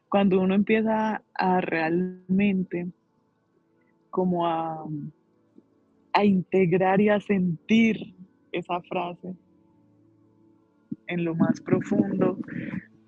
Cuando 0.09 0.41
uno 0.41 0.55
empieza 0.55 1.22
a 1.35 1.61
realmente 1.61 2.91
como 4.11 4.47
a, 4.47 4.87
a 6.14 6.24
integrar 6.24 7.01
y 7.01 7.11
a 7.11 7.20
sentir 7.20 8.16
esa 8.53 8.81
frase 8.83 9.37
en 11.09 11.25
lo 11.25 11.35
más 11.35 11.61
profundo 11.61 12.39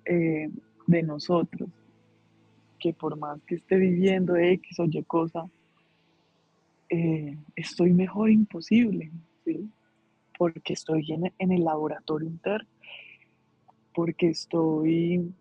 eh, 0.05 0.49
de 0.87 1.03
nosotros, 1.03 1.69
que 2.79 2.93
por 2.93 3.17
más 3.17 3.41
que 3.43 3.55
esté 3.55 3.77
viviendo 3.77 4.35
X 4.35 4.79
o 4.79 4.85
Y 4.85 5.03
cosa, 5.03 5.45
eh, 6.89 7.37
estoy 7.55 7.93
mejor 7.93 8.29
imposible, 8.29 9.11
¿sí? 9.45 9.69
porque 10.37 10.73
estoy 10.73 11.05
en, 11.37 11.51
el 11.51 11.63
laboratorio 11.63 12.27
interno, 12.27 12.67
porque 13.93 14.29
estoy 14.29 15.31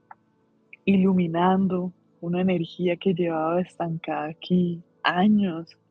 iluminando 0.84 1.92
una 2.20 2.42
energía 2.42 2.96
que 2.96 3.14
llevaba 3.14 3.60
estancada 3.60 4.28
aquí 4.28 4.82
años. 5.02 5.76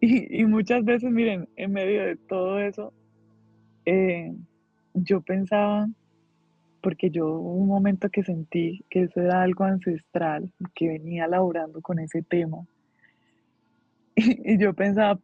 Y, 0.00 0.44
muchas 0.44 0.84
veces, 0.84 1.10
miren, 1.10 1.48
en 1.56 1.72
medio 1.72 2.02
de 2.02 2.16
todo 2.16 2.58
eso, 2.58 2.92
eh, 3.86 4.34
yo 4.94 5.20
pensaba, 5.20 5.88
porque 6.80 7.10
yo 7.10 7.38
un 7.38 7.66
momento 7.66 8.08
que 8.10 8.22
sentí 8.22 8.84
que 8.88 9.02
eso 9.02 9.20
era 9.20 9.42
algo 9.42 9.64
ancestral, 9.64 10.52
que 10.74 10.88
venía 10.88 11.26
laborando 11.26 11.80
con 11.82 11.98
ese 11.98 12.22
tema. 12.22 12.58
Y, 14.16 14.58
yo 14.58 14.74
pensaba, 14.74 15.18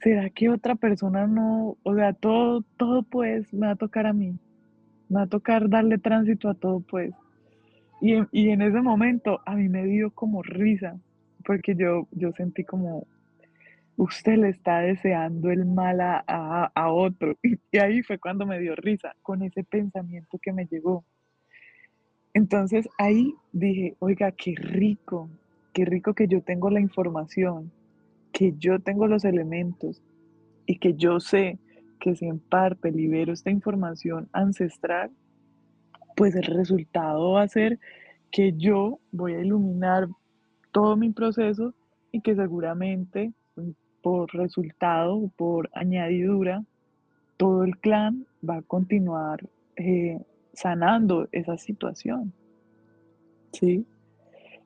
¿será 0.00 0.30
que 0.30 0.48
otra 0.48 0.74
persona 0.74 1.26
no? 1.26 1.76
O 1.82 1.94
sea, 1.94 2.14
todo, 2.14 2.62
todo 2.78 3.02
pues 3.02 3.52
me 3.52 3.66
va 3.66 3.72
a 3.72 3.76
tocar 3.76 4.06
a 4.06 4.14
mí. 4.14 4.38
Me 5.08 5.16
va 5.16 5.22
a 5.22 5.26
tocar 5.26 5.68
darle 5.68 5.98
tránsito 5.98 6.48
a 6.48 6.54
todo 6.54 6.80
pues. 6.80 7.12
Y, 8.00 8.14
y 8.32 8.50
en 8.50 8.62
ese 8.62 8.80
momento 8.80 9.40
a 9.44 9.54
mí 9.54 9.68
me 9.68 9.84
dio 9.84 10.10
como 10.10 10.42
risa, 10.42 10.96
porque 11.44 11.74
yo, 11.74 12.08
yo 12.12 12.32
sentí 12.32 12.64
como, 12.64 13.06
usted 13.96 14.36
le 14.36 14.50
está 14.50 14.80
deseando 14.80 15.50
el 15.50 15.64
mal 15.64 16.00
a, 16.00 16.92
otro. 16.92 17.36
Y 17.72 17.78
ahí 17.78 18.02
fue 18.02 18.18
cuando 18.18 18.46
me 18.46 18.58
dio 18.58 18.74
risa, 18.76 19.14
con 19.22 19.42
ese 19.42 19.64
pensamiento 19.64 20.38
que 20.40 20.52
me 20.52 20.66
llegó. 20.66 21.04
Entonces 22.34 22.88
ahí 22.98 23.34
dije, 23.52 23.96
oiga, 23.98 24.30
qué 24.32 24.54
rico, 24.56 25.30
qué 25.72 25.84
rico 25.84 26.14
que 26.14 26.28
yo 26.28 26.42
tengo 26.42 26.70
la 26.70 26.80
información, 26.80 27.72
que 28.32 28.54
yo 28.58 28.78
tengo 28.78 29.06
los 29.06 29.24
elementos 29.24 30.02
y 30.66 30.78
que 30.78 30.94
yo 30.94 31.18
sé 31.20 31.58
que 31.98 32.14
si 32.14 32.26
en 32.26 32.38
parte 32.38 32.92
libero 32.92 33.32
esta 33.32 33.50
información 33.50 34.28
ancestral, 34.32 35.10
pues 36.14 36.34
el 36.34 36.44
resultado 36.44 37.32
va 37.32 37.42
a 37.42 37.48
ser 37.48 37.78
que 38.30 38.52
yo 38.52 39.00
voy 39.12 39.34
a 39.34 39.40
iluminar 39.40 40.08
todo 40.72 40.96
mi 40.96 41.10
proceso 41.12 41.74
y 42.12 42.20
que 42.20 42.34
seguramente 42.34 43.32
por 44.06 44.32
resultado, 44.32 45.32
por 45.36 45.68
añadidura, 45.74 46.64
todo 47.36 47.64
el 47.64 47.76
clan 47.76 48.24
va 48.48 48.58
a 48.58 48.62
continuar 48.62 49.40
eh, 49.74 50.20
sanando 50.52 51.26
esa 51.32 51.58
situación. 51.58 52.32
¿Sí? 53.50 53.84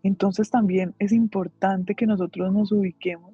Entonces 0.02 0.50
también 0.50 0.94
es 0.98 1.12
importante 1.12 1.94
que 1.94 2.04
nosotros 2.04 2.52
nos 2.52 2.70
ubiquemos 2.70 3.32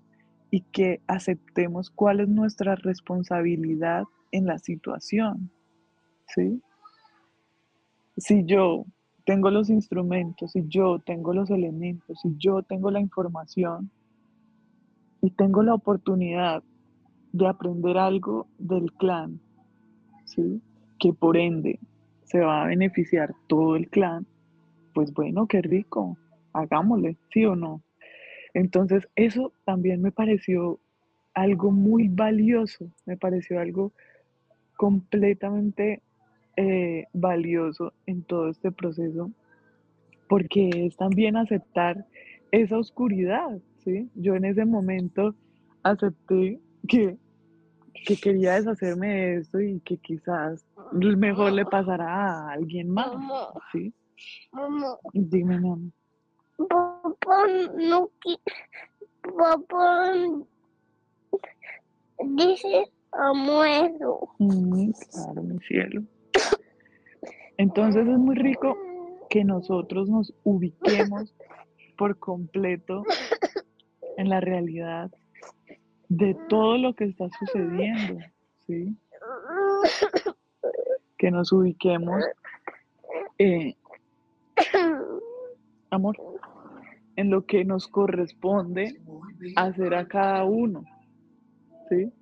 y 0.52 0.60
que 0.60 1.00
aceptemos 1.08 1.90
cuál 1.90 2.20
es 2.20 2.28
nuestra 2.28 2.76
responsabilidad 2.76 4.04
en 4.30 4.46
la 4.46 4.60
situación. 4.60 5.50
¿Sí? 6.28 6.62
Si 8.16 8.44
yo 8.44 8.84
tengo 9.24 9.50
los 9.50 9.70
instrumentos, 9.70 10.52
si 10.52 10.68
yo 10.68 11.00
tengo 11.00 11.34
los 11.34 11.50
elementos, 11.50 12.20
si 12.22 12.36
yo 12.38 12.62
tengo 12.62 12.92
la 12.92 13.00
información, 13.00 13.90
y 15.26 15.30
tengo 15.30 15.64
la 15.64 15.74
oportunidad 15.74 16.62
de 17.32 17.48
aprender 17.48 17.98
algo 17.98 18.46
del 18.58 18.92
clan, 18.92 19.40
¿sí? 20.24 20.62
que 21.00 21.12
por 21.12 21.36
ende 21.36 21.80
se 22.22 22.38
va 22.38 22.62
a 22.62 22.66
beneficiar 22.68 23.34
todo 23.48 23.74
el 23.74 23.88
clan, 23.88 24.24
pues 24.94 25.12
bueno, 25.12 25.48
qué 25.48 25.62
rico, 25.62 26.16
hagámosle, 26.52 27.16
sí 27.32 27.44
o 27.44 27.56
no. 27.56 27.82
Entonces, 28.54 29.08
eso 29.16 29.52
también 29.64 30.00
me 30.00 30.12
pareció 30.12 30.78
algo 31.34 31.72
muy 31.72 32.06
valioso, 32.06 32.92
me 33.04 33.16
pareció 33.16 33.58
algo 33.58 33.92
completamente 34.76 36.02
eh, 36.56 37.06
valioso 37.12 37.92
en 38.06 38.22
todo 38.22 38.48
este 38.48 38.70
proceso, 38.70 39.32
porque 40.28 40.70
es 40.86 40.96
también 40.96 41.36
aceptar 41.36 42.06
esa 42.52 42.78
oscuridad, 42.78 43.58
yo 44.14 44.34
en 44.34 44.44
ese 44.44 44.64
momento 44.64 45.34
acepté 45.82 46.60
que, 46.88 47.16
que 48.06 48.16
quería 48.16 48.54
deshacerme 48.54 49.08
de 49.08 49.36
esto 49.38 49.60
y 49.60 49.80
que 49.80 49.98
quizás 49.98 50.66
mejor 50.92 51.52
le 51.52 51.64
pasara 51.64 52.06
a 52.06 52.52
alguien 52.52 52.90
más, 52.90 53.10
¿sí? 53.72 53.92
Mamá. 54.52 54.96
Dime, 55.12 55.60
mamá. 55.60 55.90
Papá 56.56 57.46
no 57.76 58.10
Papá 59.36 60.12
dice 62.36 62.90
a 63.12 63.32
muero. 63.32 64.20
Mm, 64.38 64.90
claro, 65.10 65.42
mi 65.42 65.58
cielo. 65.60 66.02
Entonces 67.58 68.06
es 68.06 68.18
muy 68.18 68.36
rico 68.36 68.76
que 69.28 69.44
nosotros 69.44 70.08
nos 70.08 70.32
ubiquemos 70.44 71.34
por 71.96 72.18
completo 72.18 73.02
en 74.16 74.28
la 74.28 74.40
realidad 74.40 75.10
de 76.08 76.36
todo 76.48 76.78
lo 76.78 76.94
que 76.94 77.04
está 77.04 77.28
sucediendo, 77.38 78.24
¿sí? 78.66 78.96
Que 81.18 81.30
nos 81.30 81.52
ubiquemos, 81.52 82.22
amor, 85.90 86.16
en 87.16 87.30
lo 87.30 87.46
que 87.46 87.64
nos 87.64 87.88
corresponde 87.88 89.00
hacer 89.56 89.94
a 89.94 90.06
cada 90.06 90.44
uno, 90.44 90.84
¿sí? 91.88 92.12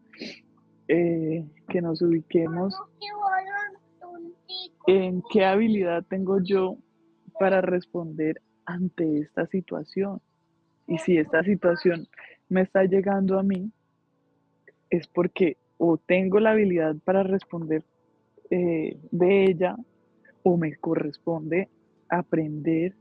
Eh, 0.88 1.44
que 1.68 1.80
nos 1.80 2.02
ubiquemos 2.02 2.74
en 4.86 5.22
qué 5.32 5.44
habilidad 5.44 6.04
tengo 6.08 6.40
yo 6.40 6.76
para 7.38 7.60
responder 7.60 8.40
ante 8.66 9.18
esta 9.18 9.46
situación. 9.46 10.20
Y 10.86 10.98
si 10.98 11.16
esta 11.16 11.42
situación 11.42 12.08
me 12.48 12.62
está 12.62 12.84
llegando 12.84 13.38
a 13.38 13.42
mí, 13.42 13.70
es 14.90 15.06
porque 15.08 15.56
o 15.78 15.96
tengo 15.96 16.40
la 16.40 16.52
habilidad 16.52 16.96
para 17.04 17.22
responder 17.22 17.84
eh, 18.50 18.98
de 19.10 19.44
ella 19.44 19.76
o 20.42 20.56
me 20.56 20.76
corresponde 20.76 21.68
aprender 22.08 22.94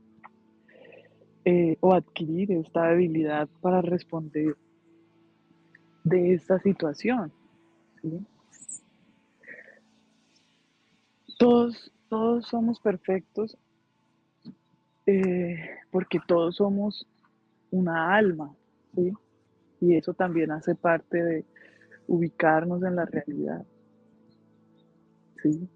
eh, 1.44 1.76
o 1.80 1.92
adquirir 1.92 2.52
esta 2.52 2.88
habilidad 2.88 3.48
para 3.60 3.82
responder 3.82 4.56
de 6.02 6.34
esta 6.34 6.58
situación. 6.60 7.32
Todos, 11.38 11.92
todos 12.08 12.46
somos 12.46 12.80
perfectos 12.80 13.56
eh, 15.06 15.68
porque 15.90 16.18
todos 16.26 16.56
somos 16.56 17.06
una 17.74 18.14
alma, 18.14 18.54
¿sí? 18.94 19.12
Y 19.80 19.96
eso 19.96 20.14
también 20.14 20.52
hace 20.52 20.74
parte 20.74 21.22
de 21.22 21.44
ubicarnos 22.06 22.82
en 22.82 22.96
la 22.96 23.04
realidad, 23.04 23.64
¿sí? 25.42 25.68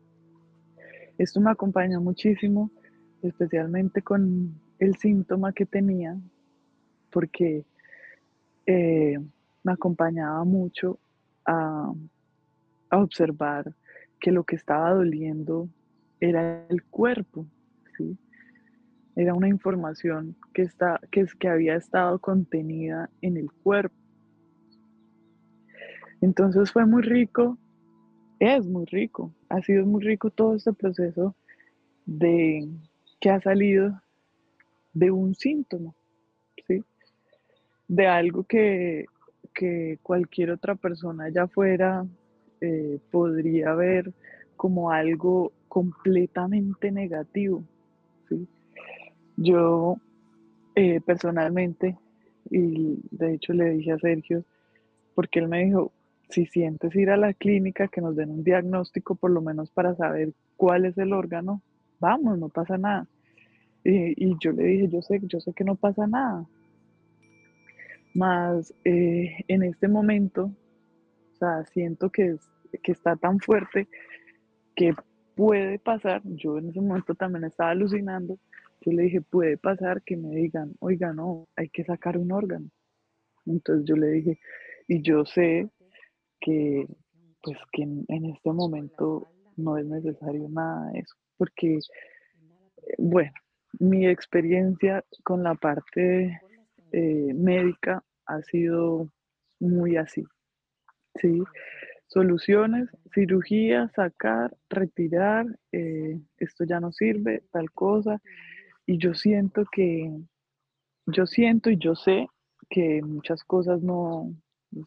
Esto 1.18 1.40
me 1.40 1.50
acompaña 1.50 1.98
muchísimo, 1.98 2.70
especialmente 3.22 4.02
con 4.02 4.54
el 4.78 4.96
síntoma 4.96 5.52
que 5.52 5.66
tenía, 5.66 6.16
porque 7.10 7.64
eh, 8.66 9.18
me 9.64 9.72
acompañaba 9.72 10.44
mucho 10.44 11.00
a, 11.44 11.92
a 12.90 12.98
observar 12.98 13.74
que 14.20 14.30
lo 14.30 14.44
que 14.44 14.54
estaba 14.54 14.94
doliendo 14.94 15.68
era 16.20 16.64
el 16.68 16.84
cuerpo, 16.84 17.46
¿sí? 17.96 18.16
Era 19.18 19.34
una 19.34 19.48
información 19.48 20.36
que, 20.54 20.62
está, 20.62 21.00
que, 21.10 21.26
que 21.40 21.48
había 21.48 21.74
estado 21.74 22.20
contenida 22.20 23.10
en 23.20 23.36
el 23.36 23.50
cuerpo. 23.50 23.96
Entonces 26.20 26.70
fue 26.70 26.86
muy 26.86 27.02
rico, 27.02 27.58
es 28.38 28.64
muy 28.64 28.84
rico, 28.84 29.34
ha 29.48 29.60
sido 29.60 29.84
muy 29.86 30.04
rico 30.04 30.30
todo 30.30 30.54
este 30.54 30.72
proceso 30.72 31.34
de 32.06 32.68
que 33.20 33.30
ha 33.30 33.40
salido 33.40 34.00
de 34.92 35.10
un 35.10 35.34
síntoma, 35.34 35.92
¿sí? 36.68 36.84
De 37.88 38.06
algo 38.06 38.44
que, 38.44 39.06
que 39.52 39.98
cualquier 40.00 40.52
otra 40.52 40.76
persona 40.76 41.24
allá 41.24 41.42
afuera 41.42 42.06
eh, 42.60 43.00
podría 43.10 43.74
ver 43.74 44.14
como 44.54 44.92
algo 44.92 45.52
completamente 45.66 46.92
negativo. 46.92 47.64
¿sí? 48.28 48.48
Yo 49.40 49.96
eh, 50.74 51.00
personalmente, 51.00 51.96
y 52.50 52.98
de 53.12 53.34
hecho 53.34 53.52
le 53.52 53.70
dije 53.70 53.92
a 53.92 53.98
Sergio, 53.98 54.44
porque 55.14 55.38
él 55.38 55.48
me 55.48 55.64
dijo, 55.64 55.92
si 56.28 56.44
sientes 56.46 56.94
ir 56.96 57.10
a 57.10 57.16
la 57.16 57.32
clínica, 57.34 57.86
que 57.86 58.00
nos 58.00 58.16
den 58.16 58.30
un 58.30 58.42
diagnóstico 58.42 59.14
por 59.14 59.30
lo 59.30 59.40
menos 59.40 59.70
para 59.70 59.94
saber 59.94 60.32
cuál 60.56 60.86
es 60.86 60.98
el 60.98 61.12
órgano, 61.12 61.62
vamos, 62.00 62.36
no 62.38 62.48
pasa 62.48 62.76
nada. 62.78 63.06
Y, 63.84 64.36
yo 64.40 64.50
le 64.50 64.64
dije, 64.64 64.88
yo 64.88 65.02
sé, 65.02 65.20
yo 65.22 65.38
sé 65.40 65.52
que 65.52 65.64
no 65.64 65.76
pasa 65.76 66.06
nada. 66.08 66.44
Más 68.14 68.74
eh, 68.84 69.36
en 69.46 69.62
este 69.62 69.86
momento, 69.86 70.50
o 71.32 71.36
sea, 71.36 71.64
siento 71.66 72.10
que, 72.10 72.36
que 72.82 72.92
está 72.92 73.14
tan 73.14 73.38
fuerte 73.38 73.86
que 74.74 74.94
puede 75.36 75.78
pasar, 75.78 76.22
yo 76.24 76.58
en 76.58 76.70
ese 76.70 76.80
momento 76.80 77.14
también 77.14 77.44
estaba 77.44 77.70
alucinando, 77.70 78.38
yo 78.80 78.92
le 78.92 79.04
dije, 79.04 79.20
puede 79.20 79.56
pasar 79.56 80.02
que 80.02 80.16
me 80.16 80.34
digan, 80.34 80.74
oiga, 80.80 81.12
no, 81.12 81.48
hay 81.56 81.68
que 81.68 81.84
sacar 81.84 82.16
un 82.16 82.32
órgano. 82.32 82.68
Entonces 83.46 83.84
yo 83.86 83.96
le 83.96 84.08
dije, 84.08 84.38
y 84.86 85.02
yo 85.02 85.24
sé 85.24 85.68
que, 86.40 86.86
pues 87.42 87.58
que 87.72 87.82
en, 87.82 88.24
este 88.26 88.52
momento 88.52 89.26
no 89.56 89.76
es 89.76 89.86
necesario 89.86 90.48
nada 90.48 90.90
de 90.92 91.00
eso, 91.00 91.14
porque, 91.36 91.76
eh, 91.76 92.94
bueno, 92.98 93.32
mi 93.80 94.06
experiencia 94.06 95.04
con 95.24 95.42
la 95.42 95.54
parte 95.54 96.40
eh, 96.92 97.34
médica 97.34 98.02
ha 98.26 98.42
sido 98.42 99.10
muy 99.60 99.96
así, 99.96 100.24
¿sí? 101.16 101.42
Soluciones, 102.06 102.88
cirugía, 103.12 103.90
sacar, 103.94 104.56
retirar, 104.70 105.46
eh, 105.72 106.18
esto 106.38 106.64
ya 106.64 106.80
no 106.80 106.92
sirve, 106.92 107.42
tal 107.52 107.70
cosa, 107.72 108.22
y 108.88 108.96
yo 108.96 109.12
siento 109.12 109.66
que, 109.70 110.10
yo 111.04 111.26
siento 111.26 111.68
y 111.68 111.76
yo 111.76 111.94
sé 111.94 112.26
que 112.70 113.02
muchas 113.02 113.44
cosas 113.44 113.82
no, 113.82 114.34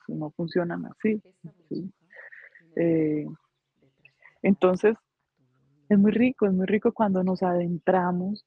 no 0.08 0.32
funcionan 0.32 0.88
así, 0.88 1.22
¿sí? 1.70 1.94
Eh, 2.78 3.28
entonces, 4.42 4.96
es 5.88 6.00
muy 6.00 6.12
rico, 6.12 6.48
es 6.48 6.54
muy 6.54 6.66
rico 6.66 6.92
cuando 6.92 7.24
nos 7.24 7.44
adentramos 7.44 8.44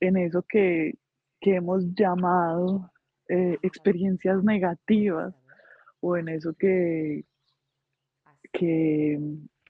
en 0.00 0.16
eso 0.16 0.42
que, 0.48 0.94
que 1.42 1.56
hemos 1.56 1.84
llamado 1.94 2.90
eh, 3.28 3.58
experiencias 3.60 4.42
negativas 4.42 5.34
o 6.00 6.16
en 6.16 6.28
eso 6.30 6.54
que, 6.54 7.26
que 8.50 9.20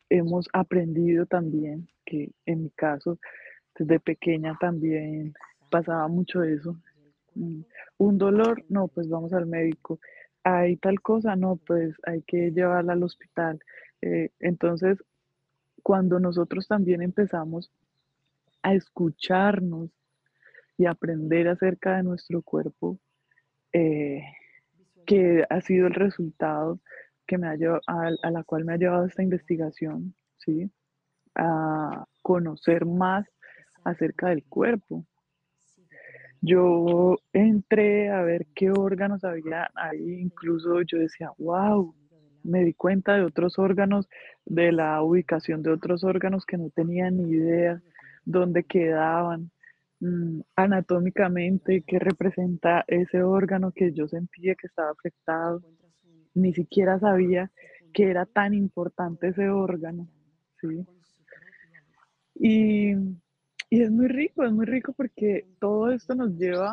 hemos 0.08 0.48
aprendido 0.52 1.26
también, 1.26 1.88
que 2.06 2.30
en 2.46 2.62
mi 2.62 2.70
caso, 2.70 3.18
desde 3.78 4.00
pequeña 4.00 4.56
también 4.60 5.34
pasaba 5.70 6.08
mucho 6.08 6.42
eso. 6.42 6.76
Mm, 7.34 7.62
Un 7.98 8.18
dolor, 8.18 8.64
no, 8.68 8.88
pues 8.88 9.08
vamos 9.08 9.32
al 9.32 9.46
médico. 9.46 10.00
Hay 10.44 10.76
tal 10.76 11.00
cosa, 11.00 11.36
no, 11.36 11.56
pues 11.56 11.94
hay 12.04 12.22
que 12.22 12.50
llevarla 12.50 12.94
al 12.94 13.02
hospital. 13.02 13.60
Eh, 14.02 14.30
entonces, 14.40 14.98
cuando 15.82 16.18
nosotros 16.20 16.66
también 16.66 17.02
empezamos 17.02 17.70
a 18.62 18.74
escucharnos 18.74 19.90
y 20.76 20.86
aprender 20.86 21.48
acerca 21.48 21.96
de 21.96 22.02
nuestro 22.02 22.42
cuerpo, 22.42 22.98
eh, 23.72 24.22
que 25.06 25.44
ha 25.48 25.60
sido 25.60 25.86
el 25.86 25.94
resultado 25.94 26.80
que 27.26 27.38
me 27.38 27.48
ha 27.48 27.56
llevado, 27.56 27.80
a, 27.86 28.10
a, 28.22 28.30
la 28.30 28.44
cual 28.44 28.64
me 28.64 28.74
ha 28.74 28.76
llevado 28.76 29.06
esta 29.06 29.22
investigación, 29.22 30.14
¿sí? 30.38 30.70
A 31.34 32.06
conocer 32.22 32.86
más 32.86 33.26
acerca 33.90 34.28
del 34.28 34.44
cuerpo. 34.44 35.04
Yo 36.40 37.16
entré 37.32 38.10
a 38.10 38.22
ver 38.22 38.46
qué 38.54 38.70
órganos 38.70 39.24
había 39.24 39.70
ahí, 39.74 40.20
incluso 40.20 40.82
yo 40.82 40.98
decía, 40.98 41.30
wow, 41.38 41.94
me 42.44 42.64
di 42.64 42.74
cuenta 42.74 43.14
de 43.14 43.24
otros 43.24 43.58
órganos, 43.58 44.08
de 44.44 44.72
la 44.72 45.02
ubicación 45.02 45.62
de 45.62 45.70
otros 45.70 46.04
órganos 46.04 46.46
que 46.46 46.56
no 46.56 46.70
tenía 46.70 47.10
ni 47.10 47.30
idea 47.30 47.82
dónde 48.24 48.64
quedaban 48.64 49.50
mmm, 50.00 50.40
anatómicamente, 50.56 51.82
qué 51.86 51.98
representa 51.98 52.84
ese 52.86 53.22
órgano 53.22 53.72
que 53.72 53.92
yo 53.92 54.06
sentía 54.08 54.54
que 54.54 54.68
estaba 54.68 54.90
afectado. 54.90 55.62
Ni 56.34 56.54
siquiera 56.54 56.98
sabía 57.00 57.50
que 57.92 58.10
era 58.10 58.26
tan 58.26 58.54
importante 58.54 59.28
ese 59.28 59.48
órgano, 59.48 60.08
¿sí? 60.60 60.86
Y, 62.34 62.94
y 63.70 63.82
es 63.82 63.90
muy 63.90 64.08
rico, 64.08 64.44
es 64.44 64.52
muy 64.52 64.66
rico 64.66 64.92
porque 64.92 65.46
todo 65.60 65.90
esto 65.90 66.14
nos 66.14 66.30
lleva 66.38 66.72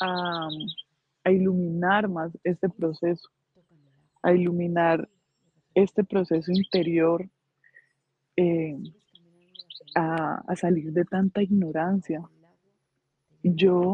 a, 0.00 0.48
iluminar 1.30 2.08
más 2.08 2.36
este 2.42 2.68
proceso, 2.68 3.28
a 4.22 4.32
iluminar 4.32 5.08
este 5.74 6.04
proceso 6.04 6.52
interior, 6.52 7.28
eh, 8.36 8.76
a, 9.94 10.56
salir 10.56 10.92
de 10.92 11.04
tanta 11.04 11.42
ignorancia. 11.42 12.22
Yo 13.42 13.92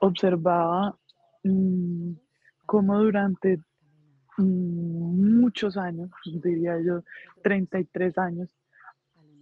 observaba 0.00 0.98
mmm, 1.44 2.12
cómo 2.66 2.98
durante 2.98 3.58
mmm, 4.38 5.40
muchos 5.40 5.76
años, 5.76 6.10
diría 6.42 6.80
yo, 6.80 7.02
33 7.42 8.16
años, 8.18 8.57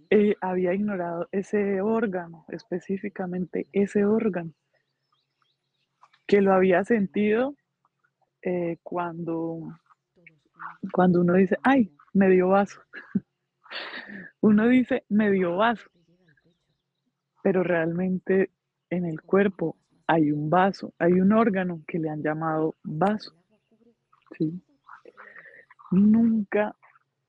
eh, 0.09 0.35
había 0.41 0.73
ignorado 0.73 1.27
ese 1.31 1.81
órgano, 1.81 2.45
específicamente 2.49 3.67
ese 3.71 4.05
órgano, 4.05 4.53
que 6.25 6.41
lo 6.41 6.53
había 6.53 6.83
sentido 6.83 7.55
eh, 8.41 8.77
cuando, 8.83 9.59
cuando 10.91 11.21
uno 11.21 11.33
dice, 11.33 11.57
ay, 11.63 11.91
me 12.13 12.29
dio 12.29 12.49
vaso. 12.49 12.81
uno 14.41 14.67
dice, 14.67 15.03
me 15.09 15.31
dio 15.31 15.57
vaso, 15.57 15.89
pero 17.43 17.63
realmente 17.63 18.51
en 18.89 19.05
el 19.05 19.21
cuerpo 19.21 19.77
hay 20.07 20.31
un 20.31 20.49
vaso, 20.49 20.93
hay 20.99 21.13
un 21.13 21.33
órgano 21.33 21.81
que 21.87 21.99
le 21.99 22.09
han 22.09 22.23
llamado 22.23 22.75
vaso. 22.83 23.33
¿sí? 24.37 24.61
Nunca 25.91 26.75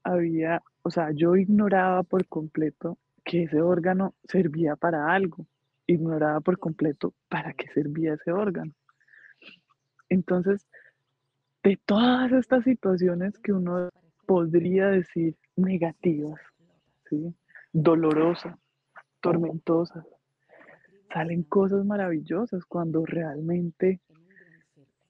había 0.04 0.62
o 0.88 0.90
sea, 0.90 1.10
yo 1.12 1.36
ignoraba 1.36 2.02
por 2.02 2.26
completo 2.28 2.96
que 3.22 3.42
ese 3.42 3.60
órgano 3.60 4.14
servía 4.24 4.74
para 4.74 5.12
algo, 5.12 5.46
ignoraba 5.86 6.40
por 6.40 6.58
completo 6.58 7.12
para 7.28 7.52
qué 7.52 7.68
servía 7.74 8.14
ese 8.14 8.32
órgano. 8.32 8.72
Entonces, 10.08 10.66
de 11.62 11.78
todas 11.84 12.32
estas 12.32 12.64
situaciones 12.64 13.38
que 13.40 13.52
uno 13.52 13.90
podría 14.26 14.86
decir 14.86 15.36
negativas, 15.56 16.40
¿sí? 17.10 17.34
dolorosas, 17.70 18.56
tormentosas, 19.20 20.06
salen 21.12 21.42
cosas 21.42 21.84
maravillosas 21.84 22.64
cuando 22.64 23.04
realmente 23.04 24.00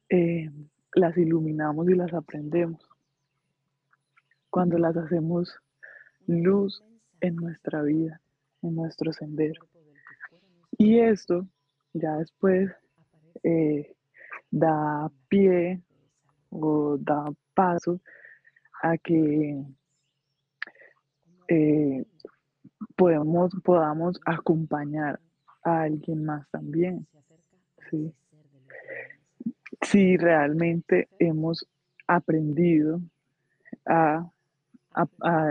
eh, 0.08 0.50
las 0.92 1.16
iluminamos 1.16 1.88
y 1.88 1.94
las 1.94 2.12
aprendemos, 2.12 2.82
cuando 4.50 4.76
las 4.76 4.96
hacemos 4.96 5.60
luz 6.28 6.84
en 7.20 7.36
nuestra 7.36 7.82
vida, 7.82 8.20
en 8.62 8.76
nuestro 8.76 9.12
sendero. 9.12 9.66
Y 10.76 11.00
esto 11.00 11.46
ya 11.92 12.16
después 12.16 12.70
eh, 13.42 13.96
da 14.50 15.10
pie 15.28 15.82
o 16.50 16.96
da 16.98 17.32
paso 17.54 18.00
a 18.82 18.96
que 18.98 19.64
eh, 21.48 22.04
podemos, 22.94 23.50
podamos 23.64 24.20
acompañar 24.24 25.18
a 25.64 25.82
alguien 25.82 26.24
más 26.24 26.48
también. 26.50 27.06
¿sí? 27.90 28.12
Si 29.82 30.16
realmente 30.16 31.08
hemos 31.18 31.66
aprendido 32.06 33.00
a, 33.86 34.30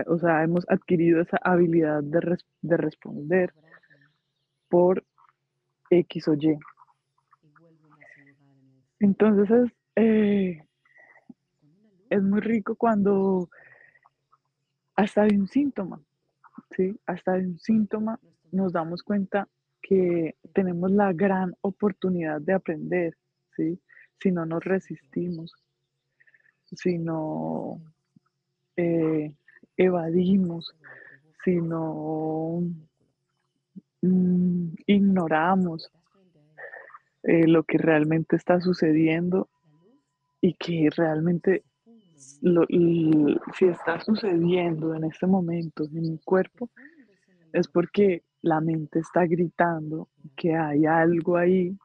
o 0.07 0.17
sea, 0.17 0.43
hemos 0.43 0.65
adquirido 0.69 1.21
esa 1.21 1.37
habilidad 1.37 2.03
de, 2.03 2.19
res, 2.19 2.45
de 2.61 2.77
responder 2.77 3.53
por 4.69 5.03
X 5.89 6.27
o 6.27 6.33
Y. 6.33 6.57
Entonces 8.99 9.49
es, 9.51 9.71
eh, 9.95 10.63
es 12.09 12.23
muy 12.23 12.41
rico 12.41 12.75
cuando 12.75 13.49
hasta 14.95 15.23
de 15.23 15.37
un 15.37 15.47
síntoma, 15.47 16.01
¿sí? 16.75 16.99
Hasta 17.05 17.33
de 17.33 17.47
un 17.47 17.59
síntoma 17.59 18.19
nos 18.51 18.73
damos 18.73 19.03
cuenta 19.03 19.47
que 19.81 20.35
tenemos 20.53 20.91
la 20.91 21.13
gran 21.13 21.55
oportunidad 21.61 22.41
de 22.41 22.53
aprender, 22.53 23.15
¿sí? 23.55 23.79
Si 24.19 24.31
no 24.31 24.45
nos 24.45 24.63
resistimos, 24.63 25.53
si 26.65 26.97
no 26.97 27.81
eh, 28.77 29.33
evadimos, 29.75 30.75
si 31.43 31.55
no 31.55 32.61
mm, 34.01 34.69
ignoramos 34.85 35.91
eh, 37.23 37.47
lo 37.47 37.63
que 37.63 37.77
realmente 37.77 38.35
está 38.35 38.61
sucediendo 38.61 39.49
y 40.39 40.53
que 40.53 40.89
realmente 40.95 41.63
lo, 42.41 42.65
si 42.67 43.65
está 43.65 43.99
sucediendo 43.99 44.95
en 44.95 45.03
este 45.03 45.27
momento 45.27 45.83
en 45.85 46.01
mi 46.01 46.19
cuerpo, 46.19 46.69
es 47.53 47.67
porque 47.67 48.23
la 48.41 48.61
mente 48.61 48.99
está 48.99 49.25
gritando 49.25 50.09
que 50.35 50.55
hay 50.55 50.85
algo 50.85 51.37
ahí 51.37 51.77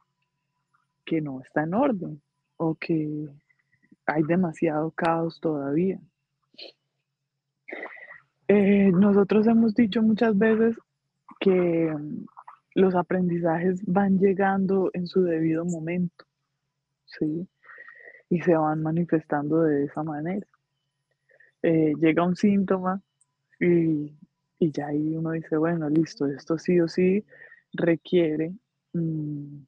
que 1.05 1.21
no 1.21 1.41
está 1.41 1.65
en 1.65 1.75
orden 1.75 2.23
o 2.57 2.75
que 2.75 3.29
hay 4.07 4.23
demasiado 4.23 4.91
caos 4.93 5.41
todavía. 5.41 6.01
Eh, 8.55 8.93
nosotros 8.93 9.47
hemos 9.47 9.75
dicho 9.75 10.03
muchas 10.03 10.37
veces 10.37 10.77
que 11.41 11.91
los 12.75 12.95
aprendizajes 12.95 13.81
van 13.87 14.19
llegando 14.19 14.91
en 14.93 15.07
su 15.07 15.23
debido 15.23 15.65
momento, 15.65 16.27
¿sí? 17.07 17.49
Y 18.29 18.43
se 18.43 18.55
van 18.55 18.83
manifestando 18.83 19.63
de 19.63 19.85
esa 19.85 20.03
manera. 20.03 20.47
Eh, 21.63 21.95
llega 21.99 22.27
un 22.27 22.37
síntoma 22.37 23.01
y, 23.59 24.13
y, 24.59 24.71
ya 24.71 24.89
ahí 24.89 25.17
uno 25.17 25.31
dice, 25.31 25.57
bueno, 25.57 25.89
listo, 25.89 26.27
esto 26.27 26.59
sí 26.59 26.79
o 26.79 26.89
sí 26.89 27.25
requiere 27.73 28.53
mmm, 28.93 29.63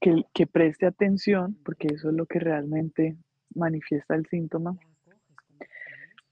que, 0.00 0.24
que 0.34 0.48
preste 0.48 0.86
atención, 0.86 1.56
porque 1.64 1.86
eso 1.94 2.08
es 2.10 2.16
lo 2.16 2.26
que 2.26 2.40
realmente 2.40 3.16
manifiesta 3.54 4.16
el 4.16 4.26
síntoma. 4.26 4.76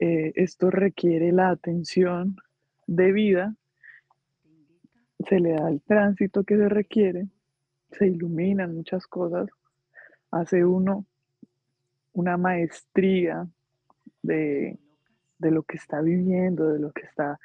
Eh, 0.00 0.32
esto 0.34 0.70
requiere 0.70 1.30
la 1.30 1.50
atención 1.50 2.36
debida, 2.86 3.54
se 5.28 5.38
le 5.38 5.52
da 5.52 5.68
el 5.68 5.82
tránsito 5.82 6.42
que 6.42 6.56
se 6.56 6.68
requiere, 6.68 7.28
se 7.92 8.06
iluminan 8.06 8.74
muchas 8.74 9.06
cosas, 9.06 9.48
hace 10.30 10.64
uno 10.64 11.06
una 12.12 12.36
maestría 12.36 13.46
de, 14.22 14.78
de 15.38 15.50
lo 15.50 15.62
que 15.62 15.76
está 15.76 16.00
viviendo, 16.00 16.72
de 16.72 16.80
lo 16.80 16.92
que 16.92 17.02
está 17.02 17.38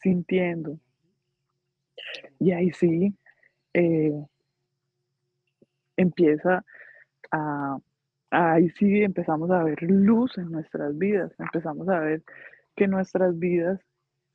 sintiendo. 0.00 0.78
Y 2.38 2.52
ahí 2.52 2.72
sí 2.72 3.14
eh, 3.74 4.24
empieza 5.96 6.64
a 7.30 7.78
ahí 8.30 8.68
sí 8.70 9.02
empezamos 9.02 9.50
a 9.50 9.62
ver 9.62 9.82
luz 9.82 10.36
en 10.38 10.50
nuestras 10.50 10.96
vidas, 10.96 11.32
empezamos 11.38 11.88
a 11.88 12.00
ver 12.00 12.22
que 12.76 12.86
nuestras 12.86 13.38
vidas 13.38 13.80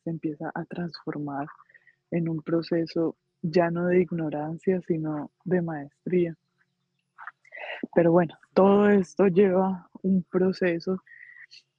se 0.03 0.09
empieza 0.09 0.51
a 0.53 0.65
transformar 0.65 1.47
en 2.11 2.29
un 2.29 2.41
proceso 2.41 3.15
ya 3.41 3.69
no 3.69 3.87
de 3.87 4.01
ignorancia, 4.01 4.81
sino 4.87 5.31
de 5.43 5.61
maestría. 5.61 6.35
Pero 7.93 8.11
bueno, 8.11 8.37
todo 8.53 8.89
esto 8.89 9.27
lleva 9.27 9.89
un 10.01 10.23
proceso 10.23 10.97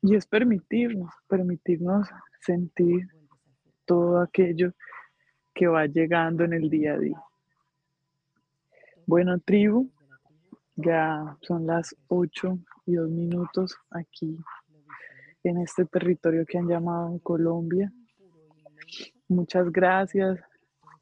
y 0.02 0.14
es 0.14 0.26
permitirnos, 0.26 1.12
permitirnos 1.28 2.08
sentir 2.40 3.08
todo 3.86 4.20
aquello 4.20 4.72
que 5.54 5.66
va 5.66 5.86
llegando 5.86 6.44
en 6.44 6.52
el 6.52 6.68
día 6.68 6.94
a 6.94 6.98
día. 6.98 7.22
Bueno, 9.06 9.38
tribu, 9.38 9.90
ya 10.76 11.36
son 11.42 11.66
las 11.66 11.94
8 12.08 12.58
y 12.86 12.94
2 12.94 13.10
minutos 13.10 13.76
aquí 13.90 14.36
en 15.44 15.58
este 15.58 15.84
territorio 15.84 16.44
que 16.46 16.58
han 16.58 16.68
llamado 16.68 17.18
Colombia. 17.22 17.92
Muchas 19.28 19.70
gracias, 19.70 20.40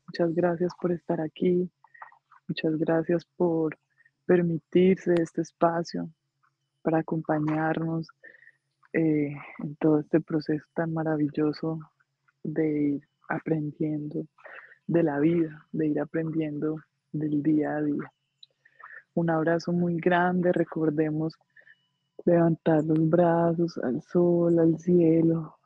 muchas 0.06 0.34
gracias 0.34 0.72
por 0.80 0.92
estar 0.92 1.20
aquí, 1.20 1.70
muchas 2.48 2.76
gracias 2.76 3.24
por 3.36 3.78
permitirse 4.26 5.14
este 5.14 5.42
espacio 5.42 6.10
para 6.82 6.98
acompañarnos 6.98 8.08
eh, 8.92 9.34
en 9.62 9.76
todo 9.76 10.00
este 10.00 10.20
proceso 10.20 10.64
tan 10.74 10.92
maravilloso 10.92 11.78
de 12.42 12.80
ir 12.94 13.08
aprendiendo 13.28 14.26
de 14.86 15.02
la 15.02 15.18
vida, 15.18 15.66
de 15.72 15.86
ir 15.86 16.00
aprendiendo 16.00 16.76
del 17.12 17.42
día 17.42 17.76
a 17.76 17.82
día. 17.82 18.12
Un 19.14 19.28
abrazo 19.28 19.72
muy 19.72 19.98
grande, 19.98 20.52
recordemos 20.52 21.34
levantar 22.24 22.82
los 22.84 23.10
brazos 23.10 23.78
al 23.78 24.00
sol, 24.02 24.58
al 24.58 24.78
cielo. 24.78 25.58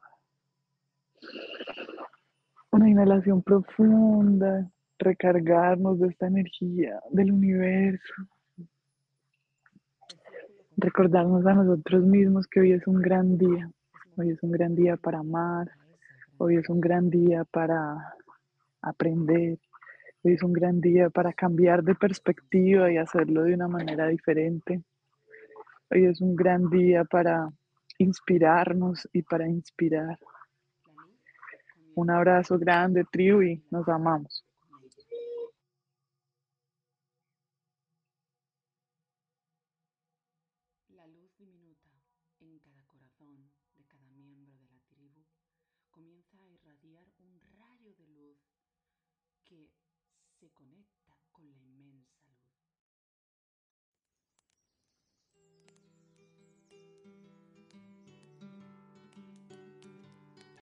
Una 2.72 2.90
inhalación 2.90 3.42
profunda, 3.42 4.68
recargarnos 4.98 5.98
de 6.00 6.08
esta 6.08 6.26
energía 6.26 7.00
del 7.10 7.32
universo. 7.32 8.14
Recordarnos 10.76 11.46
a 11.46 11.54
nosotros 11.54 12.04
mismos 12.04 12.46
que 12.48 12.60
hoy 12.60 12.72
es 12.72 12.86
un 12.86 13.00
gran 13.00 13.38
día. 13.38 13.70
Hoy 14.16 14.30
es 14.30 14.42
un 14.42 14.50
gran 14.50 14.74
día 14.74 14.96
para 14.96 15.20
amar. 15.20 15.70
Hoy 16.38 16.56
es 16.56 16.68
un 16.68 16.80
gran 16.80 17.10
día 17.10 17.44
para 17.44 18.14
aprender. 18.82 19.58
Hoy 20.26 20.32
es 20.32 20.42
un 20.42 20.52
gran 20.52 20.80
día 20.80 21.08
para 21.08 21.32
cambiar 21.32 21.84
de 21.84 21.94
perspectiva 21.94 22.90
y 22.90 22.96
hacerlo 22.96 23.44
de 23.44 23.54
una 23.54 23.68
manera 23.68 24.08
diferente. 24.08 24.82
Hoy 25.88 26.06
es 26.06 26.20
un 26.20 26.34
gran 26.34 26.68
día 26.68 27.04
para 27.04 27.48
inspirarnos 27.98 29.08
y 29.12 29.22
para 29.22 29.46
inspirar. 29.46 30.18
Un 31.94 32.10
abrazo 32.10 32.58
grande, 32.58 33.04
tribu, 33.04 33.42
y 33.42 33.64
nos 33.70 33.88
amamos. 33.88 34.44